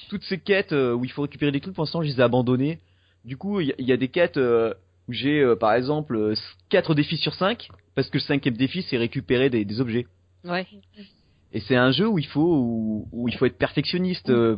toutes 0.10 0.24
ces 0.24 0.38
quêtes 0.40 0.72
euh, 0.74 0.94
où 0.94 1.04
il 1.06 1.12
faut 1.12 1.24
récupérer 1.24 1.52
des 1.52 1.60
trucs, 1.62 1.74
pour 1.74 1.84
l'instant, 1.84 2.02
je 2.04 2.08
les 2.08 2.20
ai 2.20 2.24
abandonnées. 2.24 2.80
Du 3.26 3.38
coup, 3.38 3.60
il 3.60 3.68
y, 3.68 3.72
a- 3.72 3.76
il 3.80 3.86
y 3.88 3.92
a 3.92 3.98
des 3.98 4.08
quêtes 4.10 4.38
euh, 4.38 4.74
où 5.08 5.14
j'ai, 5.14 5.40
euh, 5.42 5.56
par 5.56 5.74
exemple, 5.74 6.34
4 6.70 6.94
défis 6.96 7.18
sur 7.18 7.34
5, 7.34 7.68
parce 7.96 8.10
que 8.10 8.18
le 8.18 8.22
cinquième 8.22 8.56
défi, 8.56 8.84
c'est 8.84 8.98
récupérer 8.98 9.50
des, 9.50 9.66
des 9.66 9.82
objets. 9.82 10.06
Ouais. 10.44 10.66
Et 11.54 11.60
c'est 11.62 11.76
un 11.76 11.92
jeu 11.92 12.08
où 12.08 12.20
il 12.20 12.26
faut, 12.28 12.42
où, 12.58 13.08
où 13.12 13.28
il 13.28 13.36
faut 13.36 13.46
être 13.46 13.58
perfectionniste. 13.58 14.30
euh, 14.30 14.58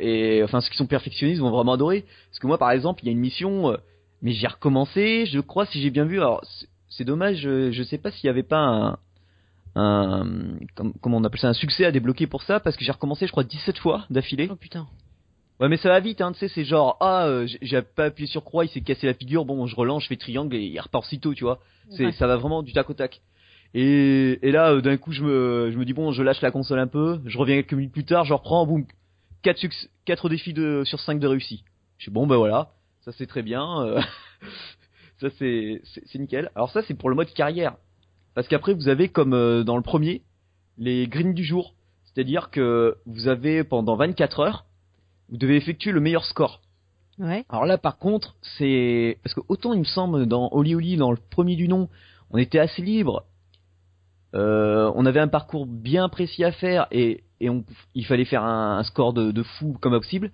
et 0.00 0.42
enfin, 0.42 0.60
ceux 0.60 0.70
qui 0.70 0.76
sont 0.76 0.86
perfectionnistes 0.86 1.40
vont 1.40 1.50
vraiment 1.50 1.74
adorer. 1.74 2.04
Parce 2.30 2.40
que 2.40 2.46
moi, 2.48 2.58
par 2.58 2.72
exemple, 2.72 3.02
il 3.04 3.06
y 3.06 3.08
a 3.10 3.12
une 3.12 3.20
mission, 3.20 3.70
euh, 3.70 3.76
mais 4.22 4.32
j'ai 4.32 4.46
recommencé, 4.48 5.26
je 5.26 5.38
crois, 5.38 5.66
si 5.66 5.80
j'ai 5.80 5.90
bien 5.90 6.04
vu. 6.04 6.18
Alors, 6.18 6.40
c'est- 6.44 6.66
c'est 6.88 7.04
dommage, 7.04 7.36
je, 7.38 7.70
je 7.70 7.82
sais 7.84 7.98
pas 7.98 8.10
s'il 8.10 8.26
y 8.26 8.30
avait 8.30 8.42
pas 8.42 8.58
un, 8.58 8.98
un 9.76 10.26
comme- 10.74 10.94
comment 11.00 11.16
on 11.18 11.24
appelle 11.24 11.40
ça, 11.40 11.48
un 11.48 11.52
succès 11.54 11.84
à 11.84 11.90
débloquer 11.92 12.26
pour 12.26 12.42
ça, 12.42 12.60
parce 12.60 12.76
que 12.76 12.84
j'ai 12.84 12.92
recommencé, 12.92 13.26
je 13.26 13.32
crois, 13.32 13.44
17 13.44 13.78
fois 13.78 14.04
d'affilée. 14.10 14.48
Oh 14.50 14.56
putain. 14.56 14.86
Ouais, 15.60 15.68
mais 15.68 15.76
ça 15.76 15.88
va 15.88 16.00
vite, 16.00 16.20
hein, 16.20 16.32
tu 16.32 16.38
sais, 16.40 16.48
c'est 16.48 16.64
genre, 16.64 16.96
ah, 17.00 17.26
euh, 17.26 17.46
j'ai- 17.62 17.82
pas 17.82 18.06
appuyé 18.06 18.26
sur 18.26 18.42
croix, 18.44 18.64
il 18.64 18.68
s'est 18.68 18.80
cassé 18.80 19.06
la 19.06 19.14
figure, 19.14 19.44
bon, 19.44 19.66
je 19.66 19.76
relance, 19.76 20.02
je 20.02 20.08
fais 20.08 20.16
triangle 20.16 20.56
et 20.56 20.62
il 20.64 20.80
repart 20.80 21.04
aussitôt, 21.04 21.32
tu 21.34 21.44
vois. 21.44 21.60
C'est, 21.90 22.06
Ouais. 22.06 22.12
ça 22.12 22.26
va 22.26 22.36
vraiment 22.36 22.62
du 22.62 22.72
tac 22.72 22.90
au 22.90 22.94
tac. 22.94 23.20
Et, 23.72 24.38
et 24.46 24.50
là, 24.52 24.72
euh, 24.72 24.80
d'un 24.80 24.96
coup, 24.96 25.12
je 25.12 25.22
me, 25.22 25.70
je 25.72 25.78
me 25.78 25.84
dis, 25.84 25.92
bon, 25.92 26.10
je 26.12 26.22
lâche 26.22 26.40
la 26.40 26.50
console 26.50 26.78
un 26.80 26.86
peu, 26.88 27.20
je 27.24 27.38
reviens 27.38 27.56
quelques 27.56 27.74
minutes 27.74 27.92
plus 27.92 28.04
tard, 28.04 28.24
je 28.24 28.32
reprends, 28.32 28.66
boum, 28.66 28.84
4, 29.42 29.58
succ- 29.58 29.88
quatre 30.04 30.28
défis 30.28 30.52
de, 30.54 30.82
sur 30.84 30.98
5 31.00 31.18
de 31.20 31.26
réussi. 31.26 31.62
Je 31.98 32.04
suis 32.04 32.10
bon, 32.12 32.26
ben 32.26 32.36
voilà, 32.36 32.70
ça 33.04 33.12
c'est 33.12 33.26
très 33.26 33.42
bien, 33.42 33.80
euh, 33.82 34.00
ça 35.20 35.28
c'est, 35.38 35.82
c'est 35.84 36.18
nickel. 36.18 36.50
Alors 36.56 36.70
ça, 36.70 36.82
c'est 36.82 36.94
pour 36.94 37.10
le 37.10 37.16
mode 37.16 37.32
carrière. 37.32 37.76
Parce 38.34 38.48
qu'après, 38.48 38.74
vous 38.74 38.88
avez, 38.88 39.08
comme 39.08 39.34
euh, 39.34 39.64
dans 39.64 39.76
le 39.76 39.82
premier, 39.82 40.22
les 40.78 41.06
greens 41.06 41.34
du 41.34 41.44
jour. 41.44 41.74
C'est-à-dire 42.04 42.50
que 42.50 42.96
vous 43.06 43.28
avez 43.28 43.64
pendant 43.64 43.96
24 43.96 44.40
heures, 44.40 44.64
vous 45.30 45.36
devez 45.36 45.56
effectuer 45.56 45.92
le 45.92 46.00
meilleur 46.00 46.24
score. 46.24 46.60
Ouais. 47.18 47.44
Alors 47.48 47.66
là, 47.66 47.78
par 47.78 47.98
contre, 47.98 48.36
c'est 48.58 49.18
parce 49.22 49.34
que 49.34 49.40
autant 49.48 49.72
il 49.72 49.80
me 49.80 49.84
semble 49.84 50.26
dans 50.26 50.48
Oli 50.52 50.74
Oli, 50.74 50.96
dans 50.96 51.12
le 51.12 51.18
premier 51.30 51.56
du 51.56 51.68
nom, 51.68 51.88
on 52.30 52.38
était 52.38 52.58
assez 52.58 52.82
libre. 52.82 53.24
Euh, 54.34 54.90
on 54.96 55.06
avait 55.06 55.20
un 55.20 55.28
parcours 55.28 55.66
bien 55.66 56.08
précis 56.08 56.42
à 56.42 56.50
faire 56.50 56.88
et, 56.90 57.22
et 57.38 57.50
on, 57.50 57.64
il 57.94 58.04
fallait 58.04 58.24
faire 58.24 58.42
un, 58.42 58.78
un 58.78 58.82
score 58.82 59.12
de, 59.12 59.30
de 59.30 59.42
fou 59.44 59.76
comme 59.80 59.92
possible. 59.92 60.32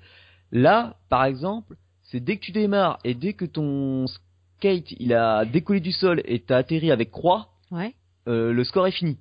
Là, 0.52 0.96
par 1.10 1.24
exemple, 1.24 1.76
c'est 2.04 2.20
dès 2.20 2.36
que 2.36 2.44
tu 2.44 2.52
démarres 2.52 2.98
et 3.04 3.14
dès 3.14 3.34
que 3.34 3.44
ton 3.44 4.06
skate 4.06 4.92
il 4.98 5.12
a 5.12 5.44
décollé 5.44 5.80
du 5.80 5.92
sol 5.92 6.22
et 6.24 6.40
t'as 6.40 6.56
atterri 6.56 6.90
avec 6.90 7.10
croix, 7.10 7.49
Ouais. 7.70 7.94
euh, 8.28 8.52
le 8.52 8.64
score 8.64 8.86
est 8.86 8.90
fini. 8.92 9.18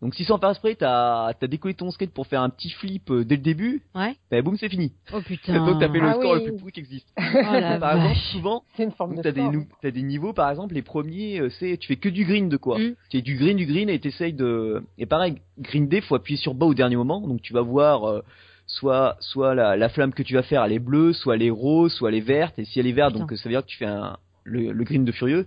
Donc 0.00 0.14
si 0.14 0.22
sans 0.24 0.38
faire 0.38 0.50
exprès, 0.50 0.76
t'as 0.76 1.26
as 1.26 1.46
décollé 1.48 1.74
ton 1.74 1.90
skate 1.90 2.12
pour 2.12 2.28
faire 2.28 2.40
un 2.42 2.50
petit 2.50 2.70
flip 2.70 3.10
euh, 3.10 3.24
dès 3.24 3.34
le 3.34 3.42
début, 3.42 3.82
Ouais. 3.96 4.14
bah 4.30 4.40
boum, 4.42 4.56
c'est 4.56 4.68
fini. 4.68 4.92
Oh 5.12 5.20
putain. 5.20 5.54
Donc 5.66 5.80
t'as 5.80 5.90
fait 5.90 5.98
le 5.98 6.06
Ah 6.06 6.14
score 6.14 6.34
oui. 6.34 6.38
le 6.38 6.44
plus 6.44 6.56
pourri 6.58 6.70
qui 6.72 6.78
existe. 6.80 7.08
Oh 7.18 7.80
par 7.80 7.96
exemple, 7.96 8.16
souvent, 8.30 8.62
C'est 8.76 8.84
une 8.84 8.92
forme 8.92 9.16
donc 9.16 9.24
de 9.24 9.30
t'as 9.30 9.32
des, 9.32 9.66
t'as 9.82 9.90
des 9.90 10.02
niveaux, 10.02 10.32
par 10.32 10.50
exemple, 10.50 10.74
les 10.74 10.82
premiers, 10.82 11.40
euh, 11.40 11.50
c'est 11.50 11.76
tu 11.78 11.88
fais 11.88 11.96
que 11.96 12.08
du 12.08 12.24
green 12.24 12.48
de 12.48 12.56
quoi. 12.56 12.78
Mm. 12.78 12.94
Tu 13.10 13.18
fais 13.18 13.22
du 13.22 13.34
green, 13.36 13.56
du 13.56 13.66
green 13.66 13.88
et 13.88 13.98
t'essayes 13.98 14.32
de... 14.34 14.84
Et 14.98 15.06
pareil, 15.06 15.38
green 15.58 15.88
day, 15.88 16.00
faut 16.00 16.14
appuyer 16.14 16.38
sur 16.38 16.54
bas 16.54 16.66
au 16.66 16.74
dernier 16.74 16.94
moment, 16.96 17.20
donc 17.20 17.42
tu 17.42 17.52
vas 17.52 17.62
voir 17.62 18.04
euh, 18.08 18.22
soit 18.68 19.16
soit 19.18 19.56
la, 19.56 19.76
la 19.76 19.88
flamme 19.88 20.12
que 20.14 20.22
tu 20.22 20.34
vas 20.34 20.44
faire, 20.44 20.62
elle 20.62 20.72
est 20.74 20.78
bleue, 20.78 21.12
soit 21.12 21.34
elle 21.34 21.42
est 21.42 21.50
rose, 21.50 21.92
soit 21.92 22.10
elle 22.10 22.14
est 22.18 22.20
verte, 22.20 22.56
et 22.60 22.64
si 22.64 22.78
elle 22.78 22.86
est 22.86 22.92
verte, 22.92 23.14
Putain. 23.14 23.26
donc 23.26 23.36
ça 23.36 23.48
veut 23.48 23.52
dire 23.54 23.62
que 23.62 23.70
tu 23.70 23.78
fais 23.78 23.86
un, 23.86 24.16
le, 24.44 24.70
le 24.70 24.84
green 24.84 25.04
de 25.04 25.10
furieux, 25.10 25.46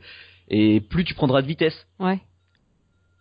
et 0.51 0.81
plus 0.81 1.03
tu 1.03 1.15
prendras 1.15 1.41
de 1.41 1.47
vitesse. 1.47 1.87
Ouais. 1.99 2.19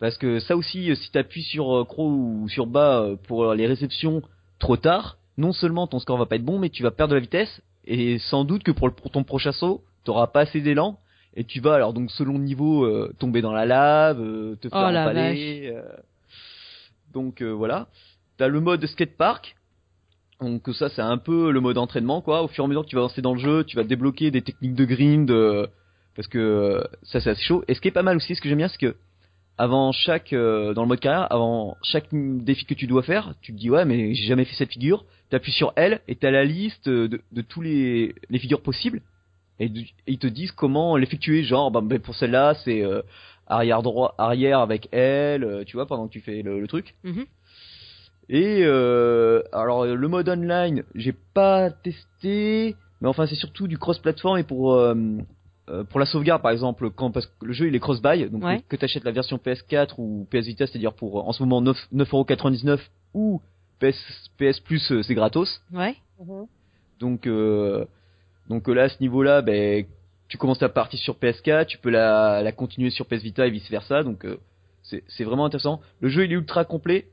Parce 0.01 0.19
que 0.19 0.41
ça 0.41 0.57
aussi, 0.57 0.91
euh, 0.91 0.95
si 0.97 1.11
t'appuies 1.11 1.43
sur 1.45 1.75
euh, 1.75 1.85
croix 1.85 2.05
ou 2.05 2.49
sur 2.49 2.67
bas 2.67 3.01
euh, 3.03 3.17
pour 3.17 3.55
les 3.55 3.67
réceptions 3.67 4.23
trop 4.59 4.77
tard, 4.77 5.17
non 5.39 5.53
seulement 5.53 5.87
ton 5.87 6.01
score 6.01 6.19
va 6.19 6.27
pas 6.27 6.37
être 6.37 6.45
bon, 6.45 6.59
mais 6.59 6.69
tu 6.71 6.83
vas 6.83 6.91
perdre 6.91 7.13
de 7.13 7.15
la 7.17 7.21
vitesse, 7.21 7.63
et 7.87 8.19
sans 8.19 8.45
doute 8.45 8.63
que 8.63 8.73
pour, 8.73 8.93
ton 8.93 9.25
prochain 9.25 9.53
saut, 9.53 9.83
t'auras 10.05 10.27
pas 10.27 10.41
assez 10.41 10.61
d'élan, 10.61 10.99
et 11.35 11.45
tu 11.45 11.61
vas 11.61 11.75
alors 11.75 11.93
donc 11.93 12.11
selon 12.11 12.35
le 12.35 12.45
niveau 12.45 12.85
euh, 12.85 13.15
tomber 13.19 13.41
dans 13.43 13.53
la 13.53 13.65
lave, 13.65 14.21
euh, 14.21 14.57
te 14.57 14.69
faire 14.69 14.87
Oh 14.89 14.91
la 14.91 15.05
empaler. 15.05 15.71
euh. 15.73 15.83
donc 17.13 17.43
voilà. 17.43 17.87
T'as 18.37 18.49
le 18.49 18.61
mode 18.61 18.85
skatepark. 18.85 19.55
Donc 20.41 20.69
ça 20.73 20.89
c'est 20.89 21.03
un 21.03 21.19
peu 21.19 21.51
le 21.53 21.61
mode 21.61 21.79
entraînement 21.79 22.23
quoi. 22.23 22.43
Au 22.43 22.49
fur 22.49 22.65
et 22.65 22.67
à 22.67 22.69
mesure 22.69 22.85
que 22.85 22.89
tu 22.89 22.97
vas 22.97 23.03
avancer 23.03 23.23
dans 23.23 23.35
le 23.35 23.41
jeu, 23.41 23.63
tu 23.65 23.77
vas 23.77 23.85
débloquer 23.85 24.31
des 24.31 24.43
techniques 24.43 24.75
de 24.75 24.85
grind 24.87 25.31
parce 26.21 26.29
que 26.29 26.39
euh, 26.39 26.83
ça 27.03 27.19
c'est 27.19 27.31
assez 27.31 27.43
chaud. 27.43 27.65
Et 27.67 27.73
ce 27.73 27.81
qui 27.81 27.89
est 27.89 27.93
pas 27.93 28.03
mal 28.03 28.15
aussi, 28.15 28.35
ce 28.35 28.43
que 28.43 28.49
j'aime 28.51 28.59
bien, 28.59 28.69
c'est 28.69 28.77
que 28.77 28.95
avant 29.57 29.91
chaque 29.91 30.35
euh, 30.35 30.75
dans 30.75 30.83
le 30.83 30.89
mode 30.89 31.01
carrière, 31.01 31.27
avant 31.33 31.79
chaque 31.83 32.09
défi 32.13 32.67
que 32.67 32.75
tu 32.75 32.87
dois 32.87 33.03
faire, 33.03 33.33
tu 33.41 33.55
te 33.55 33.59
dis 33.59 33.71
ouais 33.71 33.87
mais 33.87 34.13
j'ai 34.13 34.27
jamais 34.27 34.45
fait 34.45 34.55
cette 34.55 34.71
figure. 34.71 35.07
T'appuies 35.31 35.53
sur 35.53 35.73
L 35.77 36.03
et 36.09 36.17
t'as 36.17 36.31
la 36.31 36.45
liste 36.45 36.91
de, 36.91 37.23
de 37.33 37.41
tous 37.41 37.63
les, 37.63 38.15
les 38.29 38.39
figures 38.39 38.61
possibles 38.61 39.01
et, 39.61 39.73
ils 40.07 40.19
te 40.19 40.27
disent 40.27 40.53
comment 40.53 40.99
l'effectuer. 40.99 41.43
Genre 41.43 41.71
bah, 41.71 41.81
ben, 41.83 41.99
pour 41.99 42.15
celle-là 42.15 42.53
c'est 42.65 42.85
euh, 42.85 43.01
arrière 43.47 43.81
droit 43.81 44.15
arrière 44.19 44.59
avec 44.59 44.91
L, 44.93 45.65
tu 45.67 45.79
vois 45.79 45.87
pendant 45.87 46.07
que 46.07 46.13
tu 46.13 46.21
fais 46.21 46.43
le, 46.43 46.61
le 46.61 46.69
truc. 46.69 46.97
Mhm. 47.05 47.25
Et 48.29 48.61
euh, 48.65 49.43
alors 49.55 49.87
le 49.87 50.09
mode 50.09 50.29
online, 50.29 50.83
j'ai 50.95 51.15
pas 51.33 51.71
testé, 51.71 52.77
mais 53.01 53.09
enfin 53.09 53.27
c'est 53.27 53.37
surtout 53.37 53.69
du 53.69 53.79
cross-platform 53.79 54.37
et 54.37 54.45
pour 54.45 54.79
euh, 55.71 55.85
pour 55.85 56.01
la 56.01 56.07
sauvegarde 56.07 56.43
par 56.43 56.51
exemple 56.51 56.91
quand 56.91 57.11
parce 57.11 57.27
que 57.27 57.47
le 57.47 57.53
jeu 57.53 57.69
il 57.69 57.75
est 57.75 57.79
cross-buy, 57.81 58.29
donc 58.31 58.45
Ouais. 58.45 58.63
que 58.69 58.77
tu 58.77 58.85
achètes 58.85 59.05
la 59.05 59.13
version 59.13 59.37
PS4 59.39 59.95
ou 59.99 60.27
PS 60.31 60.47
Vita, 60.47 60.67
c'est-à-dire 60.67 60.93
pour 60.95 61.29
en 61.29 61.33
ce 61.33 61.43
moment 61.43 61.61
9 61.61 61.77
9,99€ 61.95 62.79
ou 63.15 63.41
PS 63.79 63.97
PS 64.39 64.61
Plus 64.61 64.91
euh, 64.93 65.03
c'est 65.03 65.15
gratos. 65.15 65.63
Ouais. 65.73 65.95
Mhm. 66.21 66.47
Donc 66.99 67.27
euh, 67.27 67.85
donc 68.49 68.69
là 68.69 68.85
à 68.85 68.89
ce 68.89 69.01
niveau-là, 69.01 69.43
ben 69.43 69.87
tu 70.29 70.39
commences 70.39 70.59
ta 70.59 70.69
partie 70.69 70.97
sur 70.97 71.17
PS4, 71.17 71.67
tu 71.67 71.79
peux 71.79 71.91
la, 71.91 72.43
la 72.43 72.53
continuer 72.53 72.91
sur 72.91 73.07
PS 73.07 73.23
Vita 73.23 73.47
et 73.47 73.51
vice 73.51 73.71
versa. 73.71 74.03
Donc 74.03 74.25
euh, 74.25 74.39
c'est 74.83 75.03
c'est 75.09 75.25
vraiment 75.25 75.45
intéressant. 75.47 75.81
Le 76.01 76.09
jeu 76.09 76.25
il 76.25 76.33
est 76.33 76.37
ultra 76.37 76.65
complet. 76.65 77.07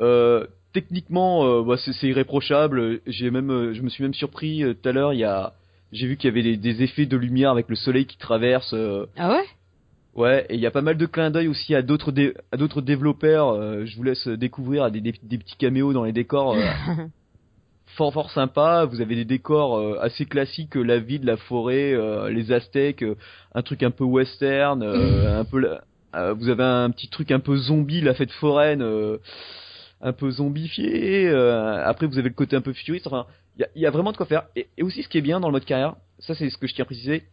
Euh, 0.00 0.46
techniquement, 0.72 1.44
euh, 1.44 1.62
bah, 1.62 1.76
c'est 1.76 2.06
irréprochable. 2.08 3.00
J'ai 3.06 3.30
même, 3.30 3.72
je 3.72 3.82
me 3.82 3.88
suis 3.88 4.02
même 4.02 4.14
surpris 4.14 4.62
tout 4.82 4.88
à 4.88 4.92
l'heure. 4.92 5.12
Il 5.12 5.18
y 5.18 5.24
a, 5.24 5.52
j'ai 5.92 6.06
vu 6.06 6.16
qu'il 6.16 6.28
y 6.28 6.32
avait 6.32 6.42
des, 6.42 6.56
des 6.56 6.82
effets 6.82 7.06
de 7.06 7.16
lumière 7.16 7.50
avec 7.50 7.68
le 7.68 7.76
soleil 7.76 8.06
qui 8.06 8.16
traverse. 8.18 8.72
euh, 8.74 9.06
Ah 9.16 9.30
ouais? 9.30 9.44
Ouais, 10.14 10.46
et 10.48 10.54
il 10.54 10.60
y 10.60 10.66
a 10.66 10.70
pas 10.72 10.82
mal 10.82 10.96
de 10.96 11.06
clins 11.06 11.30
d'œil 11.30 11.46
aussi 11.48 11.74
à 11.74 11.82
d'autres 11.82 12.10
dé- 12.12 12.34
à 12.52 12.56
d'autres 12.56 12.80
développeurs. 12.82 13.50
euh, 13.50 13.84
je 13.86 13.96
vous 13.96 14.02
laisse 14.02 14.26
découvrir 14.26 14.82
à 14.84 14.90
des, 14.90 15.00
des, 15.00 15.14
des 15.22 15.38
petits 15.38 15.56
caméos 15.56 15.92
dans 15.92 16.04
les 16.04 16.12
décors. 16.12 16.54
euh, 16.58 17.06
fort 17.96 18.12
fort 18.12 18.30
sympa. 18.30 18.84
Vous 18.86 19.00
avez 19.00 19.14
des 19.14 19.24
décors 19.24 19.76
euh, 19.78 19.98
assez 20.00 20.26
classiques, 20.26 20.76
euh, 20.76 20.82
la 20.82 20.98
ville, 20.98 21.24
la 21.24 21.36
forêt, 21.36 21.92
euh, 21.92 22.28
les 22.30 22.52
Aztèques, 22.52 23.04
un 23.54 23.62
truc 23.62 23.82
un 23.82 23.90
peu 23.90 24.04
western, 24.04 24.82
euh, 24.82 25.38
un 25.40 25.44
peu. 25.44 25.76
euh, 26.16 26.32
vous 26.34 26.48
avez 26.48 26.64
un 26.64 26.90
petit 26.90 27.08
truc 27.08 27.30
un 27.30 27.40
peu 27.40 27.56
zombie, 27.56 28.00
la 28.00 28.14
fête 28.14 28.32
foraine, 28.32 28.82
euh, 28.82 29.18
un 30.00 30.12
peu 30.12 30.30
zombifié. 30.30 31.28
euh, 31.28 31.84
après, 31.84 32.06
vous 32.06 32.18
avez 32.18 32.28
le 32.30 32.34
côté 32.34 32.56
un 32.56 32.60
peu 32.62 32.72
futuriste. 32.72 33.06
Enfin, 33.06 33.26
il 33.56 33.60
y 33.60 33.64
a, 33.64 33.68
il 33.76 33.82
y 33.82 33.86
a 33.86 33.90
vraiment 33.90 34.12
de 34.12 34.16
quoi 34.16 34.26
faire. 34.26 34.44
Et, 34.56 34.68
et 34.78 34.82
aussi, 34.82 35.02
ce 35.02 35.08
qui 35.08 35.18
est 35.18 35.22
bien 35.22 35.40
dans 35.40 35.48
le 35.48 35.52
mode 35.52 35.64
carrière, 35.64 35.96
ça 36.18 36.34
c'est 36.34 36.48
ce 36.50 36.56
que 36.58 36.66
je 36.66 36.74
tiens 36.74 36.82
à 36.84 36.86
préciser, 36.86 37.24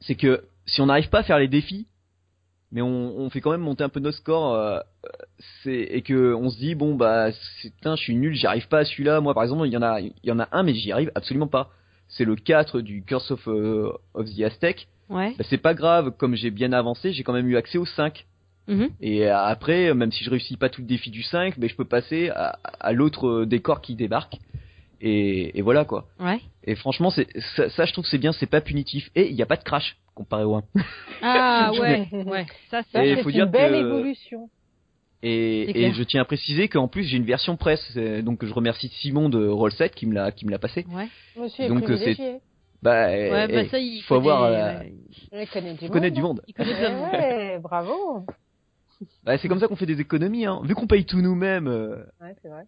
c'est 0.00 0.14
que 0.14 0.44
si 0.66 0.80
on 0.80 0.86
n'arrive 0.86 1.08
pas 1.08 1.20
à 1.20 1.22
faire 1.22 1.38
les 1.38 1.48
défis, 1.48 1.86
mais 2.72 2.82
on, 2.82 3.18
on 3.18 3.30
fait 3.30 3.40
quand 3.40 3.50
même 3.50 3.60
monter 3.62 3.82
un 3.82 3.88
peu 3.88 3.98
nos 4.00 4.12
scores 4.12 4.54
euh, 4.54 4.78
et 5.66 6.02
que 6.02 6.34
on 6.34 6.50
se 6.50 6.58
dit 6.58 6.74
bon 6.74 6.94
bah 6.94 7.32
c'est 7.60 7.74
putain 7.74 7.96
je 7.96 8.02
suis 8.02 8.14
nul 8.14 8.32
j'y 8.34 8.46
arrive 8.46 8.68
pas 8.68 8.78
à 8.80 8.84
celui-là 8.84 9.20
moi 9.20 9.34
par 9.34 9.42
exemple 9.42 9.66
il 9.66 9.72
y 9.72 9.76
en 9.76 9.82
a 9.82 10.00
il 10.00 10.12
y 10.22 10.30
en 10.30 10.38
a 10.38 10.48
un 10.52 10.62
mais 10.62 10.72
j'y 10.74 10.92
arrive 10.92 11.10
absolument 11.16 11.48
pas 11.48 11.70
c'est 12.08 12.24
le 12.24 12.36
4 12.36 12.80
du 12.80 13.02
Curse 13.02 13.30
of, 13.32 13.48
euh, 13.48 13.90
of 14.14 14.26
the 14.26 14.42
Aztec 14.42 14.86
Ouais. 15.08 15.34
bah, 15.36 15.44
c'est 15.50 15.58
pas 15.58 15.74
grave 15.74 16.12
comme 16.16 16.36
j'ai 16.36 16.52
bien 16.52 16.72
avancé 16.72 17.12
j'ai 17.12 17.24
quand 17.24 17.32
même 17.32 17.48
eu 17.48 17.56
accès 17.56 17.78
au 17.78 17.86
5 17.86 18.26
Mhm. 18.68 18.90
et 19.00 19.26
euh, 19.26 19.36
après 19.36 19.92
même 19.94 20.12
si 20.12 20.22
je 20.22 20.30
réussis 20.30 20.56
pas 20.56 20.68
tout 20.68 20.80
le 20.82 20.86
défi 20.86 21.10
du 21.10 21.24
5 21.24 21.56
mais 21.58 21.66
je 21.66 21.74
peux 21.74 21.84
passer 21.86 22.28
à, 22.28 22.56
à 22.78 22.92
l'autre 22.92 23.44
décor 23.46 23.80
qui 23.80 23.96
débarque 23.96 24.36
et, 25.00 25.58
et 25.58 25.62
voilà 25.62 25.84
quoi 25.84 26.06
Ouais. 26.18 26.40
et 26.64 26.74
franchement 26.74 27.10
c'est 27.10 27.26
ça, 27.56 27.68
ça, 27.70 27.84
je 27.84 27.92
trouve 27.92 28.04
que 28.04 28.10
c'est 28.10 28.18
bien 28.18 28.32
c'est 28.32 28.46
pas 28.46 28.60
punitif 28.60 29.10
et 29.14 29.28
il 29.28 29.34
n'y 29.34 29.42
a 29.42 29.46
pas 29.46 29.56
de 29.56 29.64
crash 29.64 29.96
comparé 30.14 30.44
au 30.44 30.54
1 30.56 30.62
Ah 31.22 31.70
ouais. 31.80 32.08
Ouais. 32.12 32.46
Ça 32.70 32.82
c'est. 32.92 33.14
c'est 33.16 33.22
une 33.22 33.30
dire 33.30 33.46
belle 33.48 33.72
que- 33.72 33.78
évolution. 33.78 34.48
C'est 35.22 35.28
Et, 35.28 35.92
je 35.92 36.02
tiens 36.02 36.22
à 36.22 36.24
préciser 36.24 36.68
qu'en 36.68 36.88
plus 36.88 37.04
j'ai 37.04 37.18
une 37.18 37.24
version 37.26 37.56
presse, 37.56 37.92
euh, 37.96 38.22
donc 38.22 38.42
je 38.44 38.52
remercie 38.54 38.88
Simon 38.88 39.28
de 39.28 39.46
Roll7 39.46 39.90
qui 39.90 40.06
me 40.06 40.14
l'a 40.14 40.32
qui 40.32 40.46
me 40.46 40.50
l'a 40.50 40.58
passé. 40.58 40.86
Ouais. 40.90 41.08
Monsieur 41.36 41.64
est 41.64 41.68
Donc, 41.68 41.82
euh, 41.82 41.94
privilégié. 41.96 42.38
Bah, 42.82 43.08
Ouais, 43.08 43.46
eh, 43.50 43.52
bah 43.52 43.68
ça, 43.68 43.78
il 43.78 44.00
faut 44.04 44.14
avoir, 44.14 44.40
connaît, 44.40 44.56
euh, 44.56 45.36
ouais, 45.36 45.42
Il 45.42 45.48
connaît 45.50 45.74
du 45.74 45.86
faut 45.86 45.92
connaître 45.92 46.16
du 46.16 46.22
monde. 46.22 46.36
monde. 46.36 46.44
il 46.48 46.54
connaît 46.54 46.90
monde. 46.90 47.12
Ouais, 47.12 47.58
bravo. 47.58 48.24
Bah, 49.22 49.36
c'est 49.36 49.48
comme 49.48 49.60
ça 49.60 49.68
qu'on 49.68 49.76
fait 49.76 49.84
des 49.84 50.00
économies, 50.00 50.46
hein. 50.46 50.62
Vu 50.64 50.74
qu'on 50.74 50.86
paye 50.86 51.04
tout 51.04 51.20
nous-mêmes, 51.20 51.68
euh, 51.68 51.96
Ouais, 52.22 52.34
c'est 52.40 52.48
vrai. 52.48 52.62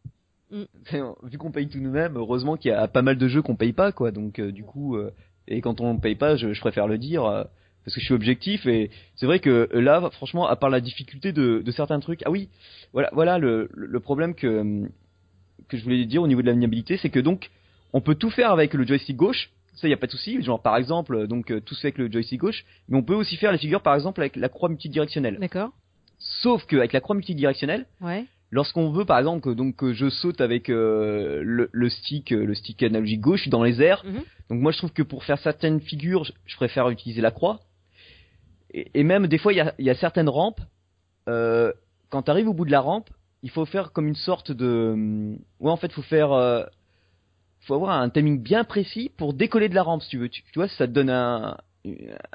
vu 1.23 1.39
qu'on 1.39 1.51
paye 1.51 1.69
tout 1.69 1.79
nous-mêmes, 1.81 2.17
heureusement 2.17 2.57
qu'il 2.57 2.71
y 2.71 2.75
a 2.75 2.87
pas 2.89 3.03
mal 3.03 3.17
de 3.19 3.29
jeux 3.29 3.43
qu'on 3.43 3.57
paye 3.57 3.73
pas, 3.73 3.93
quoi. 3.93 4.11
Donc, 4.11 4.39
euh, 4.39 4.53
du 4.53 4.65
coup, 4.65 4.97
euh, 4.97 5.11
et 5.49 5.61
quand 5.61 5.81
on 5.81 5.99
paye 5.99 6.15
pas, 6.15 6.37
je, 6.37 6.53
je 6.53 6.61
préfère 6.61 6.87
le 6.87 6.99
dire. 6.99 7.25
euh, 7.25 7.45
parce 7.85 7.97
que 7.97 8.01
je 8.01 8.05
suis 8.05 8.15
objectif 8.15 8.65
et 8.67 8.91
c'est 9.17 9.27
vrai 9.27 9.41
que 9.41 9.69
là, 9.73 10.09
franchement, 10.13 10.47
à 10.47 10.55
part 10.55 10.71
la 10.71 10.81
difficulté 10.81 11.33
de, 11.33 11.63
de 11.67 11.71
certains 11.73 11.99
trucs, 11.99 12.23
ah 12.25 12.31
oui, 12.31 12.49
voilà, 12.93 13.11
voilà 13.13 13.39
le, 13.39 13.69
le 13.75 13.99
problème 13.99 14.37
que 14.37 14.89
que 15.67 15.77
je 15.77 15.83
voulais 15.83 16.05
dire 16.05 16.23
au 16.23 16.29
niveau 16.29 16.43
de 16.43 16.47
la 16.47 16.53
maniabilité, 16.55 16.97
c'est 16.97 17.11
que 17.11 17.19
donc 17.19 17.51
on 17.93 18.01
peut 18.01 18.15
tout 18.15 18.31
faire 18.31 18.53
avec 18.53 18.75
le 18.75 18.87
joystick 18.87 19.17
gauche, 19.17 19.51
ça 19.75 19.89
y 19.89 19.93
a 19.93 19.97
pas 19.97 20.07
de 20.07 20.13
souci, 20.13 20.41
genre 20.43 20.63
par 20.63 20.77
exemple, 20.77 21.27
donc 21.27 21.53
tout 21.65 21.75
se 21.75 21.81
fait 21.81 21.89
avec 21.89 21.99
le 21.99 22.09
joystick 22.09 22.39
gauche, 22.41 22.65
mais 22.89 22.97
on 22.99 23.03
peut 23.03 23.15
aussi 23.17 23.37
faire 23.37 23.51
les 23.51 23.59
figures 23.59 23.83
par 23.83 23.97
exemple 23.97 24.21
avec 24.21 24.37
la 24.37 24.49
croix 24.49 24.69
multidirectionnelle. 24.69 25.39
D'accord. 25.41 25.71
Sauf 26.19 26.65
que 26.67 26.77
avec 26.77 26.93
la 26.93 27.01
croix 27.01 27.17
multidirectionnelle, 27.17 27.87
Ouais. 28.01 28.27
Lorsqu'on 28.53 28.91
veut 28.93 29.05
par 29.05 29.19
exemple 29.19 29.41
que 29.41 29.51
donc 29.51 29.75
que 29.77 29.93
je 29.93 30.09
saute 30.11 30.41
avec 30.41 30.69
euh, 30.69 31.41
le, 31.45 31.69
le 31.73 31.89
stick 31.91 32.31
euh, 32.33 32.45
le 32.45 32.55
stick 32.55 32.81
analogique 32.85 33.21
gauche 33.21 33.49
dans 33.49 33.65
les 33.65 33.83
airs 33.83 34.03
Mhm. 34.05 34.23
donc 34.51 34.61
moi 34.61 34.71
je 34.73 34.79
trouve 34.79 34.93
que 34.93 35.03
pour 35.03 35.25
faire 35.25 35.39
certaines 35.41 35.81
figures 35.81 36.23
je, 36.25 36.33
je 36.47 36.57
préfère 36.57 36.89
utiliser 36.91 37.21
la 37.23 37.31
croix 37.33 37.61
et, 38.75 38.91
et 38.95 39.03
même 39.03 39.27
des 39.27 39.39
fois 39.39 39.53
il 39.53 39.57
y 39.57 39.61
a, 39.61 39.75
il 39.79 39.85
y 39.87 39.91
a 39.91 39.95
certaines 39.97 40.29
rampes 40.29 40.61
euh, 41.29 41.73
quand 42.11 42.23
tu 42.23 42.31
arrives 42.31 42.49
au 42.49 42.55
bout 42.55 42.65
de 42.67 42.71
la 42.71 42.81
rampe 42.81 43.11
il 43.43 43.51
faut 43.51 43.65
faire 43.65 43.91
comme 43.93 44.07
une 44.07 44.15
sorte 44.17 44.53
de 44.53 44.91
hum, 44.93 45.39
ouais 45.61 45.71
en 45.71 45.77
fait 45.77 45.91
faut 45.93 46.03
faire 46.03 46.33
euh, 46.33 46.65
faut 47.63 47.75
avoir 47.75 47.91
un 48.01 48.11
timing 48.11 48.41
bien 48.43 48.65
précis 48.65 49.11
pour 49.17 49.35
décoller 49.35 49.69
de 49.69 49.75
la 49.75 49.83
rampe 49.83 50.03
si 50.03 50.11
tu 50.11 50.19
veux 50.19 50.29
tu, 50.29 50.43
tu 50.43 50.59
vois 50.59 50.69
ça 50.69 50.87
te 50.87 50.93
donne 50.93 51.11
un 51.11 51.57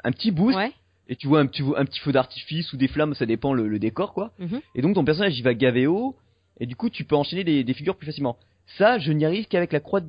un 0.04 0.10
petit 0.12 0.30
boost 0.30 0.56
Ouais. 0.56 0.72
Et 1.08 1.16
tu 1.16 1.26
vois 1.26 1.40
un 1.40 1.46
petit 1.46 1.62
un 1.76 1.84
petit 1.84 2.00
feu 2.00 2.12
d'artifice 2.12 2.72
ou 2.72 2.76
des 2.76 2.88
flammes 2.88 3.14
ça 3.14 3.26
dépend 3.26 3.52
le, 3.54 3.66
le 3.68 3.78
décor 3.78 4.12
quoi 4.14 4.32
Mhm. 4.38 4.60
et 4.74 4.82
donc 4.82 4.94
ton 4.94 5.04
personnage 5.04 5.38
il 5.38 5.42
va 5.42 5.54
gaver 5.54 5.86
haut 5.86 6.16
et 6.60 6.66
du 6.66 6.76
coup 6.76 6.90
tu 6.90 7.04
peux 7.04 7.16
enchaîner 7.16 7.44
des, 7.44 7.64
des 7.64 7.74
figures 7.74 7.96
plus 7.96 8.06
facilement. 8.06 8.36
Ça, 8.78 8.98
je 8.98 9.12
n'y 9.12 9.24
arrive 9.24 9.46
qu'avec 9.46 9.72
la 9.72 9.80
croix, 9.80 10.02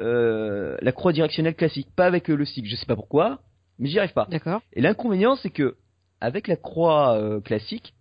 euh, 0.00 0.76
la 0.80 0.92
croix 0.92 1.12
directionnelle 1.12 1.54
classique, 1.56 1.88
pas 1.96 2.06
avec 2.06 2.30
euh, 2.30 2.34
le 2.36 2.44
stick. 2.44 2.66
Je 2.66 2.76
sais 2.76 2.86
pas 2.86 2.94
pourquoi, 2.96 3.40
mais 3.78 3.88
j'y 3.88 3.98
arrive 3.98 4.12
pas. 4.12 4.26
D'accord. 4.30 4.60
Et 4.74 4.80
l'inconvénient 4.80 5.36
c'est 5.36 5.50
que 5.50 5.76
avec 6.20 6.48
la 6.48 6.56
croix 6.56 7.18
euh, 7.18 7.40
classique, 7.40 7.94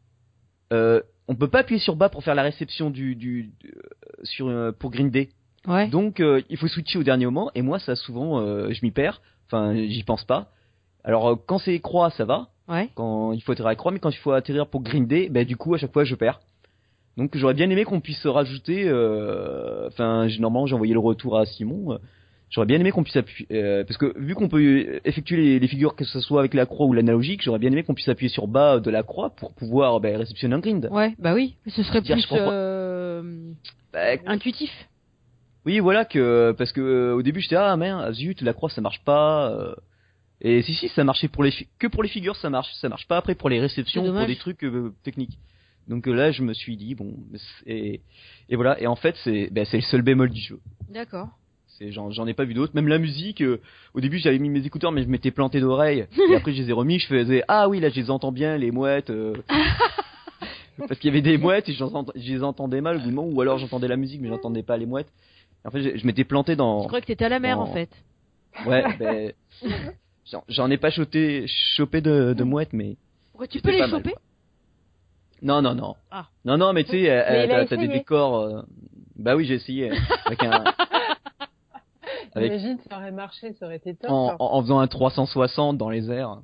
euh, 0.74 1.02
on 1.28 1.36
peut 1.36 1.48
pas 1.48 1.60
appuyer 1.60 1.80
sur 1.80 1.96
bas 1.96 2.10
pour 2.10 2.24
faire 2.24 2.36
la 2.36 2.44
réception 2.44 2.90
du, 2.90 3.16
du, 3.16 3.52
du- 3.60 3.74
sur 4.24 4.74
pour 4.78 4.92
grinder. 4.92 5.30
Ouais. 5.68 5.88
Donc 5.88 6.22
il 6.50 6.58
faut 6.58 6.68
switcher 6.68 7.00
au 7.00 7.04
dernier 7.04 7.26
moment 7.26 7.50
et 7.56 7.62
moi 7.64 7.80
ça 7.80 7.96
souvent 7.96 8.40
je 8.72 8.80
m'y 8.84 8.92
perds. 8.92 9.22
Enfin 9.48 9.74
j'y 9.76 10.04
pense 10.04 10.24
pas. 10.24 10.52
Alors 11.06 11.30
euh, 11.30 11.36
quand 11.48 11.60
c'est 11.60 11.80
croix 11.80 12.10
ça 12.10 12.26
va, 12.26 12.48
Ouais. 12.68 12.90
quand 12.96 13.32
il 13.32 13.42
faut 13.42 13.52
atterrir 13.52 13.70
à 13.70 13.76
croix, 13.76 13.92
mais 13.92 14.00
quand 14.00 14.10
il 14.10 14.18
faut 14.18 14.32
atterrir 14.32 14.68
pour 14.68 14.82
grinder, 14.82 15.30
bah 15.30 15.44
du 15.46 15.56
coup 15.56 15.74
à 15.76 15.78
chaque 15.78 15.94
fois 15.94 16.04
je 16.04 16.16
perds. 16.16 16.40
Donc 17.16 17.38
j'aurais 17.38 17.54
bien 17.54 17.70
aimé 17.70 17.86
qu'on 17.86 18.02
puisse 18.02 18.26
rajouter, 18.26 18.86
euh, 18.88 19.88
enfin 19.88 20.28
normalement 20.40 20.66
j'ai 20.66 20.74
envoyé 20.76 20.94
le 20.94 21.00
retour 21.00 21.38
à 21.38 21.46
Simon. 21.46 21.94
euh, 21.94 21.98
J'aurais 22.52 22.68
bien 22.68 22.80
aimé 22.80 22.92
qu'on 22.92 23.04
puisse 23.04 23.16
appuyer, 23.18 23.48
euh, 23.52 23.84
parce 23.84 23.98
que 23.98 24.18
vu 24.20 24.34
qu'on 24.36 24.48
peut 24.50 25.00
effectuer 25.04 25.36
les, 25.38 25.60
les 25.60 25.68
figures 25.68 25.96
que 25.96 26.06
ce 26.06 26.20
soit 26.22 26.40
avec 26.40 26.54
la 26.54 26.66
croix 26.68 26.86
ou 26.86 26.94
l'analogique, 26.94 27.42
j'aurais 27.44 27.58
bien 27.60 27.72
aimé 27.72 27.84
qu'on 27.84 27.96
puisse 27.96 28.08
appuyer 28.08 28.30
sur 28.30 28.48
bas 28.48 28.80
de 28.80 28.90
la 28.92 29.02
croix 29.04 29.32
pour 29.32 29.54
pouvoir 29.54 30.00
bah, 30.00 30.10
réceptionner 30.16 30.56
un 30.56 30.60
grind. 30.60 30.88
Ouais. 30.92 31.16
Bah 31.20 31.34
oui. 31.34 31.56
Ce 31.68 31.82
serait 31.84 32.02
plus 32.02 32.26
euh, 32.32 33.52
Bah, 33.94 34.00
intuitif. 34.28 34.72
oui 35.66 35.80
voilà 35.80 36.06
que 36.06 36.54
parce 36.58 36.72
que 36.72 37.14
au 37.14 37.22
début 37.24 37.42
j'étais 37.42 37.56
ah 37.58 37.76
merde 37.78 38.14
zut 38.14 38.42
la 38.42 38.54
croix 38.54 38.70
ça 38.70 38.82
marche 38.82 39.04
pas. 39.04 39.76
Et 40.46 40.62
si 40.62 40.76
si 40.76 40.90
ça 40.90 41.04
marchait 41.04 41.28
pour 41.28 41.44
les 41.44 41.52
que 41.80 41.88
pour 41.88 42.04
les 42.04 42.10
figures 42.10 42.36
ça 42.36 42.52
marche 42.52 42.72
ça 42.76 42.88
marche 42.88 43.08
pas 43.08 43.18
après 43.18 43.34
pour 43.34 43.50
les 43.50 43.60
réceptions 43.60 44.04
pour 44.14 44.28
des 44.28 44.36
trucs 44.36 44.64
euh, 44.64 44.94
techniques. 45.04 45.40
Donc 45.88 46.08
euh, 46.08 46.14
là 46.14 46.32
je 46.32 46.44
me 46.44 46.54
suis 46.54 46.78
dit 46.78 46.94
bon 46.94 47.16
et, 47.66 48.02
et 48.50 48.56
voilà 48.56 48.80
et 48.80 48.86
en 48.86 48.96
fait 48.96 49.16
c'est 49.24 49.50
bah, 49.52 49.66
c'est 49.66 49.78
le 49.78 49.84
seul 49.84 50.04
bémol 50.04 50.30
du 50.30 50.40
jeu. 50.40 50.60
D'accord. 50.92 51.30
C'est 51.80 51.92
j'en 51.92 52.28
ai 52.28 52.36
pas 52.36 52.46
vu 52.46 52.54
d'autres. 52.54 52.76
Même 52.76 52.88
la 52.88 53.00
musique, 53.00 53.42
euh, 53.42 53.60
au 53.96 54.02
début 54.02 54.20
j'avais 54.20 54.38
mis 54.38 54.50
mes 54.50 54.64
écouteurs 54.64 54.92
mais 54.92 55.02
je 55.02 55.08
m'étais 55.08 55.32
planté 55.32 55.60
d'oreille. 55.60 56.06
et 56.30 56.36
après 56.36 56.54
je 56.54 56.62
les 56.62 56.70
ai 56.70 56.74
remis, 56.74 57.00
je 57.00 57.08
faisais 57.08 57.44
ah 57.48 57.68
oui 57.68 57.80
là 57.80 57.90
je 57.90 57.96
les 57.96 58.12
entends 58.12 58.32
bien 58.32 58.56
les 58.56 58.70
mouettes. 58.70 59.12
Parce 60.78 61.00
qu'il 61.00 61.08
y 61.08 61.12
avait 61.12 61.24
des 61.24 61.40
mouettes 61.40 61.70
et 61.70 61.74
je 61.74 61.84
les 62.34 62.44
entendais 62.44 62.82
mal 62.82 62.98
au 62.98 63.00
bout 63.00 63.10
moment, 63.10 63.28
ou 63.28 63.42
alors 63.42 63.58
j'entendais 63.58 63.88
la 63.88 63.98
musique 63.98 64.22
mais 64.22 64.28
j'entendais 64.28 64.62
pas 64.62 64.78
les 64.78 64.86
mouettes. 64.86 65.12
Et 65.64 65.68
en 65.68 65.72
fait 65.72 65.82
je, 65.82 65.98
je 65.98 66.06
m'étais 66.06 66.24
planté 66.24 66.52
Je 66.52 66.58
dans 66.58 66.86
crois 66.86 67.02
que 67.02 67.08
t'étais 67.08 67.26
à 67.26 67.30
la 67.30 67.40
mer 67.40 67.60
en 67.60 67.74
fait. 67.74 67.90
ouais 68.68 68.84
ben 69.00 69.34
j'en- 70.48 70.70
ai 70.70 70.78
pas 70.78 70.90
chopé 70.90 71.46
chopé 71.48 72.02
de, 72.02 72.34
de 72.34 72.44
mouettes 72.44 72.74
mais 72.74 72.98
Ouais, 73.38 73.48
tu 73.48 73.60
peux 73.62 73.72
les 73.72 73.80
mal, 73.80 73.90
choper? 73.90 74.16
Non 75.42 75.62
non 75.62 75.76
non 75.76 75.96
Ah. 76.12 76.28
non 76.46 76.58
non 76.58 76.74
mais 76.74 76.84
tu 76.84 76.92
sais 76.92 77.10
euh, 77.10 77.66
t'as 77.68 77.76
des 77.78 77.88
décors 77.88 78.40
euh, 78.40 78.62
bah 79.18 79.36
oui 79.36 79.46
j'ai 79.46 79.56
essayé 79.56 79.92
euh, 79.92 79.96
avec 80.26 80.44
un 80.44 80.64
Avec- 82.36 82.52
Imagine, 82.52 82.78
ça 82.90 82.98
aurait 82.98 83.12
marché, 83.12 83.54
ça 83.54 83.66
aurait 83.66 83.78
été 83.78 83.96
top. 83.96 84.10
en, 84.12 84.36
en, 84.40 84.56
en 84.58 84.62
faisant 84.62 84.80
un 84.80 84.88
360 84.88 85.78
dans 85.78 85.90
les 85.90 86.12
airs. 86.12 86.42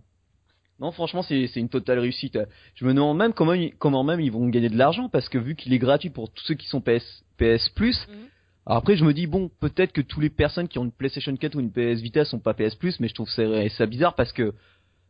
Non, 0.80 0.92
franchement, 0.92 1.22
c'est 1.22 1.46
une 1.58 1.68
totale 1.68 2.00
réussite. 2.00 2.40
Je 2.76 2.86
me 2.86 2.94
demande 2.94 3.18
même 3.18 3.34
comment, 3.34 4.04
même 4.06 4.22
ils 4.22 4.32
vont 4.32 4.48
gagner 4.48 4.70
de 4.70 4.78
l'argent 4.78 5.10
parce 5.10 5.28
que 5.28 5.38
vu 5.38 5.56
qu'il 5.56 5.74
est 5.74 5.80
gratuit 5.80 6.10
pour 6.10 6.32
tous 6.32 6.44
ceux 6.46 6.54
qui 6.56 6.66
sont 6.68 6.80
PS, 6.80 7.24
PS 7.38 7.68
Plus. 7.76 8.08
Mhm. 8.08 8.16
Alors 8.66 8.78
après, 8.78 8.96
je 8.96 9.04
me 9.04 9.14
dis 9.14 9.28
bon, 9.28 9.50
peut-être 9.60 9.92
que 9.92 10.02
toutes 10.02 10.22
les 10.22 10.30
personnes 10.30 10.68
qui 10.68 10.78
ont 10.80 10.84
une 10.86 10.92
PlayStation 10.92 11.36
4 11.36 11.56
ou 11.56 11.60
une 11.60 11.72
PS 11.72 12.00
Vita 12.02 12.26
sont 12.26 12.40
pas 12.40 12.54
PS 12.54 12.76
Plus, 12.76 13.00
mais 13.00 13.08
je 13.08 13.14
trouve 13.16 13.30
ça, 13.30 13.44
ça 13.70 13.86
bizarre 13.86 14.14
parce 14.16 14.32
que 14.34 14.54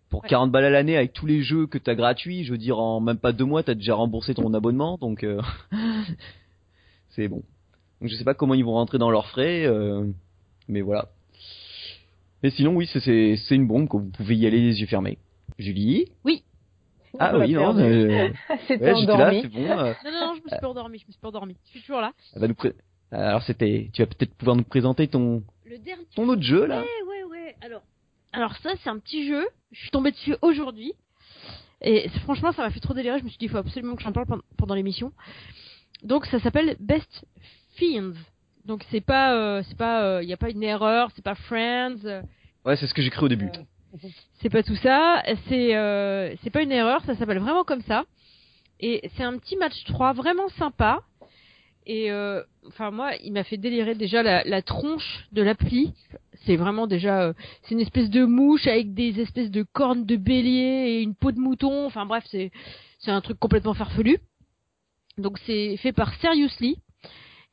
pour 0.09 0.23
Ouais. 0.23 0.29
40 0.29 0.51
balles 0.51 0.65
à 0.65 0.69
l'année 0.69 0.97
avec 0.97 1.13
tous 1.13 1.25
les 1.25 1.41
jeux 1.41 1.67
que 1.67 1.77
t'as 1.77 1.95
gratuits, 1.95 2.43
je 2.43 2.51
veux 2.51 2.57
dire 2.57 2.79
en 2.79 2.99
même 2.99 3.17
pas 3.17 3.31
deux 3.31 3.45
mois, 3.45 3.63
t'as 3.63 3.73
déjà 3.75 3.95
remboursé 3.95 4.33
ton 4.33 4.53
abonnement, 4.53 4.97
donc 4.97 5.23
euh, 5.23 5.41
c'est 7.09 7.27
bon. 7.27 7.43
Donc 8.01 8.09
je 8.09 8.15
sais 8.15 8.23
pas 8.23 8.33
comment 8.33 8.53
ils 8.53 8.65
vont 8.65 8.73
rentrer 8.73 8.97
dans 8.97 9.11
leurs 9.11 9.27
frais, 9.27 9.65
euh, 9.65 10.05
mais 10.67 10.81
voilà. 10.81 11.09
Mais 12.43 12.49
sinon, 12.49 12.73
oui, 12.75 12.87
c'est- 12.91 13.37
une 13.55 13.67
bombe, 13.67 13.87
que 13.87 13.97
vous 13.97 14.09
pouvez 14.09 14.35
y 14.35 14.47
aller 14.47 14.59
les 14.61 14.81
yeux 14.81 14.87
fermés. 14.87 15.17
Julie? 15.59 16.05
Ah 17.19 17.31
On 17.33 17.37
l'a 17.39 17.45
oui, 17.45 17.53
non, 17.53 17.77
euh, 17.77 18.29
C'était 18.67 18.93
ouais, 18.93 19.05
là, 19.05 19.31
bon. 19.49 19.59
euh, 19.59 19.93
Non, 20.05 20.11
non, 20.11 20.27
non, 20.27 20.33
je 20.35 20.41
me 20.43 20.47
suis 20.49 20.59
pas 20.61 20.69
endormi. 20.69 20.97
Je 20.99 21.05
me 21.07 21.11
suis 21.11 21.19
pas 21.21 21.27
endormi. 21.27 21.57
Je 21.65 21.69
suis 21.71 21.81
toujours 21.81 21.99
là. 22.01 22.13
elle 22.33 22.41
va 22.41 22.47
nous 22.47 22.55
pré- 22.55 22.73
Alors 23.11 23.43
c'était, 23.43 23.89
tu 23.93 24.01
vas 24.01 24.07
peut-être 24.07 24.33
pouvoir 24.35 24.55
nous 24.55 24.63
présenter 24.63 25.07
ton 25.07 25.43
Le 25.65 25.77
dernier. 25.77 26.05
ton 26.15 26.27
autre 26.29 26.41
jeu 26.41 26.65
là. 26.65 26.81
Ouais, 26.81 27.03
ouais, 27.09 27.23
ouais. 27.23 27.55
Alors, 27.61 27.81
alors 28.31 28.55
ça, 28.57 28.71
c'est 28.83 28.89
un 28.89 28.99
petit 28.99 29.27
jeu. 29.27 29.47
Je 29.71 29.79
suis 29.79 29.91
tombée 29.91 30.11
dessus 30.11 30.35
aujourd'hui. 30.41 30.93
Et 31.81 32.07
franchement, 32.23 32.51
ça 32.51 32.61
m'a 32.61 32.69
fait 32.69 32.79
trop 32.79 32.93
délirer. 32.93 33.19
Je 33.19 33.23
me 33.23 33.29
suis 33.29 33.37
dit, 33.37 33.45
il 33.45 33.51
faut 33.51 33.57
absolument 33.57 33.95
que 33.95 34.03
j'en 34.03 34.11
parle 34.11 34.27
pendant, 34.57 34.75
l'émission. 34.75 35.11
Donc, 36.03 36.25
ça 36.27 36.39
s'appelle 36.39 36.77
Best 36.79 37.25
Fiends. 37.75 38.13
Donc, 38.65 38.85
c'est 38.91 39.01
pas, 39.01 39.35
euh, 39.35 39.63
c'est 39.67 39.77
pas, 39.77 40.21
il 40.21 40.29
y 40.29 40.33
a 40.33 40.37
pas 40.37 40.51
une 40.51 40.61
erreur, 40.61 41.09
c'est 41.15 41.23
pas 41.23 41.33
Friends, 41.33 42.05
euh, 42.05 42.21
Ouais, 42.65 42.77
c'est 42.77 42.85
ce 42.85 42.93
que 42.93 43.01
j'ai 43.01 43.09
cru 43.09 43.25
au 43.25 43.29
début. 43.29 43.49
c'est 44.41 44.49
pas 44.49 44.61
tout 44.63 44.75
ça. 44.75 45.23
C'est, 45.47 45.75
euh, 45.75 46.35
c'est 46.43 46.51
pas 46.51 46.61
une 46.61 46.71
erreur. 46.71 47.03
Ça 47.05 47.15
s'appelle 47.15 47.39
vraiment 47.39 47.63
comme 47.63 47.81
ça. 47.81 48.05
Et 48.79 49.09
c'est 49.15 49.23
un 49.23 49.37
petit 49.37 49.57
match 49.57 49.83
3 49.85 50.13
vraiment 50.13 50.47
sympa. 50.49 51.01
Et 51.85 52.11
euh, 52.11 52.43
enfin 52.67 52.91
moi, 52.91 53.11
il 53.23 53.33
m'a 53.33 53.43
fait 53.43 53.57
délirer 53.57 53.95
déjà 53.95 54.23
la, 54.23 54.43
la 54.43 54.61
tronche 54.61 55.27
de 55.31 55.41
l'appli. 55.41 55.93
C'est 56.45 56.55
vraiment 56.55 56.87
déjà, 56.87 57.23
euh, 57.23 57.33
c'est 57.63 57.75
une 57.75 57.81
espèce 57.81 58.09
de 58.09 58.25
mouche 58.25 58.67
avec 58.67 58.93
des 58.93 59.19
espèces 59.19 59.51
de 59.51 59.63
cornes 59.63 60.05
de 60.05 60.15
bélier 60.15 60.89
et 60.89 61.01
une 61.01 61.15
peau 61.15 61.31
de 61.31 61.39
mouton. 61.39 61.85
Enfin 61.85 62.05
bref, 62.05 62.23
c'est 62.29 62.51
c'est 62.99 63.11
un 63.11 63.21
truc 63.21 63.39
complètement 63.39 63.73
farfelu. 63.73 64.19
Donc 65.17 65.37
c'est 65.45 65.77
fait 65.77 65.91
par 65.91 66.13
Seriously. 66.15 66.77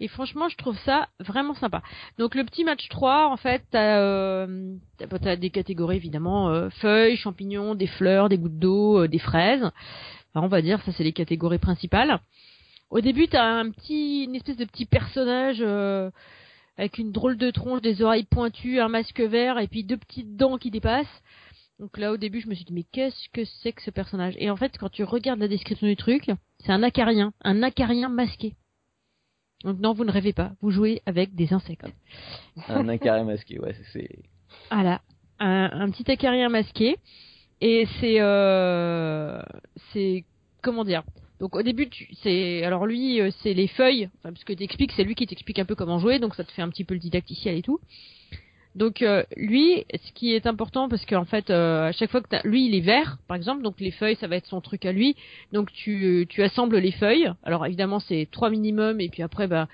Et 0.01 0.07
franchement, 0.07 0.49
je 0.49 0.57
trouve 0.57 0.79
ça 0.85 1.09
vraiment 1.19 1.55
sympa. 1.55 1.83
Donc 2.19 2.37
le 2.37 2.45
petit 2.45 2.63
match 2.63 2.89
3, 2.89 3.29
en 3.29 3.37
fait, 3.37 3.65
t'as 3.71 3.99
euh, 3.99 4.77
t'as 4.99 5.37
des 5.37 5.51
catégories 5.51 5.97
évidemment 5.97 6.51
euh, 6.51 6.71
feuilles, 6.71 7.17
champignons, 7.17 7.75
des 7.75 7.89
fleurs, 7.89 8.29
des 8.29 8.39
gouttes 8.39 8.59
d'eau, 8.59 9.03
euh, 9.03 9.09
des 9.09 9.19
fraises. 9.19 9.65
Enfin, 10.35 10.45
on 10.47 10.49
va 10.49 10.63
dire 10.63 10.81
ça 10.85 10.93
c'est 10.93 11.03
les 11.03 11.13
catégories 11.13 11.59
principales. 11.59 12.21
Au 12.91 13.01
début, 13.01 13.29
t'as 13.29 13.45
un 13.45 13.71
petit, 13.71 14.25
une 14.25 14.35
espèce 14.35 14.57
de 14.57 14.65
petit 14.65 14.87
personnage 14.87 15.59
euh, 15.61 16.11
avec 16.79 16.99
une 16.99 17.13
drôle 17.13 17.37
de 17.37 17.51
tronche, 17.51 17.83
des 17.83 18.01
oreilles 18.03 18.25
pointues, 18.25 18.81
un 18.81 18.89
masque 18.89 19.21
vert 19.21 19.59
et 19.59 19.67
puis 19.69 19.85
deux 19.85 19.97
petites 19.99 20.37
dents 20.37 20.57
qui 20.57 20.71
dépassent. 20.71 21.23
Donc 21.79 21.97
là, 21.99 22.13
au 22.13 22.17
début, 22.17 22.41
je 22.41 22.49
me 22.49 22.55
suis 22.55 22.65
dit 22.65 22.73
mais 22.73 22.85
qu'est-ce 22.91 23.29
que 23.33 23.45
c'est 23.63 23.73
que 23.73 23.83
ce 23.83 23.91
personnage? 23.91 24.35
Et 24.39 24.51
en 24.51 24.57
fait, 24.57 24.77
quand 24.79 24.89
tu 24.89 25.05
regardes 25.05 25.39
la 25.41 25.49
description 25.49 25.87
du 25.87 25.97
truc, 25.97 26.31
c'est 26.61 26.73
un 26.73 26.83
acarien, 26.83 27.33
un 27.43 27.63
acarien 27.63 28.09
masqué. 28.09 28.55
Donc 29.65 29.79
non, 29.81 29.93
vous 29.93 30.05
ne 30.05 30.11
rêvez 30.13 30.33
pas, 30.33 30.53
vous 30.61 30.71
jouez 30.71 31.03
avec 31.05 31.35
des 31.35 31.53
insectes. 31.53 31.87
Un 32.69 32.89
incaré 32.89 33.25
masqué, 33.25 33.59
ouais, 33.59 33.75
c'est- 33.75 33.85
c'est. 33.93 34.19
Voilà, 34.71 35.01
un, 35.41 35.69
un 35.73 35.91
petit 35.91 36.09
acarien 36.11 36.49
masqué. 36.49 36.97
Et 37.61 37.87
c'est 38.01 38.21
euh, 38.21 39.43
c'est 39.93 40.25
comment 40.63 40.85
dire? 40.85 41.03
Donc 41.41 41.55
au 41.55 41.63
début, 41.63 41.89
c'est 42.23 42.65
alors 42.65 42.87
lui, 42.87 43.21
euh, 43.21 43.31
c'est 43.43 43.55
les 43.55 43.69
feuilles. 43.69 44.09
Enfin, 44.19 44.33
parce 44.33 44.45
que 44.45 44.53
t'expliques, 44.53 44.93
c'est 44.93 45.05
lui 45.05 45.15
qui 45.15 45.27
t'explique 45.27 45.59
un 45.59 45.65
peu 45.65 45.75
comment 45.75 45.99
jouer, 45.99 46.19
donc 46.19 46.35
ça 46.35 46.45
te 46.45 46.53
fait 46.53 46.63
un 46.63 46.69
petit 46.69 46.85
peu 46.85 46.95
le 46.95 47.01
didacticiel 47.01 47.57
et 47.57 47.63
tout. 47.63 47.81
Donc 48.75 49.03
euh, 49.03 49.25
lui, 49.37 49.85
ce 49.93 50.13
qui 50.13 50.35
est 50.35 50.47
important 50.47 50.89
parce 50.89 51.05
qu'en 51.07 51.25
fait, 51.25 51.51
euh, 51.51 51.89
à 51.89 51.93
chaque 51.93 52.11
fois 52.11 52.21
que 52.21 52.29
t'as, 52.29 52.43
lui 52.45 52.67
il 52.67 52.75
est 52.75 52.81
vert, 52.81 53.19
par 53.29 53.37
exemple, 53.37 53.63
donc 53.63 53.81
les 53.81 53.91
feuilles, 53.93 54.17
ça 54.17 54.27
va 54.27 54.37
être 54.37 54.47
son 54.47 54.61
truc 54.61 54.85
à 54.85 54.93
lui. 54.93 55.17
Donc 55.53 55.73
tu 55.73 56.27
tu 56.29 56.43
assembles 56.43 56.79
les 56.79 56.93
feuilles. 56.93 57.33
Alors 57.45 57.65
évidemment 57.67 58.01
c'est 58.01 58.29
trois 58.31 58.51
minimum 58.51 59.01
et 59.01 59.09
puis 59.09 59.23
après 59.23 59.47
bah 59.47 59.69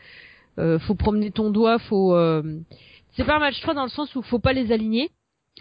euh, 0.58 0.78
faut 0.78 0.94
promener 0.94 1.30
ton 1.30 1.50
doigt, 1.50 1.78
faut 1.78 2.14
c'est 3.16 3.24
pas 3.24 3.36
un 3.36 3.40
match 3.40 3.60
3 3.60 3.74
dans 3.74 3.84
le 3.84 3.90
sens 3.90 4.14
où 4.16 4.22
faut 4.22 4.40
pas 4.40 4.52
les 4.52 4.72
aligner. 4.72 5.10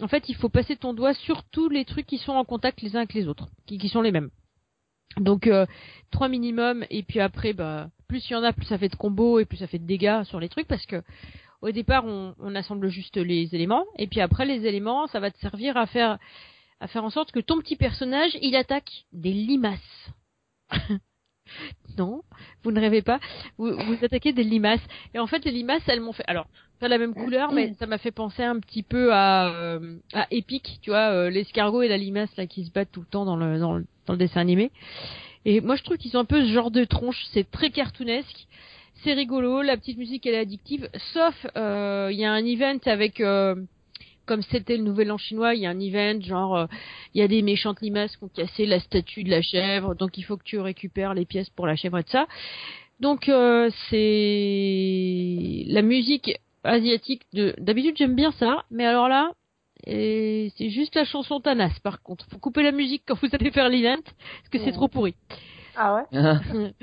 En 0.00 0.08
fait, 0.08 0.28
il 0.28 0.34
faut 0.34 0.48
passer 0.48 0.74
ton 0.74 0.92
doigt 0.92 1.14
sur 1.14 1.44
tous 1.44 1.68
les 1.68 1.84
trucs 1.84 2.06
qui 2.06 2.18
sont 2.18 2.32
en 2.32 2.44
contact 2.44 2.82
les 2.82 2.96
uns 2.96 3.00
avec 3.00 3.14
les 3.14 3.28
autres, 3.28 3.48
qui, 3.66 3.78
qui 3.78 3.88
sont 3.88 4.02
les 4.02 4.10
mêmes. 4.10 4.30
Donc 5.18 5.48
trois 6.10 6.28
minimum 6.28 6.84
et 6.90 7.02
puis 7.02 7.20
après 7.20 7.52
bah 7.52 7.88
plus 8.08 8.28
il 8.28 8.32
y 8.32 8.36
en 8.36 8.42
a, 8.42 8.52
plus 8.52 8.66
ça 8.66 8.78
fait 8.78 8.88
de 8.88 8.96
combos 8.96 9.38
et 9.38 9.44
plus 9.44 9.58
ça 9.58 9.66
fait 9.66 9.78
de 9.78 9.86
dégâts 9.86 10.22
sur 10.24 10.40
les 10.40 10.48
trucs 10.48 10.66
parce 10.66 10.86
que 10.86 11.02
au 11.64 11.70
départ, 11.70 12.04
on, 12.04 12.54
assemble 12.54 12.88
juste 12.88 13.16
les 13.16 13.54
éléments, 13.54 13.86
et 13.98 14.06
puis 14.06 14.20
après 14.20 14.44
les 14.44 14.66
éléments, 14.66 15.06
ça 15.06 15.18
va 15.18 15.30
te 15.30 15.38
servir 15.38 15.78
à 15.78 15.86
faire 15.86 16.18
à 16.80 16.88
faire 16.88 17.04
en 17.04 17.08
sorte 17.08 17.32
que 17.32 17.40
ton 17.40 17.58
petit 17.58 17.76
personnage, 17.76 18.36
il 18.42 18.54
attaque 18.54 18.90
des 19.12 19.32
limaces. 19.32 20.10
non, 21.98 22.20
vous 22.62 22.70
ne 22.70 22.80
rêvez 22.80 23.00
pas. 23.00 23.18
Vous, 23.56 23.72
attaquez 24.02 24.34
des 24.34 24.44
limaces. 24.44 24.82
Et 25.14 25.18
en 25.18 25.26
fait, 25.26 25.42
les 25.46 25.52
limaces, 25.52 25.82
elles 25.86 26.02
m'ont 26.02 26.12
fait. 26.12 26.24
Alors, 26.26 26.46
pas 26.80 26.88
la 26.88 26.98
même 26.98 27.14
couleur, 27.14 27.52
mais 27.52 27.72
ça 27.78 27.86
m'a 27.86 27.96
fait 27.96 28.10
penser 28.10 28.42
un 28.42 28.60
petit 28.60 28.82
peu 28.82 29.14
à 29.14 29.48
euh, 29.54 29.96
à 30.12 30.26
Epic, 30.30 30.80
tu 30.82 30.90
vois, 30.90 31.12
euh, 31.12 31.30
l'escargot 31.30 31.80
et 31.80 31.88
la 31.88 31.96
limace 31.96 32.36
là 32.36 32.46
qui 32.46 32.66
se 32.66 32.72
battent 32.72 32.92
tout 32.92 33.00
le 33.00 33.06
temps 33.06 33.24
dans 33.24 33.36
le 33.36 33.58
dans 33.58 33.72
le, 33.78 33.86
dans 34.06 34.14
le 34.14 34.18
dessin 34.18 34.40
animé. 34.40 34.70
Et 35.44 35.60
moi, 35.60 35.76
je 35.76 35.82
trouve 35.82 35.98
qu'ils 35.98 36.16
ont 36.16 36.20
un 36.20 36.24
peu 36.24 36.42
ce 36.42 36.52
genre 36.52 36.70
de 36.70 36.84
tronche. 36.84 37.22
C'est 37.32 37.50
très 37.50 37.70
cartoonesque 37.70 38.46
c'est 39.04 39.12
rigolo, 39.12 39.62
la 39.62 39.76
petite 39.76 39.98
musique 39.98 40.26
elle 40.26 40.34
est 40.34 40.38
addictive, 40.38 40.88
sauf 41.12 41.34
euh, 41.56 42.08
il 42.10 42.18
y 42.18 42.24
a 42.24 42.32
un 42.32 42.44
event 42.44 42.78
avec 42.86 43.20
euh, 43.20 43.54
comme 44.24 44.42
c'était 44.42 44.78
le 44.78 44.82
nouvel 44.82 45.12
an 45.12 45.18
chinois, 45.18 45.54
il 45.54 45.60
y 45.60 45.66
a 45.66 45.70
un 45.70 45.78
event 45.78 46.20
genre 46.22 46.56
euh, 46.56 46.66
il 47.12 47.20
y 47.20 47.22
a 47.22 47.28
des 47.28 47.42
méchantes 47.42 47.82
limaces 47.82 48.16
qui 48.16 48.24
ont 48.24 48.30
cassé 48.34 48.64
la 48.64 48.80
statue 48.80 49.22
de 49.22 49.30
la 49.30 49.42
chèvre, 49.42 49.94
donc 49.94 50.16
il 50.16 50.22
faut 50.22 50.38
que 50.38 50.44
tu 50.44 50.58
récupères 50.58 51.12
les 51.12 51.26
pièces 51.26 51.50
pour 51.50 51.66
la 51.66 51.76
chèvre 51.76 51.98
et 51.98 52.04
tout 52.04 52.12
ça. 52.12 52.26
Donc 53.00 53.30
c'est 53.90 55.64
la 55.66 55.82
musique 55.82 56.40
asiatique 56.62 57.22
de 57.34 57.54
d'habitude 57.58 57.96
j'aime 57.98 58.14
bien 58.14 58.32
ça, 58.32 58.64
mais 58.70 58.86
alors 58.86 59.08
là 59.08 59.32
c'est 59.86 60.70
juste 60.70 60.94
la 60.94 61.04
chanson 61.04 61.40
Tanas 61.40 61.78
par 61.82 62.02
contre. 62.02 62.26
Faut 62.30 62.38
couper 62.38 62.62
la 62.62 62.72
musique 62.72 63.02
quand 63.06 63.18
vous 63.20 63.28
allez 63.32 63.50
faire 63.50 63.68
l'event 63.68 64.02
parce 64.02 64.48
que 64.50 64.58
c'est 64.58 64.72
trop 64.72 64.88
pourri. 64.88 65.14
Ah 65.76 66.06
ouais. 66.12 66.72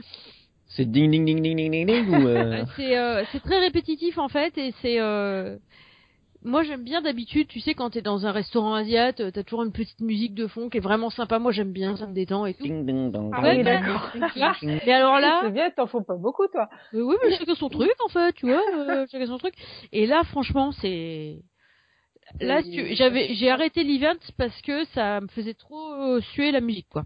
C'est 0.74 0.86
ding 0.86 1.12
ding 1.12 1.26
ding 1.26 1.42
ding 1.42 1.58
ding 1.58 1.72
ding 1.72 1.86
ding 1.86 2.10
ou 2.10 2.28
euh... 2.28 2.64
C'est 2.78 2.98
euh, 2.98 3.24
c'est 3.32 3.42
très 3.42 3.60
répétitif 3.60 4.18
en 4.18 4.30
fait 4.30 4.58
et 4.58 4.74
c'est 4.82 5.02
euh... 5.02 5.58
moi 6.46 6.64
j'aime 6.64 6.84
bien 6.84 7.02
d'habitude 7.02 7.50
tu 7.50 7.60
sais 7.60 7.74
quand 7.74 7.90
t'es 7.90 8.02
dans 8.02 8.26
un 8.26 8.32
restaurant 8.32 8.76
asiat 8.76 9.12
t'as 9.12 9.44
toujours 9.44 9.64
une 9.64 9.74
petite 9.74 10.00
musique 10.00 10.34
de 10.34 10.48
fond 10.48 10.70
qui 10.70 10.78
est 10.78 10.82
vraiment 10.82 11.10
sympa 11.10 11.40
moi 11.40 11.52
j'aime 11.52 11.74
bien 11.74 11.98
ça 11.98 12.08
me 12.08 12.14
détend 12.14 12.46
et 12.46 12.54
tout. 12.54 12.64
Ding 12.64 12.86
ding 12.86 13.12
dong. 13.12 13.32
Ah 13.36 13.42
oui 13.44 13.64
d'accord. 13.64 14.12
mais 14.64 14.94
alors 14.94 15.20
là. 15.20 15.42
C'est 15.44 15.52
bien 15.52 15.70
t'en 15.72 15.88
faut 15.88 16.04
pas 16.04 16.16
beaucoup 16.16 16.48
toi. 16.48 16.70
Mais 16.94 17.02
oui 17.02 17.16
mais 17.22 17.36
chacun 17.36 17.56
son 17.56 17.68
truc 17.68 17.92
en 18.06 18.10
fait 18.10 18.32
tu 18.34 18.46
vois 18.48 18.64
euh, 18.74 19.06
chacun 19.12 19.28
son 19.28 19.40
truc 19.40 19.56
et 19.92 20.06
là 20.06 20.24
franchement 20.24 20.72
c'est 20.72 21.42
là 22.40 22.62
j'avais 22.94 23.34
j'ai 23.34 23.50
arrêté 23.50 23.84
l'event 23.84 24.20
parce 24.38 24.62
que 24.62 24.86
ça 24.86 25.22
me 25.22 25.28
faisait 25.28 25.54
trop 25.54 26.20
suer 26.22 26.52
la 26.52 26.62
musique 26.62 26.88
quoi. 26.90 27.06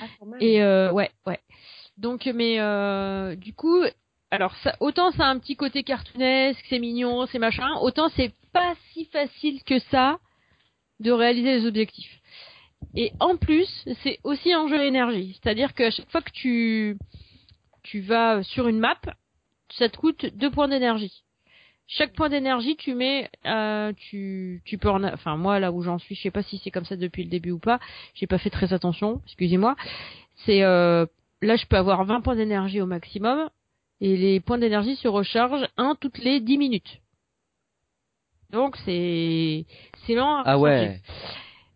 Ah, 0.00 0.06
et 0.40 0.62
euh, 0.62 0.92
ouais 0.92 1.10
ouais 1.26 1.40
donc, 1.96 2.26
mais 2.26 2.58
euh, 2.58 3.36
du 3.36 3.54
coup, 3.54 3.82
alors 4.30 4.56
ça, 4.56 4.76
autant 4.80 5.12
ça 5.12 5.26
a 5.26 5.30
un 5.30 5.38
petit 5.38 5.56
côté 5.56 5.82
cartoonesque, 5.82 6.64
c'est 6.68 6.78
mignon, 6.78 7.26
c'est 7.26 7.38
machin, 7.38 7.68
autant 7.80 8.08
c'est 8.16 8.32
pas 8.52 8.74
si 8.92 9.04
facile 9.06 9.62
que 9.64 9.78
ça 9.90 10.18
de 11.00 11.10
réaliser 11.10 11.58
les 11.58 11.66
objectifs. 11.66 12.20
Et 12.94 13.12
en 13.20 13.36
plus, 13.36 13.68
c'est 14.02 14.18
aussi 14.24 14.52
un 14.52 14.68
jeu 14.68 14.82
énergie, 14.82 15.38
c'est-à-dire 15.40 15.74
qu'à 15.74 15.90
chaque 15.90 16.10
fois 16.10 16.22
que 16.22 16.32
tu 16.32 16.98
tu 17.82 18.00
vas 18.00 18.42
sur 18.42 18.68
une 18.68 18.78
map, 18.78 18.98
ça 19.78 19.88
te 19.88 19.96
coûte 19.96 20.26
deux 20.36 20.50
points 20.50 20.68
d'énergie. 20.68 21.24
Chaque 21.98 22.14
point 22.14 22.30
d'énergie, 22.30 22.76
tu 22.76 22.94
mets, 22.94 23.28
euh, 23.44 23.92
tu, 23.96 24.62
tu 24.64 24.78
peux 24.78 24.88
en, 24.88 25.04
enfin 25.04 25.36
moi 25.36 25.58
là 25.58 25.72
où 25.72 25.82
j'en 25.82 25.98
suis, 25.98 26.14
je 26.14 26.22
sais 26.22 26.30
pas 26.30 26.42
si 26.42 26.58
c'est 26.64 26.70
comme 26.70 26.86
ça 26.86 26.96
depuis 26.96 27.22
le 27.22 27.28
début 27.28 27.50
ou 27.50 27.58
pas, 27.58 27.80
j'ai 28.14 28.26
pas 28.26 28.38
fait 28.38 28.48
très 28.50 28.72
attention, 28.72 29.20
excusez-moi. 29.26 29.76
C'est 30.46 30.62
euh, 30.62 31.04
là, 31.42 31.56
je 31.56 31.66
peux 31.66 31.76
avoir 31.76 32.04
20 32.04 32.22
points 32.22 32.36
d'énergie 32.36 32.80
au 32.80 32.86
maximum. 32.86 33.48
Et 34.00 34.16
les 34.16 34.40
points 34.40 34.58
d'énergie 34.58 34.96
se 34.96 35.06
rechargent 35.06 35.68
un 35.76 35.94
toutes 35.94 36.18
les 36.18 36.40
10 36.40 36.58
minutes. 36.58 37.00
Donc 38.50 38.76
c'est 38.84 39.64
c'est 40.06 40.14
lent. 40.14 40.38
À 40.38 40.42
ah 40.44 40.58
ouais. 40.58 41.00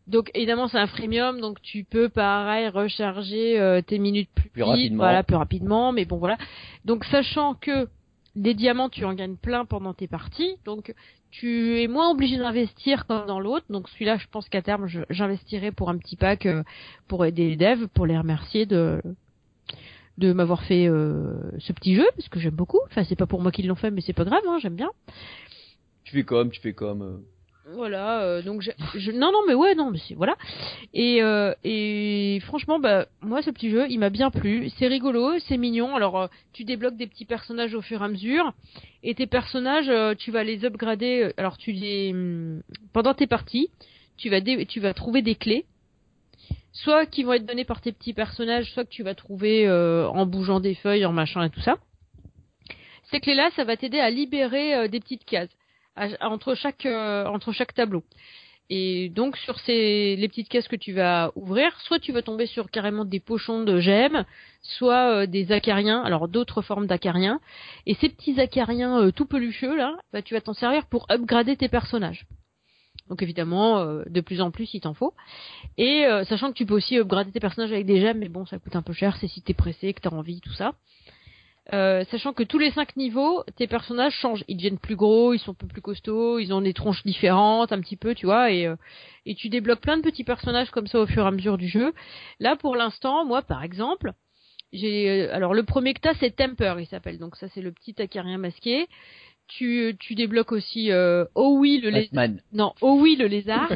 Donc 0.08 0.30
évidemment 0.34 0.66
c'est 0.66 0.78
un 0.78 0.88
freemium, 0.88 1.40
donc 1.40 1.62
tu 1.62 1.84
peux 1.84 2.08
pareil 2.08 2.68
recharger 2.68 3.60
euh, 3.60 3.80
tes 3.80 3.98
minutes 3.98 4.28
plus, 4.34 4.48
plus 4.50 4.62
rapidement. 4.62 5.04
voilà 5.04 5.22
plus 5.22 5.36
rapidement. 5.36 5.92
Mais 5.92 6.04
bon 6.04 6.16
voilà. 6.16 6.36
Donc 6.84 7.04
sachant 7.04 7.54
que 7.54 7.88
des 8.37 8.55
diamants 8.55 8.89
tu 8.89 9.05
en 9.05 9.14
gagnes 9.14 9.37
plein 9.37 9.64
pendant 9.64 9.95
tes 9.95 10.07
parties, 10.07 10.57
donc 10.64 10.95
tu 11.30 11.80
es 11.82 11.89
moins 11.89 12.11
obligé 12.11 12.37
d'investir 12.37 13.07
comme 13.07 13.26
dans 13.26 13.41
l'autre. 13.41 13.66
Donc 13.70 13.89
celui-là 13.89 14.18
je 14.18 14.26
pense 14.30 14.49
qu'à 14.49 14.62
terme 14.62 14.87
j'investirai 15.11 15.72
pour 15.72 15.91
un 15.91 15.99
petit 15.99 16.16
pack 16.16 16.47
euh, 16.47 16.62
pour 17.09 17.24
aider 17.24 17.49
les 17.49 17.57
devs, 17.57 17.89
pour 17.89 18.07
les 18.07 18.16
remercier 18.16 18.66
de 18.66 19.03
de 20.18 20.32
m'avoir 20.32 20.62
fait 20.62 20.87
euh, 20.89 21.51
ce 21.59 21.72
petit 21.72 21.95
jeu 21.95 22.07
parce 22.16 22.28
que 22.28 22.41
j'aime 22.41 22.55
beaucoup. 22.55 22.80
Enfin, 22.87 23.05
c'est 23.05 23.16
pas 23.16 23.26
pour 23.26 23.43
moi 23.43 23.53
qu'ils 23.53 23.66
l'ont 23.66 23.74
fait, 23.74 23.91
mais 23.91 24.01
c'est 24.01 24.14
pas 24.14 24.24
grave, 24.24 24.43
hein, 24.49 24.59
j'aime 24.61 24.76
bien. 24.76 24.91
Tu 26.05 26.12
fais 26.12 26.24
comme, 26.24 26.51
tu 26.51 26.61
fais 26.61 26.72
comme. 26.72 27.22
Euh. 27.66 27.74
Voilà, 27.74 28.22
euh, 28.22 28.42
donc 28.42 28.62
je, 28.62 29.10
non 29.10 29.32
non 29.32 29.40
mais 29.46 29.54
ouais 29.54 29.74
non 29.74 29.90
mais 29.90 29.98
c'est 30.06 30.14
voilà. 30.14 30.36
Et 30.94 31.20
et 31.64 32.40
franchement 32.46 32.78
bah 32.78 33.06
moi 33.20 33.42
ce 33.42 33.50
petit 33.50 33.70
jeu 33.70 33.86
il 33.88 33.98
m'a 33.98 34.10
bien 34.10 34.30
plu. 34.30 34.70
C'est 34.78 34.86
rigolo 34.86 35.38
c'est 35.48 35.56
mignon. 35.56 35.96
Alors 35.96 36.28
tu 36.52 36.64
débloques 36.64 36.96
des 36.96 37.06
petits 37.06 37.24
personnages 37.24 37.74
au 37.74 37.82
fur 37.82 38.02
et 38.02 38.04
à 38.04 38.08
mesure. 38.08 38.52
Et 39.02 39.14
tes 39.14 39.26
personnages 39.26 39.90
tu 40.18 40.30
vas 40.30 40.44
les 40.44 40.64
upgrader 40.64 41.32
alors 41.36 41.58
tu 41.58 41.72
les 41.72 42.12
hum, 42.12 42.62
pendant 42.92 43.14
tes 43.14 43.26
parties 43.26 43.70
tu 44.16 44.30
vas 44.30 44.40
tu 44.40 44.80
vas 44.80 44.94
trouver 44.94 45.22
des 45.22 45.34
clés. 45.34 45.66
Soit 46.72 47.06
qui 47.06 47.22
vont 47.22 47.32
être 47.32 47.46
donnés 47.46 47.64
par 47.64 47.80
tes 47.80 47.92
petits 47.92 48.12
personnages, 48.12 48.70
soit 48.72 48.84
que 48.84 48.90
tu 48.90 49.02
vas 49.02 49.14
trouver 49.14 49.66
euh, 49.66 50.06
en 50.08 50.26
bougeant 50.26 50.60
des 50.60 50.74
feuilles, 50.74 51.06
en 51.06 51.12
machin 51.12 51.42
et 51.44 51.50
tout 51.50 51.60
ça. 51.60 51.78
Ces 53.10 53.20
clés-là, 53.20 53.50
ça 53.56 53.64
va 53.64 53.76
t'aider 53.78 53.98
à 53.98 54.10
libérer 54.10 54.74
euh, 54.74 54.88
des 54.88 55.00
petites 55.00 55.24
cases 55.24 55.48
entre 56.20 56.55
chaque 56.55 56.86
euh, 56.86 57.26
entre 57.26 57.53
chaque 57.53 57.74
tableau. 57.74 58.05
Et 58.68 59.11
donc 59.11 59.36
sur 59.36 59.59
ces 59.61 60.16
les 60.16 60.28
petites 60.28 60.49
cases 60.49 60.66
que 60.66 60.76
tu 60.76 60.92
vas 60.92 61.30
ouvrir, 61.36 61.78
soit 61.82 62.01
tu 62.01 62.12
vas 62.12 62.22
tomber 62.22 62.47
sur 62.47 62.70
carrément 62.70 63.05
des 63.05 63.20
pochons 63.20 63.62
de 63.62 63.78
gemmes, 63.78 64.24
soit 64.62 65.26
des 65.26 65.53
acariens, 65.53 66.03
alors 66.03 66.26
d'autres 66.26 66.62
formes 66.62 66.86
d'acariens. 66.86 67.40
Et 67.86 67.94
ces 67.94 68.09
petits 68.09 68.40
acariens 68.40 69.11
tout 69.12 69.26
pelucheux 69.26 69.76
là, 69.76 69.97
bah, 70.12 70.22
tu 70.22 70.34
vas 70.34 70.40
t'en 70.40 70.55
servir 70.55 70.86
pour 70.86 71.07
upgrader 71.11 71.57
tes 71.57 71.68
personnages. 71.68 72.26
Donc 73.09 73.22
évidemment, 73.22 73.78
euh, 73.78 74.03
de 74.07 74.20
plus 74.20 74.40
en 74.40 74.51
plus, 74.51 74.72
il 74.74 74.80
t'en 74.80 74.94
faut. 74.94 75.14
Et 75.76 76.05
euh, 76.07 76.24
sachant 76.24 76.51
que 76.51 76.57
tu 76.57 76.66
peux 76.66 76.74
aussi 76.74 76.97
upgrader 76.99 77.30
tes 77.30 77.40
personnages 77.40 77.72
avec 77.72 77.86
des 77.86 78.01
gemmes, 78.01 78.18
mais 78.18 78.28
bon, 78.28 78.47
ça 78.47 78.59
coûte 78.59 78.74
un 78.76 78.82
peu 78.82 78.92
cher, 78.92 79.16
c'est 79.20 79.28
si 79.28 79.42
t'es 79.42 79.55
pressé, 79.55 79.92
que 79.94 80.01
t'as 80.01 80.11
envie, 80.11 80.40
tout 80.40 80.53
ça. 80.53 80.74
Euh, 81.72 82.04
sachant 82.10 82.32
que 82.32 82.44
tous 82.44 82.58
les 82.58 82.70
cinq 82.70 82.96
niveaux, 82.96 83.42
tes 83.56 83.66
personnages 83.66 84.14
changent. 84.14 84.44
Ils 84.46 84.56
deviennent 84.56 84.78
plus 84.78 84.94
gros, 84.94 85.34
ils 85.34 85.38
sont 85.38 85.50
un 85.50 85.54
peu 85.54 85.66
plus 85.66 85.82
costauds, 85.82 86.38
ils 86.38 86.52
ont 86.52 86.60
des 86.60 86.74
tronches 86.74 87.04
différentes, 87.04 87.72
un 87.72 87.80
petit 87.80 87.96
peu, 87.96 88.14
tu 88.14 88.26
vois, 88.26 88.52
et, 88.52 88.72
et 89.24 89.34
tu 89.34 89.48
débloques 89.48 89.80
plein 89.80 89.96
de 89.96 90.02
petits 90.02 90.24
personnages 90.24 90.70
comme 90.70 90.86
ça 90.86 91.00
au 91.00 91.06
fur 91.06 91.24
et 91.24 91.26
à 91.26 91.30
mesure 91.32 91.58
du 91.58 91.66
jeu. 91.66 91.92
Là, 92.38 92.54
pour 92.54 92.76
l'instant, 92.76 93.24
moi, 93.24 93.42
par 93.42 93.64
exemple, 93.64 94.12
j'ai 94.72 95.28
alors 95.30 95.54
le 95.54 95.64
premier 95.64 95.94
que 95.94 96.00
t'as, 96.00 96.14
c'est 96.14 96.36
Temper, 96.36 96.76
il 96.78 96.86
s'appelle. 96.86 97.18
Donc 97.18 97.34
ça, 97.36 97.48
c'est 97.48 97.62
le 97.62 97.72
petit 97.72 98.00
acarien 98.00 98.38
masqué 98.38 98.86
tu, 99.48 99.96
tu 99.98 100.14
débloques 100.14 100.52
aussi 100.52 100.90
euh, 100.90 101.24
Oh 101.34 101.56
oui 101.58 101.80
le 101.82 101.90
lézard. 101.90 102.28
Non, 102.52 102.72
Oh 102.80 102.98
oui 103.00 103.16
le 103.16 103.26
lézard. 103.26 103.70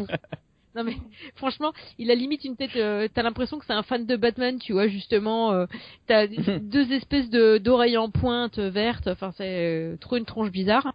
Non 0.81 0.91
mais 0.91 0.97
franchement, 1.37 1.73
il 1.99 2.11
a 2.11 2.15
limite 2.15 2.45
une 2.45 2.57
tête. 2.57 2.77
Euh, 2.77 3.09
t'as 3.13 3.23
l'impression 3.23 3.59
que 3.59 3.67
c'est 3.67 3.73
un 3.73 3.83
fan 3.83 4.07
de 4.07 4.17
Batman, 4.17 4.59
tu 4.59 4.73
vois 4.73 4.89
justement. 4.89 5.53
Euh, 5.53 5.67
t'as 6.07 6.27
deux 6.61 6.93
espèces 6.93 7.31
de 7.31 7.59
d'oreilles 7.59 7.97
en 7.97 8.11
pointe 8.11 8.59
vertes. 8.59 9.09
Enfin 9.09 9.33
c'est 9.37 9.93
euh, 9.93 9.97
trop 9.97 10.17
une 10.17 10.25
tronche 10.25 10.51
bizarre. 10.51 10.95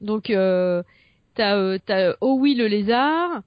Donc 0.00 0.30
euh, 0.30 0.82
t'as 1.34 1.78
t'as 1.78 2.14
Oh 2.20 2.36
oui 2.38 2.54
le 2.54 2.66
lézard. 2.66 3.42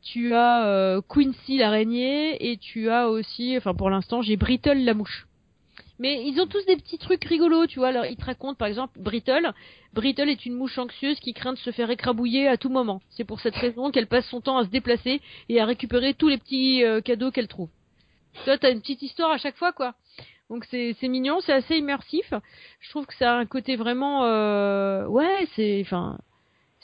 Tu 0.00 0.32
as 0.34 1.00
Quincy 1.08 1.58
l'araignée 1.58 2.50
et 2.50 2.56
tu 2.56 2.88
as 2.88 3.08
aussi, 3.08 3.56
enfin 3.56 3.74
pour 3.74 3.90
l'instant 3.90 4.22
j'ai 4.22 4.36
Brittle 4.36 4.84
la 4.84 4.94
mouche. 4.94 5.27
Mais 5.98 6.22
ils 6.24 6.40
ont 6.40 6.46
tous 6.46 6.64
des 6.66 6.76
petits 6.76 6.98
trucs 6.98 7.24
rigolos, 7.24 7.66
tu 7.66 7.80
vois. 7.80 7.88
Alors, 7.88 8.06
ils 8.06 8.16
te 8.16 8.24
racontent, 8.24 8.54
par 8.54 8.68
exemple, 8.68 9.00
Brittle. 9.00 9.52
Brittle 9.94 10.28
est 10.28 10.46
une 10.46 10.54
mouche 10.54 10.78
anxieuse 10.78 11.18
qui 11.18 11.34
craint 11.34 11.52
de 11.54 11.58
se 11.58 11.72
faire 11.72 11.90
écrabouiller 11.90 12.46
à 12.46 12.56
tout 12.56 12.68
moment. 12.68 13.00
C'est 13.10 13.24
pour 13.24 13.40
cette 13.40 13.56
raison 13.56 13.90
qu'elle 13.90 14.06
passe 14.06 14.28
son 14.28 14.40
temps 14.40 14.58
à 14.58 14.64
se 14.64 14.70
déplacer 14.70 15.20
et 15.48 15.60
à 15.60 15.64
récupérer 15.64 16.14
tous 16.14 16.28
les 16.28 16.38
petits 16.38 16.84
euh, 16.84 17.00
cadeaux 17.00 17.30
qu'elle 17.32 17.48
trouve. 17.48 17.70
Toi, 18.44 18.58
t'as 18.58 18.70
une 18.70 18.80
petite 18.80 19.02
histoire 19.02 19.32
à 19.32 19.38
chaque 19.38 19.56
fois, 19.56 19.72
quoi. 19.72 19.94
Donc 20.50 20.64
c'est 20.70 20.96
mignon, 21.02 21.40
c'est 21.40 21.52
assez 21.52 21.76
immersif. 21.76 22.32
Je 22.80 22.90
trouve 22.90 23.06
que 23.06 23.14
ça 23.14 23.34
a 23.34 23.36
un 23.36 23.44
côté 23.44 23.76
vraiment, 23.76 24.24
euh... 24.24 25.06
ouais, 25.06 25.46
c'est, 25.54 25.82
enfin, 25.82 26.18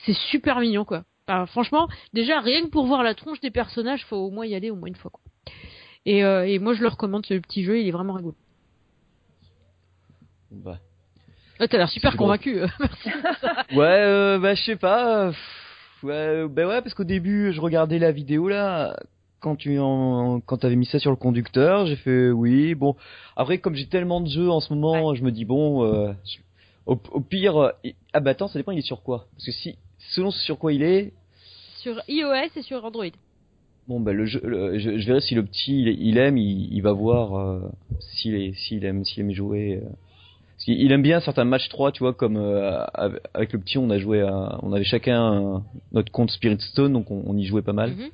c'est 0.05 0.13
super 0.13 0.61
mignon 0.61 0.85
quoi. 0.85 1.05
franchement, 1.47 1.89
déjà 2.13 2.41
rien 2.41 2.63
que 2.63 2.69
pour 2.69 2.87
voir 2.87 3.03
la 3.03 3.15
tronche 3.15 3.41
des 3.41 3.51
personnages, 3.51 4.05
faut 4.05 4.17
au 4.17 4.31
moins 4.31 4.45
y 4.45 4.55
aller 4.55 4.71
au 4.71 4.77
moins 4.77 4.89
une 4.89 4.97
fois 4.97 5.11
quoi. 5.11 5.23
Et, 6.05 6.25
euh, 6.25 6.47
et 6.47 6.59
moi 6.59 6.75
je 6.75 6.83
le 6.83 6.89
recommande 6.89 7.25
ce 7.25 7.35
petit 7.35 7.65
jeu, 7.65 7.81
il 7.81 7.89
est 7.89 7.93
vraiment 7.93 8.13
rigolo. 8.13 8.35
Bah. 10.55 10.79
Ah, 11.59 11.69
t'as 11.69 11.79
l'air 11.79 11.89
super 11.89 12.17
convaincu. 12.17 12.61
Merci. 12.81 13.09
ouais, 13.77 14.03
euh, 14.03 14.39
bah 14.39 14.55
je 14.55 14.63
sais 14.63 14.77
pas. 14.77 15.31
Ouais, 16.03 16.47
bah 16.49 16.67
ouais, 16.67 16.83
parce 16.83 16.95
qu'au 16.95 17.05
début 17.05 17.53
je 17.53 17.61
regardais 17.61 17.99
la 17.99 18.13
vidéo 18.13 18.49
là 18.49 18.97
quand 19.41 19.57
tu 19.57 19.79
en, 19.79 20.41
quand 20.41 20.57
t'avais 20.57 20.75
mis 20.75 20.87
ça 20.87 20.99
sur 20.99 21.11
le 21.11 21.17
conducteur, 21.17 21.87
j'ai 21.87 21.97
fait 21.97 22.31
oui. 22.31 22.75
Bon, 22.75 22.97
après 23.37 23.59
comme 23.59 23.75
j'ai 23.75 23.87
tellement 23.87 24.23
de 24.23 24.29
jeux 24.29 24.51
en 24.51 24.61
ce 24.61 24.73
moment, 24.73 25.15
je 25.15 25.23
me 25.23 25.31
dis 25.31 25.45
bon, 25.45 25.85
euh, 25.85 26.13
au, 26.87 26.97
pire, 26.97 27.73
ah 28.15 28.21
bah 28.21 28.31
attends, 28.31 28.49
ça 28.49 28.59
dépend 28.59 28.73
il 28.73 28.79
est 28.79 28.83
sur 28.83 29.03
quoi? 29.03 29.27
Parce 29.33 29.45
que 29.45 29.53
si 29.53 29.77
selon 30.15 30.31
sur 30.31 30.59
quoi 30.59 30.73
il 30.73 30.83
est. 30.83 31.13
Sur 31.77 32.01
iOS 32.09 32.57
et 32.57 32.63
sur 32.63 32.83
Android. 32.85 33.05
Bon 33.87 34.01
bah 34.01 34.15
le 34.15 34.25
jeu, 34.25 34.41
je, 34.79 35.07
verrai 35.07 35.21
si 35.21 35.35
le 35.35 35.45
petit 35.45 35.83
il, 35.83 36.17
aime, 36.17 36.39
il, 36.39 36.81
va 36.81 36.93
voir 36.93 37.35
euh, 37.35 37.61
s'il 38.01 38.55
s'il 38.57 38.83
aime 38.87 39.05
s'il 39.05 39.25
aime 39.25 39.33
jouer. 39.33 39.83
Euh. 40.69 40.73
il 40.73 40.93
aime 40.93 41.03
bien 41.03 41.21
certains 41.21 41.45
matchs 41.45 41.69
3, 41.69 41.93
tu 41.93 42.01
vois, 42.01 42.15
comme 42.15 42.37
euh, 42.37 42.85
avec 43.35 43.53
le 43.53 43.61
petit, 43.61 43.79
on 43.79 43.91
a 43.91 43.99
joué, 43.99 44.23
on 44.63 44.73
avait 44.73 44.85
chacun 44.85 45.63
notre 45.93 46.13
compte 46.13 46.31
Spirit 46.31 46.61
Stone, 46.61 46.93
donc 46.93 47.11
on, 47.11 47.37
y 47.37 47.45
jouait 47.45 47.63
pas 47.63 47.73
mal. 47.73 47.91
Mhm. 47.91 48.11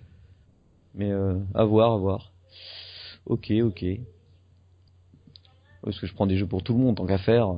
Mais 0.94 1.12
à 1.54 1.64
voir, 1.64 1.92
à 1.92 1.96
voir. 1.96 2.32
Ok, 3.26 3.52
ok. 3.62 3.84
Parce 5.82 5.98
que 5.98 6.06
je 6.06 6.14
prends 6.14 6.26
des 6.26 6.36
jeux 6.36 6.46
pour 6.46 6.62
tout 6.62 6.72
le 6.72 6.80
monde, 6.80 6.96
tant 6.96 7.06
qu'à 7.06 7.18
faire. 7.18 7.54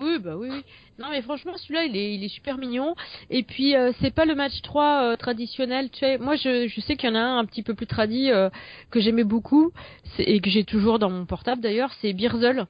Oui, 0.00 0.18
bah 0.18 0.36
oui, 0.36 0.48
oui. 0.50 0.62
Non, 0.98 1.08
mais 1.10 1.22
franchement, 1.22 1.56
celui-là, 1.56 1.84
il 1.84 1.96
est, 1.96 2.14
il 2.14 2.24
est 2.24 2.28
super 2.28 2.58
mignon. 2.58 2.94
Et 3.30 3.42
puis, 3.42 3.74
euh, 3.74 3.92
c'est 4.00 4.14
pas 4.14 4.24
le 4.24 4.34
match 4.34 4.60
3 4.62 5.12
euh, 5.12 5.16
traditionnel. 5.16 5.90
Tu 5.90 6.00
sais, 6.00 6.18
moi, 6.18 6.36
je, 6.36 6.68
je 6.68 6.80
sais 6.80 6.96
qu'il 6.96 7.08
y 7.08 7.12
en 7.12 7.16
a 7.16 7.20
un 7.20 7.38
un 7.38 7.44
petit 7.44 7.62
peu 7.62 7.74
plus 7.74 7.86
tradi 7.86 8.30
euh, 8.30 8.50
que 8.90 9.00
j'aimais 9.00 9.24
beaucoup 9.24 9.72
et 10.18 10.40
que 10.40 10.50
j'ai 10.50 10.64
toujours 10.64 10.98
dans 10.98 11.10
mon 11.10 11.24
portable 11.24 11.62
d'ailleurs. 11.62 11.92
C'est 12.00 12.12
Beerzel. 12.12 12.66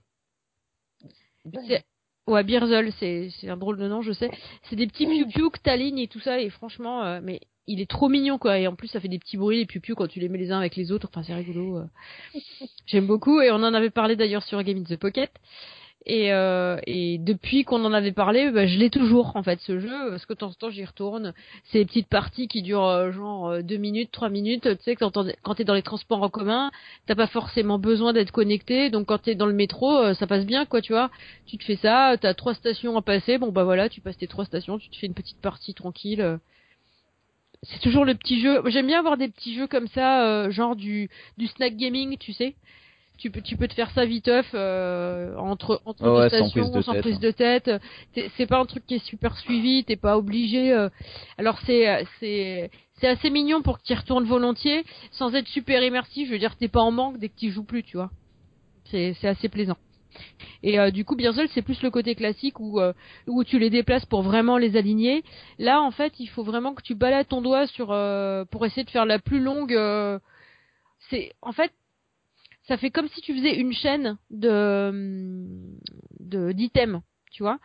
Ouais, 2.26 2.42
Beerzel, 2.42 2.92
c'est, 2.98 3.30
c'est 3.40 3.48
un 3.48 3.56
drôle 3.56 3.78
de 3.78 3.86
nom, 3.86 4.02
je 4.02 4.12
sais. 4.12 4.30
C'est 4.68 4.74
des 4.74 4.88
petits 4.88 5.06
piou-piou 5.06 5.50
que 5.50 5.60
t'alignes 5.60 6.00
et 6.00 6.08
tout 6.08 6.18
ça. 6.18 6.40
Et 6.40 6.50
franchement, 6.50 7.20
mais 7.22 7.40
il 7.66 7.80
est 7.80 7.90
trop 7.90 8.08
mignon 8.08 8.38
quoi. 8.38 8.58
Et 8.58 8.66
en 8.66 8.74
plus 8.74 8.88
ça 8.88 9.00
fait 9.00 9.08
des 9.08 9.18
petits 9.18 9.36
bruits 9.36 9.58
les 9.58 9.66
piou 9.66 9.94
quand 9.94 10.06
tu 10.06 10.20
les 10.20 10.28
mets 10.28 10.38
les 10.38 10.52
uns 10.52 10.58
avec 10.58 10.76
les 10.76 10.92
autres. 10.92 11.08
Enfin 11.10 11.22
c'est 11.22 11.34
rigolo 11.34 11.82
j'aime 12.86 13.06
beaucoup. 13.06 13.40
Et 13.40 13.50
on 13.50 13.56
en 13.56 13.74
avait 13.74 13.90
parlé 13.90 14.16
d'ailleurs 14.16 14.42
sur 14.42 14.62
Game 14.62 14.78
in 14.78 14.84
the 14.84 14.96
Pocket 14.96 15.30
et, 16.06 16.32
euh, 16.32 16.78
et 16.86 17.18
depuis 17.18 17.64
qu'on 17.64 17.84
en 17.84 17.92
avait 17.92 18.12
parlé, 18.12 18.52
bah, 18.52 18.64
je 18.66 18.78
l'ai 18.78 18.90
toujours 18.90 19.34
en 19.34 19.42
fait 19.42 19.58
ce 19.60 19.80
jeu 19.80 20.10
parce 20.10 20.24
que 20.24 20.34
de 20.34 20.38
temps 20.38 20.50
en 20.50 20.52
temps 20.52 20.70
j'y 20.70 20.84
retourne. 20.84 21.34
C'est 21.64 21.78
des 21.78 21.84
petites 21.84 22.08
parties 22.08 22.46
qui 22.46 22.62
durent 22.62 22.86
euh, 22.86 23.10
genre 23.10 23.48
euh, 23.48 23.62
deux 23.62 23.76
minutes, 23.76 24.12
trois 24.12 24.28
minutes. 24.28 24.62
Tu 24.62 24.84
sais 24.84 24.94
quand, 24.94 25.10
t'es 25.56 25.64
dans 25.64 25.74
les 25.74 25.82
transports 25.82 26.22
en 26.22 26.28
commun, 26.28 26.70
t'as 27.06 27.16
pas 27.16 27.26
forcément 27.26 27.80
besoin 27.80 28.12
d'être 28.12 28.30
connecté. 28.30 28.88
Donc 28.88 29.06
quand 29.08 29.18
t'es 29.18 29.34
dans 29.34 29.46
le 29.46 29.52
métro, 29.52 29.98
euh, 29.98 30.14
ça 30.14 30.28
passe 30.28 30.46
bien 30.46 30.64
quoi, 30.64 30.80
tu 30.80 30.92
vois. 30.92 31.10
Tu 31.46 31.58
te 31.58 31.64
fais 31.64 31.76
ça, 31.76 32.14
t'as 32.20 32.34
trois 32.34 32.54
stations 32.54 32.96
à 32.96 33.02
passer. 33.02 33.38
Bon 33.38 33.50
bah 33.50 33.64
voilà, 33.64 33.88
tu 33.88 34.00
passes 34.00 34.16
tes 34.16 34.28
trois 34.28 34.44
stations, 34.44 34.78
tu 34.78 34.88
te 34.88 34.96
fais 34.96 35.08
une 35.08 35.14
petite 35.14 35.40
partie 35.40 35.74
tranquille. 35.74 36.38
C'est 37.64 37.80
toujours 37.80 38.04
le 38.04 38.14
petit 38.14 38.40
jeu. 38.40 38.62
J'aime 38.66 38.86
bien 38.86 39.00
avoir 39.00 39.16
des 39.16 39.28
petits 39.28 39.56
jeux 39.56 39.66
comme 39.66 39.88
ça, 39.88 40.48
genre 40.50 40.76
du 40.76 41.10
du 41.36 41.48
snack 41.48 41.76
gaming, 41.76 42.16
tu 42.16 42.32
sais 42.32 42.54
tu 43.18 43.30
peux 43.30 43.40
tu 43.40 43.56
peux 43.56 43.68
te 43.68 43.74
faire 43.74 43.90
ça 43.90 44.04
viteuf 44.04 44.46
euh, 44.54 45.36
entre 45.36 45.80
entre 45.84 46.02
deux 46.02 46.28
stations 46.28 46.82
sans 46.82 46.94
prise 47.00 47.18
de 47.18 47.30
tête, 47.30 47.70
c'est 48.36 48.46
pas 48.46 48.58
un 48.58 48.66
truc 48.66 48.84
qui 48.86 48.96
est 48.96 49.04
super 49.04 49.36
suivi 49.38 49.84
t'es 49.84 49.96
pas 49.96 50.18
obligé 50.18 50.72
euh. 50.72 50.88
alors 51.38 51.58
c'est 51.66 52.04
c'est 52.20 52.70
c'est 53.00 53.08
assez 53.08 53.30
mignon 53.30 53.62
pour 53.62 53.78
y 53.88 53.94
retournes 53.94 54.24
volontiers 54.24 54.84
sans 55.12 55.34
être 55.34 55.48
super 55.48 55.82
immersif 55.82 56.28
je 56.28 56.32
veux 56.32 56.38
dire 56.38 56.56
t'es 56.56 56.68
pas 56.68 56.80
en 56.80 56.90
manque 56.90 57.18
dès 57.18 57.28
que 57.28 57.36
tu 57.36 57.50
joues 57.50 57.64
plus 57.64 57.82
tu 57.82 57.96
vois. 57.96 58.10
C'est 58.90 59.14
c'est 59.20 59.28
assez 59.28 59.48
plaisant. 59.48 59.76
Et 60.62 60.78
euh, 60.78 60.90
du 60.90 61.04
coup 61.04 61.16
bien 61.16 61.32
seul 61.32 61.48
c'est 61.48 61.62
plus 61.62 61.82
le 61.82 61.90
côté 61.90 62.14
classique 62.14 62.60
où 62.60 62.80
euh, 62.80 62.92
où 63.26 63.44
tu 63.44 63.58
les 63.58 63.68
déplaces 63.70 64.06
pour 64.06 64.22
vraiment 64.22 64.58
les 64.58 64.76
aligner. 64.76 65.24
Là 65.58 65.82
en 65.82 65.90
fait 65.90 66.12
il 66.20 66.28
faut 66.28 66.44
vraiment 66.44 66.74
que 66.74 66.82
tu 66.82 66.94
balades 66.94 67.28
ton 67.28 67.42
doigt 67.42 67.66
sur 67.66 67.88
pour 68.50 68.66
essayer 68.66 68.84
de 68.84 68.90
faire 68.90 69.06
la 69.06 69.18
plus 69.18 69.40
longue 69.40 69.76
c'est 71.10 71.32
en 71.42 71.52
fait 71.52 71.72
ça 72.68 72.76
fait 72.76 72.90
comme 72.90 73.08
si 73.08 73.20
tu 73.20 73.34
faisais 73.34 73.56
une 73.56 73.72
chaîne 73.72 74.18
de 74.30 75.72
d'items, 76.20 77.00
tu 77.30 77.42
vois. 77.42 77.58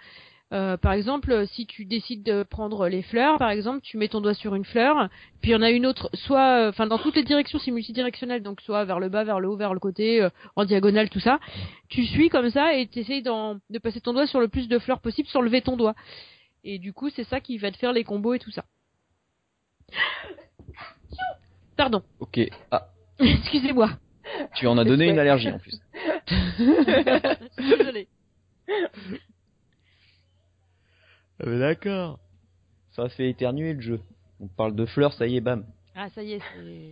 Euh, 0.54 0.76
par 0.76 0.92
exemple, 0.92 1.48
si 1.48 1.66
tu 1.66 1.86
décides 1.86 2.24
de 2.24 2.44
prendre 2.44 2.90
les 2.90 3.02
fleurs, 3.04 3.38
par 3.38 3.52
exemple, 3.52 3.80
tu 3.82 3.98
mets 3.98 4.10
ton 4.10 4.20
doigt 4.20 4.34
sur 4.34 4.54
une 4.54 4.66
fleur, 4.66 5.10
puis 5.42 5.52
il 5.52 5.54
y 5.54 5.56
en 5.56 5.62
a 5.62 5.72
une 5.72 5.86
autre, 5.86 6.10
soit, 6.14 6.68
enfin, 6.68 6.88
dans 6.88 6.98
toutes 6.98 7.16
les 7.16 7.24
directions, 7.24 7.58
c'est 7.58 7.72
multidirectionnel, 7.72 8.44
donc 8.44 8.60
soit 8.60 8.84
vers 8.84 9.00
le 9.00 9.08
bas, 9.08 9.24
vers 9.24 9.40
le 9.40 9.48
haut, 9.48 9.56
vers 9.56 9.74
le 9.74 9.80
côté, 9.80 10.22
euh, 10.22 10.30
en 10.58 10.66
diagonale, 10.66 11.10
tout 11.10 11.22
ça. 11.22 11.40
Tu 11.88 12.06
suis 12.06 12.28
comme 12.28 12.50
ça 12.50 12.76
et 12.76 12.88
tu 12.88 13.00
essayes 13.00 13.24
de 13.24 13.80
passer 13.80 14.02
ton 14.02 14.12
doigt 14.12 14.28
sur 14.28 14.42
le 14.42 14.50
plus 14.50 14.68
de 14.68 14.78
fleurs 14.78 15.00
possible 15.00 15.30
sans 15.30 15.40
lever 15.40 15.62
ton 15.62 15.78
doigt. 15.78 15.96
Et 16.66 16.80
du 16.80 16.92
coup, 16.92 17.10
c'est 17.10 17.24
ça 17.24 17.40
qui 17.40 17.58
va 17.58 17.72
te 17.72 17.78
faire 17.78 17.94
les 17.94 18.04
combos 18.04 18.34
et 18.34 18.40
tout 18.40 18.52
ça. 18.52 18.66
Pardon. 21.78 22.04
Ok. 22.20 22.42
Ah. 22.72 22.88
Excusez-moi. 23.20 23.90
Tu 24.62 24.68
en 24.68 24.78
as 24.78 24.84
donné 24.84 25.10
une 25.10 25.18
allergie 25.18 25.50
en 25.50 25.58
plus. 25.58 25.82
Désolé. 27.58 28.08
Ah 31.40 31.46
mais 31.48 31.58
d'accord. 31.58 32.20
Ça 32.92 33.10
fait 33.10 33.28
éternuer 33.28 33.74
le 33.74 33.82
jeu. 33.82 34.02
On 34.40 34.46
parle 34.48 34.76
de 34.76 34.86
fleurs, 34.86 35.14
ça 35.14 35.26
y 35.26 35.38
est, 35.38 35.42
bam. 35.42 35.66
Ah 35.96 36.10
ça 36.12 36.22
y 36.22 36.34
est, 36.34 36.40
c'est. 36.40 36.92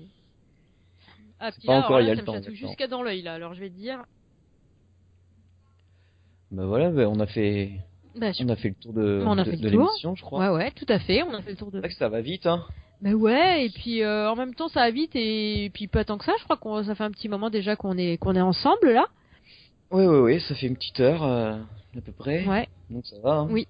Ah, 1.40 1.52
puis 1.52 1.68
pas 1.68 1.78
encore, 1.78 2.02
il 2.02 2.08
y 2.08 2.10
a 2.10 2.16
le 2.16 2.24
temps. 2.24 2.42
Jusqu'à 2.52 2.88
dans 2.88 3.04
l'œil 3.04 3.22
là, 3.22 3.36
alors 3.36 3.54
je 3.54 3.60
vais 3.60 3.70
te 3.70 3.76
dire. 3.76 4.04
Bah 6.50 6.66
voilà, 6.66 6.90
bah, 6.90 7.08
on 7.08 7.20
a 7.20 7.28
fait. 7.28 7.82
Bah, 8.16 8.32
on 8.40 8.50
a 8.50 8.56
fait 8.56 8.70
le 8.70 8.76
tour 8.82 8.94
de, 8.94 9.02
de, 9.58 9.70
l'émission, 9.70 10.16
je 10.16 10.24
crois. 10.24 10.40
Ouais, 10.40 10.58
ouais, 10.58 10.72
tout 10.72 10.88
à 10.90 10.98
fait, 10.98 11.22
on 11.22 11.36
a 11.36 11.44
fait 11.44 11.52
le 11.52 11.58
tour 11.58 11.70
de. 11.70 11.74
C'est 11.74 11.82
vrai 11.82 11.90
que 11.90 11.96
ça 11.96 12.10
va 12.10 12.22
vite, 12.22 12.48
hein. 12.48 12.66
Bah 13.02 13.12
ouais, 13.12 13.66
et 13.66 13.70
puis 13.70 14.04
euh, 14.04 14.30
en 14.30 14.36
même 14.36 14.54
temps 14.54 14.68
ça 14.68 14.82
va 14.82 14.92
vite 14.92 15.12
et, 15.16 15.72
puis 15.74 15.88
pas 15.88 16.04
tant 16.04 16.18
que 16.18 16.26
ça. 16.26 16.34
Je 16.38 16.44
crois 16.44 16.58
qu'on 16.58 16.84
ça 16.84 16.96
fait 16.96 17.04
un 17.04 17.12
petit 17.12 17.30
moment 17.30 17.50
déjà 17.50 17.76
qu'on 17.76 17.98
est 17.98 18.18
qu'on 18.18 18.36
est 18.36 18.42
ensemble 18.42 18.92
là. 18.92 19.06
Oui 19.92 20.06
oui 20.06 20.18
oui, 20.20 20.42
ça 20.42 20.56
fait 20.56 20.68
une 20.68 20.76
petite 20.76 21.00
heure 21.00 21.24
euh, 21.24 21.58
à 21.98 22.02
peu 22.02 22.12
près. 22.12 22.46
Ouais. 22.46 22.68
Donc 22.90 23.06
ça 23.06 23.16
va. 23.24 23.36
Hein. 23.36 23.48
Oui. 23.50 23.68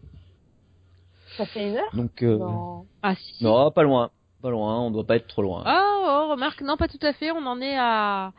Ça 1.37 1.45
fait 1.45 1.69
une 1.69 1.75
heure. 1.75 1.95
Donc 1.95 2.23
euh... 2.23 2.37
non. 2.37 2.85
Ah 3.03 3.13
si, 3.15 3.43
Non, 3.43 3.69
pas 3.69 3.83
loin, 3.83 4.09
pas 4.41 4.49
loin. 4.49 4.79
On 4.81 4.89
doit 4.89 5.05
pas 5.05 5.17
être 5.17 5.27
trop 5.27 5.43
loin. 5.43 5.61
Ah 5.65 6.25
oh, 6.25 6.31
remarque, 6.31 6.61
non 6.61 6.75
pas 6.75 6.87
tout 6.87 6.99
à 7.03 7.13
fait. 7.13 7.31
On 7.31 7.45
en 7.45 7.61
est 7.61 7.77
à 7.77 8.33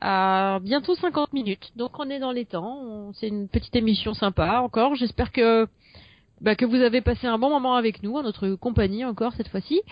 à 0.00 0.58
bientôt 0.62 0.94
50 0.94 1.34
minutes. 1.34 1.72
Donc 1.76 1.98
on 1.98 2.08
est 2.08 2.18
dans 2.18 2.32
les 2.32 2.46
temps. 2.46 3.12
C'est 3.12 3.28
une 3.28 3.48
petite 3.48 3.76
émission 3.76 4.14
sympa 4.14 4.60
encore. 4.60 4.94
J'espère 4.94 5.32
que 5.32 5.68
bah, 6.40 6.56
que 6.56 6.64
vous 6.64 6.76
avez 6.76 7.02
passé 7.02 7.26
un 7.26 7.36
bon 7.36 7.50
moment 7.50 7.74
avec 7.74 8.02
nous, 8.02 8.16
à 8.16 8.22
notre 8.22 8.54
compagnie 8.54 9.04
encore 9.04 9.34
cette 9.34 9.48
fois-ci. 9.48 9.82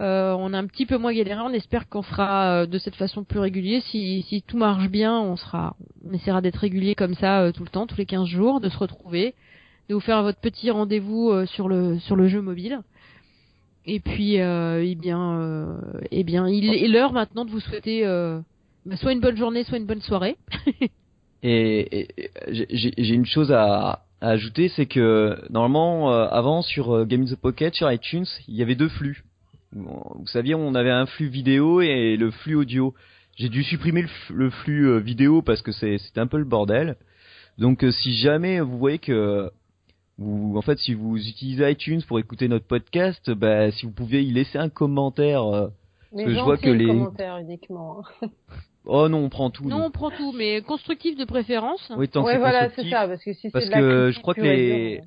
Euh, 0.00 0.34
on 0.38 0.54
a 0.54 0.58
un 0.58 0.66
petit 0.66 0.86
peu 0.86 0.96
moins 0.96 1.12
galéré. 1.12 1.40
On 1.40 1.52
espère 1.52 1.88
qu'on 1.88 2.02
sera 2.02 2.62
euh, 2.62 2.66
de 2.66 2.78
cette 2.78 2.96
façon 2.96 3.22
plus 3.22 3.38
régulier. 3.38 3.80
Si, 3.80 4.22
si 4.28 4.42
tout 4.42 4.56
marche 4.56 4.88
bien, 4.88 5.18
on 5.20 5.36
sera, 5.36 5.76
on 6.08 6.12
essaiera 6.14 6.40
d'être 6.40 6.56
régulier 6.56 6.94
comme 6.94 7.14
ça 7.14 7.42
euh, 7.42 7.52
tout 7.52 7.64
le 7.64 7.68
temps, 7.68 7.86
tous 7.86 7.98
les 7.98 8.06
15 8.06 8.26
jours, 8.26 8.60
de 8.60 8.70
se 8.70 8.78
retrouver, 8.78 9.34
de 9.88 9.94
vous 9.94 10.00
faire 10.00 10.22
votre 10.22 10.40
petit 10.40 10.70
rendez-vous 10.70 11.44
sur 11.46 11.68
le 11.68 11.98
sur 11.98 12.16
le 12.16 12.28
jeu 12.28 12.40
mobile. 12.40 12.80
Et 13.86 14.00
puis, 14.00 14.34
eh 14.36 14.94
bien, 14.94 15.80
eh 16.10 16.22
bien, 16.22 16.48
il 16.48 16.68
est 16.68 16.86
l'heure 16.86 17.12
maintenant 17.12 17.44
de 17.44 17.50
vous 17.50 17.60
souhaiter 17.60 18.04
bah, 18.86 18.96
soit 18.96 19.12
une 19.12 19.20
bonne 19.20 19.36
journée, 19.36 19.64
soit 19.64 19.78
une 19.78 19.86
bonne 19.86 20.02
soirée. 20.02 20.36
et, 21.42 22.08
j'ai 22.48 23.14
une 23.14 23.26
chose 23.26 23.50
à, 23.50 24.04
ajouter, 24.20 24.68
c'est 24.68 24.86
que 24.86 25.38
normalement, 25.50 26.12
avant 26.12 26.62
sur 26.62 27.04
Game 27.06 27.24
the 27.24 27.34
Pocket, 27.34 27.74
sur 27.74 27.90
iTunes, 27.90 28.26
il 28.46 28.54
y 28.54 28.62
avait 28.62 28.76
deux 28.76 28.90
flux 28.90 29.24
vous 29.72 30.26
saviez, 30.26 30.54
on 30.54 30.74
avait 30.74 30.90
un 30.90 31.06
flux 31.06 31.28
vidéo 31.28 31.80
et 31.80 32.16
le 32.16 32.30
flux 32.30 32.56
audio. 32.56 32.94
J'ai 33.36 33.48
dû 33.48 33.62
supprimer 33.62 34.04
le, 34.30 34.50
flux 34.50 34.88
euh, 34.88 34.98
vidéo 34.98 35.42
parce 35.42 35.62
que 35.62 35.72
c'est 35.72 35.98
un 36.16 36.26
peu 36.26 36.38
le 36.38 36.44
bordel. 36.44 36.96
Donc 37.58 37.84
euh, 37.84 37.92
si 37.92 38.14
jamais 38.14 38.60
vous 38.60 38.78
voyez 38.78 38.98
que 38.98 39.50
vous, 40.18 40.54
en 40.56 40.62
fait, 40.62 40.78
si 40.78 40.92
vous 40.92 41.16
utilisez 41.16 41.70
iTunes 41.70 42.02
pour 42.06 42.18
écouter 42.18 42.48
notre 42.48 42.66
podcast, 42.66 43.30
bah, 43.30 43.70
si 43.70 43.86
vous 43.86 43.92
pouvez 43.92 44.22
y 44.22 44.32
laisser 44.32 44.58
un 44.58 44.68
commentaire. 44.68 45.44
Euh, 45.44 45.68
parce 46.10 46.24
que 46.24 46.34
je 46.34 46.40
vois 46.40 46.58
que 46.58 46.68
les 46.68 46.86
commentaires 46.86 47.38
uniquement. 47.38 48.02
Oh 48.86 49.10
non, 49.10 49.18
on 49.18 49.28
prend 49.28 49.50
tout. 49.50 49.68
Non, 49.68 49.84
on 49.84 49.90
prend 49.90 50.10
tout, 50.10 50.32
mais 50.32 50.62
constructif 50.62 51.14
de 51.14 51.26
préférence. 51.26 51.92
Oui, 51.98 52.08
tant 52.08 52.24
que 52.24 52.38
voilà, 52.38 52.70
c'est 52.70 52.88
ça, 52.88 53.06
parce 53.06 53.22
que 53.22 53.34
si 53.34 53.50
Parce 53.50 53.68
que 53.68 54.10
je 54.10 54.18
crois 54.20 54.32
que 54.32 54.40
les 54.40 55.02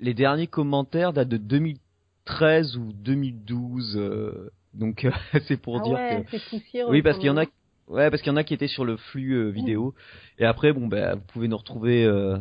les 0.00 0.14
derniers 0.14 0.48
commentaires 0.48 1.12
datent 1.12 1.28
de 1.28 1.36
2000 1.36 1.78
2013 2.26 2.76
ou 2.76 2.92
2012. 2.92 3.96
Euh, 3.96 4.50
donc 4.72 5.06
c'est 5.46 5.56
pour 5.56 5.80
ah 5.80 5.82
dire 5.82 5.96
que 5.96 6.90
oui 6.90 7.02
parce 7.02 7.18
qu'il 7.18 7.26
y 7.26 7.30
en 7.30 7.36
a 7.36 7.44
ouais 7.88 8.10
parce 8.10 8.22
qu'il 8.22 8.30
y 8.30 8.34
en 8.34 8.36
a 8.36 8.44
qui 8.44 8.54
étaient 8.54 8.68
sur 8.68 8.84
le 8.84 8.96
flux 8.96 9.34
euh, 9.34 9.50
vidéo 9.50 9.94
et 10.38 10.44
après 10.44 10.72
bon 10.72 10.88
ben 10.88 11.14
vous 11.14 11.24
pouvez 11.32 11.48
nous 11.48 11.56
retrouver 11.56 12.04
euh, 12.04 12.36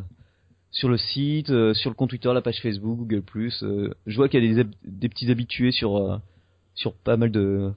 sur 0.71 0.89
le 0.89 0.97
site, 0.97 1.47
sur 1.73 1.91
le 1.91 1.93
compte 1.93 2.09
Twitter, 2.09 2.33
la 2.33 2.41
page 2.41 2.59
Facebook, 2.59 2.97
Google+. 2.97 3.21
je 4.07 4.15
vois 4.15 4.27
qu'il 4.27 4.43
y 4.43 4.59
a 4.59 4.63
des, 4.63 4.69
des 4.83 5.09
petits 5.09 5.29
habitués 5.29 5.71
sur 5.71 6.19
sur 6.73 6.93
pas 6.93 7.15
mal 7.15 7.31
de 7.31 7.71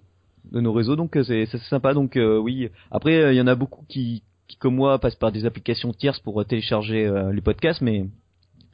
de 0.50 0.60
nos 0.60 0.72
réseaux, 0.72 0.96
donc 0.96 1.18
c'est 1.24 1.46
sympa. 1.68 1.92
Donc 1.92 2.16
oui. 2.16 2.70
Après, 2.90 3.34
il 3.34 3.36
y 3.36 3.40
en 3.42 3.48
a 3.48 3.54
beaucoup 3.54 3.84
qui 3.86 4.22
qui 4.48 4.56
comme 4.56 4.76
moi 4.76 4.98
passent 4.98 5.16
par 5.16 5.30
des 5.30 5.44
applications 5.44 5.92
tierces 5.92 6.20
pour 6.20 6.42
télécharger 6.46 7.10
les 7.34 7.40
podcasts, 7.42 7.82
mais 7.82 8.06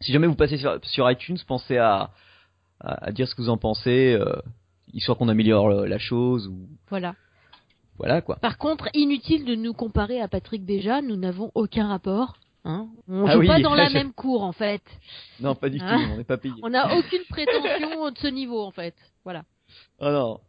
si 0.01 0.12
jamais 0.12 0.28
vous 0.28 0.37
passez 0.37 0.59
sur, 0.59 0.78
sur 0.85 1.11
iTunes, 1.11 1.39
pensez 1.49 1.78
à, 1.78 2.12
à, 2.83 3.07
à, 3.07 3.12
dire 3.12 3.28
ce 3.28 3.35
que 3.35 3.43
vous 3.43 3.49
en 3.49 3.57
pensez, 3.57 4.12
euh, 4.12 4.41
histoire 4.93 5.16
qu'on 5.16 5.28
améliore 5.28 5.70
la 5.70 5.99
chose 5.99 6.49
ou. 6.49 6.68
Voilà. 6.91 7.14
Voilà 7.99 8.20
quoi. 8.20 8.37
Par 8.37 8.59
contre, 8.59 8.89
inutile 8.95 9.45
de 9.45 9.55
nous 9.55 9.74
comparer 9.74 10.20
à 10.20 10.28
Patrick 10.28 10.64
Béja, 10.64 11.03
nous 11.03 11.16
n'avons 11.16 11.51
aucun 11.55 11.89
rapport. 11.89 12.35
Hein 12.64 12.89
on 13.09 13.26
ah 13.26 13.35
joue 13.35 13.47
pas 13.47 13.61
dans 13.61 13.74
la 13.74 13.91
même 13.95 14.12
cour 14.12 14.43
en 14.43 14.53
fait. 14.53 14.83
Non, 15.41 15.55
pas 15.55 15.68
du 15.68 15.78
tout, 15.78 15.85
hein 15.85 16.11
on 16.12 16.16
n'est 16.16 16.24
pas 16.24 16.39
payé. 16.39 16.55
On 16.62 16.70
n'a 16.70 16.97
aucune 16.97 17.24
prétention 17.28 18.11
de 18.11 18.18
ce 18.18 18.28
niveau 18.28 18.61
en 18.62 18.70
fait. 18.70 18.95
Voilà. 19.24 19.45
Oh 19.99 20.11
non. 20.11 20.41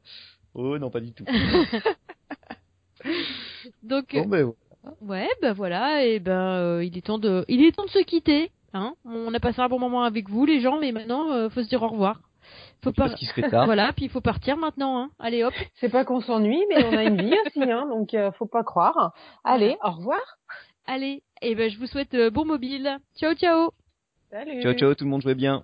Oh 0.53 0.77
non, 0.77 0.89
pas 0.89 0.99
du 0.99 1.11
tout. 1.13 1.25
Donc. 3.84 4.13
Bon, 4.13 4.27
ben, 4.27 4.53
Ouais, 5.01 5.29
ben 5.41 5.53
voilà, 5.53 6.05
et 6.05 6.19
ben 6.19 6.55
euh, 6.55 6.84
il 6.84 6.97
est 6.97 7.01
temps 7.01 7.17
de, 7.17 7.45
il 7.47 7.63
est 7.63 7.71
temps 7.71 7.86
de 7.86 7.89
se 7.89 8.03
quitter. 8.03 8.51
Hein 8.74 8.95
on 9.05 9.34
a 9.34 9.39
passé 9.39 9.61
un 9.61 9.69
bon 9.69 9.80
moment 9.80 10.03
avec 10.03 10.30
vous 10.30 10.45
les 10.45 10.59
gens, 10.59 10.80
mais 10.80 10.91
maintenant 10.91 11.32
euh, 11.32 11.49
faut 11.49 11.61
se 11.61 11.69
dire 11.69 11.84
au 11.84 11.88
revoir. 11.88 12.21
Faut 12.84 12.91
pas. 12.91 13.09
Parce 13.09 13.21
serait 13.21 13.49
tard. 13.49 13.65
Voilà, 13.65 13.93
puis 13.93 14.05
il 14.05 14.11
faut 14.11 14.21
partir 14.21 14.57
maintenant. 14.57 14.97
Hein. 14.97 15.09
Allez 15.19 15.43
hop. 15.43 15.53
C'est 15.76 15.89
pas 15.89 16.03
qu'on 16.05 16.21
s'ennuie, 16.21 16.63
mais 16.69 16.84
on 16.86 16.97
a 16.97 17.03
une 17.03 17.21
vie 17.21 17.36
aussi, 17.45 17.63
hein, 17.63 17.88
donc 17.88 18.13
euh, 18.13 18.32
faut 18.32 18.45
pas 18.45 18.63
croire. 18.63 19.13
Allez, 19.43 19.78
au 19.84 19.91
revoir. 19.91 20.19
Allez, 20.86 21.24
et 21.41 21.55
ben 21.55 21.69
je 21.69 21.78
vous 21.78 21.88
souhaite 21.88 22.13
euh, 22.13 22.30
bon 22.30 22.45
mobile. 22.45 22.97
Ciao 23.15 23.34
ciao. 23.36 23.71
Salut. 24.32 24.61
Ciao 24.61 24.74
ciao, 24.74 24.95
tout 24.95 25.05
le 25.05 25.11
monde 25.11 25.21
jouait 25.21 25.36
bien. 25.36 25.61